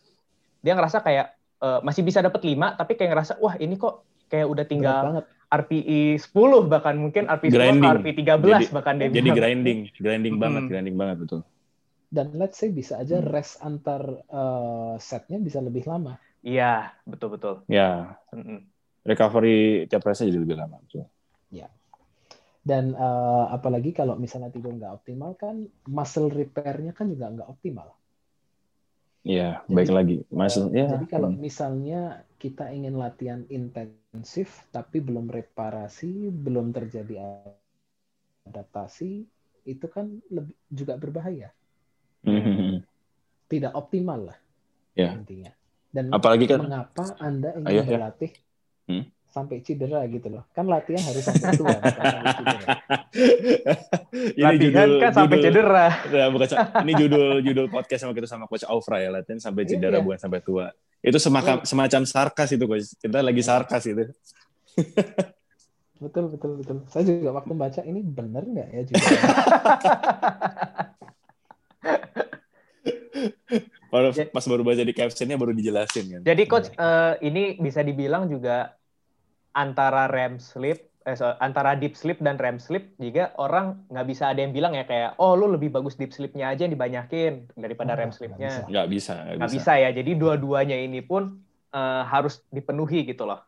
dia 0.60 0.74
ngerasa 0.74 1.00
kayak 1.00 1.28
eh, 1.62 1.80
masih 1.80 2.02
bisa 2.02 2.20
dapat 2.20 2.42
5 2.42 2.74
tapi 2.74 2.98
kayak 2.98 3.12
ngerasa 3.14 3.34
wah 3.38 3.54
ini 3.56 3.78
kok 3.78 4.02
kayak 4.28 4.48
udah 4.50 4.66
tinggal 4.66 5.00
banget. 5.14 5.26
RPI 5.52 6.16
10 6.16 6.64
bahkan 6.66 6.96
mungkin 6.96 7.28
RPI 7.28 7.52
10 7.52 7.60
Grinding. 7.60 7.84
ke 7.84 7.96
RPI 8.00 8.14
13 8.16 8.40
Jadi- 8.42 8.68
bahkan 8.72 8.94
dia 8.96 9.08
Jadi 9.08 9.20
bilang. 9.22 9.38
grinding, 9.38 9.80
grinding 9.94 10.34
Mm-mm. 10.34 10.44
banget, 10.48 10.64
grinding 10.66 10.96
banget 10.96 11.18
betul. 11.22 11.42
Dan 12.08 12.36
let's 12.36 12.56
say 12.56 12.72
bisa 12.72 12.96
aja 12.98 13.20
Hmm. 13.20 13.28
rest 13.28 13.60
antar 13.60 14.04
uh, 14.28 14.96
setnya 14.96 15.38
bisa 15.38 15.60
lebih 15.60 15.84
lama. 15.84 16.16
Iya, 16.40 16.96
betul 17.04 17.36
betul. 17.36 17.56
Ya, 17.68 18.16
Mm-mm. 18.32 18.71
Recovery 19.02 19.86
tiap 19.90 20.06
restnya 20.06 20.30
jadi 20.30 20.42
lebih 20.42 20.58
lama. 20.58 20.78
Betul. 20.86 21.10
Dan 22.62 22.94
uh, 22.94 23.50
apalagi 23.50 23.90
kalau 23.90 24.14
misalnya 24.22 24.54
tidur 24.54 24.78
nggak 24.78 25.02
optimal 25.02 25.34
kan 25.34 25.66
muscle 25.90 26.30
repair-nya 26.30 26.94
kan 26.94 27.10
juga 27.10 27.34
nggak 27.34 27.50
optimal. 27.50 27.90
Iya, 29.26 29.66
baik 29.70 29.90
lagi. 29.90 30.18
Masuk 30.30 30.70
ya. 30.74 30.98
Jadi 30.98 31.06
kalau 31.10 31.30
hmm. 31.34 31.42
misalnya 31.42 32.02
kita 32.38 32.70
ingin 32.74 32.98
latihan 32.98 33.42
intensif 33.50 34.66
tapi 34.70 35.02
belum 35.02 35.30
reparasi, 35.30 36.30
belum 36.30 36.74
terjadi 36.74 37.22
adaptasi, 38.46 39.26
itu 39.66 39.86
kan 39.90 40.22
lebih 40.30 40.54
juga 40.70 40.98
berbahaya. 41.02 41.50
Hmm. 42.22 42.86
Tidak 43.50 43.74
optimal 43.74 44.30
lah 44.30 44.38
Ya. 44.94 45.18
intinya. 45.18 45.50
Dan 45.90 46.14
Apalagi 46.14 46.46
kan 46.46 46.62
mengapa 46.62 47.16
Anda 47.18 47.58
ingin 47.58 47.68
Ayo, 47.68 47.82
ya. 47.88 48.10
Hmm. 48.92 49.04
sampai 49.32 49.64
cedera 49.64 50.04
gitu 50.12 50.28
loh? 50.28 50.44
Kan 50.52 50.68
latihan 50.68 51.00
harus 51.08 51.24
sampai 51.24 51.56
tua, 51.56 51.72
cedera. 51.72 52.68
ini 54.36 54.44
Latihan 54.44 54.88
judul, 54.92 55.00
kan 55.00 55.12
sampai 55.16 55.38
judul- 55.40 55.46
cedera. 55.48 55.86
Ya, 56.20 56.26
bukan 56.28 56.48
ini 56.84 56.92
judul 57.00 57.28
judul 57.40 57.68
podcast 57.72 58.02
sama 58.04 58.12
kita 58.12 58.28
sama 58.28 58.46
coach 58.52 58.68
Aufra 58.68 59.00
ya 59.00 59.08
latihan 59.08 59.40
sampai 59.40 59.64
cedera 59.64 59.98
Iya. 59.98 60.04
bukan 60.04 60.20
sampai 60.20 60.44
tua. 60.44 60.76
Itu 61.00 61.16
semacam 61.16 61.64
semacam 61.64 62.02
sarkas 62.04 62.52
itu 62.52 62.66
coach. 62.68 62.92
Kita 63.00 63.24
lagi 63.24 63.40
sarkas 63.40 63.84
itu. 63.88 64.04
Betul, 66.02 66.34
betul, 66.34 66.52
betul. 66.60 66.78
Saya 66.90 67.08
juga 67.08 67.32
waktu 67.32 67.54
baca 67.54 67.82
ini 67.86 68.02
bener 68.02 68.44
nggak 68.44 68.68
ya 68.68 68.82
juga? 68.84 69.06
Baru 73.92 74.08
pas 74.32 74.46
baru 74.48 74.64
baca 74.64 74.82
di 74.82 74.94
captionnya 74.96 75.36
baru 75.36 75.52
dijelasin 75.52 76.06
kan. 76.08 76.22
Jadi 76.24 76.44
coach 76.48 76.72
eh, 76.72 77.14
ini 77.22 77.60
bisa 77.60 77.84
dibilang 77.84 78.26
juga 78.26 78.72
antara 79.54 80.08
REM 80.08 80.38
sleep 80.38 80.80
eh, 81.02 81.14
so- 81.14 81.34
antara 81.38 81.74
deep 81.74 81.94
sleep 81.94 82.18
dan 82.18 82.36
REM 82.36 82.58
sleep 82.58 82.94
juga 82.96 83.34
orang 83.36 83.84
nggak 83.88 84.06
bisa 84.06 84.28
ada 84.28 84.40
yang 84.40 84.52
bilang 84.52 84.72
ya 84.72 84.84
kayak 84.84 85.18
oh 85.18 85.34
lu 85.34 85.50
lebih 85.50 85.70
bagus 85.70 85.94
deep 85.94 86.10
sleepnya 86.10 86.48
aja 86.48 86.64
yang 86.64 86.72
dibanyakin 86.72 87.50
daripada 87.54 87.92
Oh, 87.92 87.98
REM 87.98 88.06
nggak 88.06 88.16
sleepnya. 88.16 88.50
bisa. 88.50 88.62
Nggak 88.68 88.88
bisa, 88.88 89.14
Nggak 89.34 89.52
bisa 89.52 89.72
ya. 89.76 89.90
Jadi 89.92 90.12
dua-duanya 90.14 90.78
ini 90.78 91.02
pun 91.02 91.42
eh, 91.70 92.04
harus 92.06 92.44
dipenuhi 92.48 93.04
gitu 93.04 93.24
loh. 93.24 93.42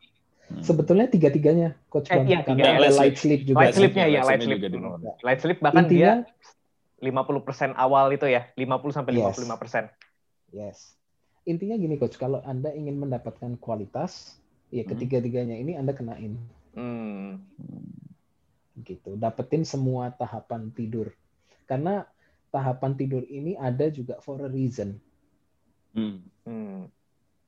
Sebetulnya 0.60 1.06
tiga-tiganya, 1.06 1.72
Coach 1.86 2.08
Eh, 2.08 2.20
iya, 2.22 2.40
tiga. 2.40 2.68
ada 2.68 2.76
Light 2.78 2.94
light 2.94 3.16
sleep 3.16 3.40
juga. 3.44 3.58
Light 3.60 3.74
sleep-nya 3.74 4.06
ya, 4.06 4.20
Light 4.22 4.40
sleep. 4.40 4.60
juga 4.60 4.68
di- 4.68 4.80
Light 5.22 5.40
sleep 5.40 5.58
bahkan 5.58 5.84
Intinya, 5.84 6.12
dia 6.20 6.28
50% 7.02 7.72
awal 7.74 8.12
itu 8.12 8.24
ya, 8.26 8.48
50 8.54 8.92
sampai 8.92 9.12
Yes. 9.14 9.36
55%. 9.36 9.88
yes. 10.52 10.78
Intinya 11.44 11.76
gini, 11.76 11.96
Coach. 11.96 12.16
Kalau 12.16 12.40
Anda 12.42 12.72
ingin 12.72 12.96
mendapatkan 12.98 13.56
kualitas, 13.58 14.36
ya 14.68 14.82
Hmm. 14.82 14.90
ketiga-tiganya 14.90 15.56
ini 15.56 15.74
Anda 15.74 15.92
kenain. 15.92 16.36
Hmm. 16.74 17.38
gitu 18.76 19.14
dapetin 19.14 19.62
semua 19.62 20.10
tahapan 20.10 20.68
tidur 20.68 21.14
karena 21.64 22.04
tahapan 22.50 22.92
tidur 22.92 23.22
ini 23.24 23.54
ada 23.54 23.86
juga 23.86 24.18
for 24.18 24.40
a 24.40 24.48
reason 24.48 24.98
Hmm. 25.90 26.26
Hmm. 26.42 26.90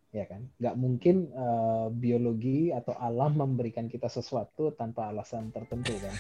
ya 0.09 0.23
kan 0.25 0.47
nggak 0.57 0.75
mungkin 0.75 1.27
eh, 1.29 1.87
biologi 1.91 2.71
atau 2.71 2.95
alam 2.95 3.35
memberikan 3.35 3.85
kita 3.85 4.07
sesuatu 4.07 4.71
tanpa 4.71 5.11
alasan 5.11 5.51
tertentu 5.51 5.99
kan 5.99 6.15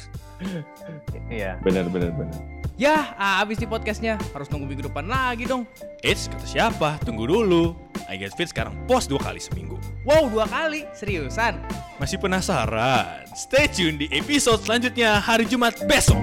Iya. 1.27 1.59
Benar, 1.61 1.87
benar, 1.89 2.11
benar. 2.13 2.39
Yah, 2.77 3.03
abis 3.41 3.57
di 3.57 3.65
podcastnya. 3.65 4.21
Harus 4.31 4.47
nunggu 4.47 4.69
minggu 4.69 4.85
depan 4.85 5.09
lagi 5.09 5.43
dong. 5.43 5.65
Eits, 6.05 6.29
kata 6.29 6.45
siapa? 6.45 7.01
Tunggu 7.01 7.25
dulu. 7.25 7.73
I 8.07 8.15
Get 8.19 8.35
Fit 8.39 8.51
sekarang 8.51 8.75
post 8.87 9.11
dua 9.11 9.19
kali 9.19 9.43
seminggu. 9.43 9.79
Wow, 10.07 10.31
dua 10.31 10.47
kali? 10.47 10.87
Seriusan? 10.95 11.59
Masih 11.99 12.23
penasaran? 12.23 13.27
Stay 13.35 13.67
tune 13.67 13.99
di 13.99 14.07
episode 14.15 14.63
selanjutnya 14.63 15.19
hari 15.19 15.45
Jumat 15.51 15.75
besok. 15.91 16.23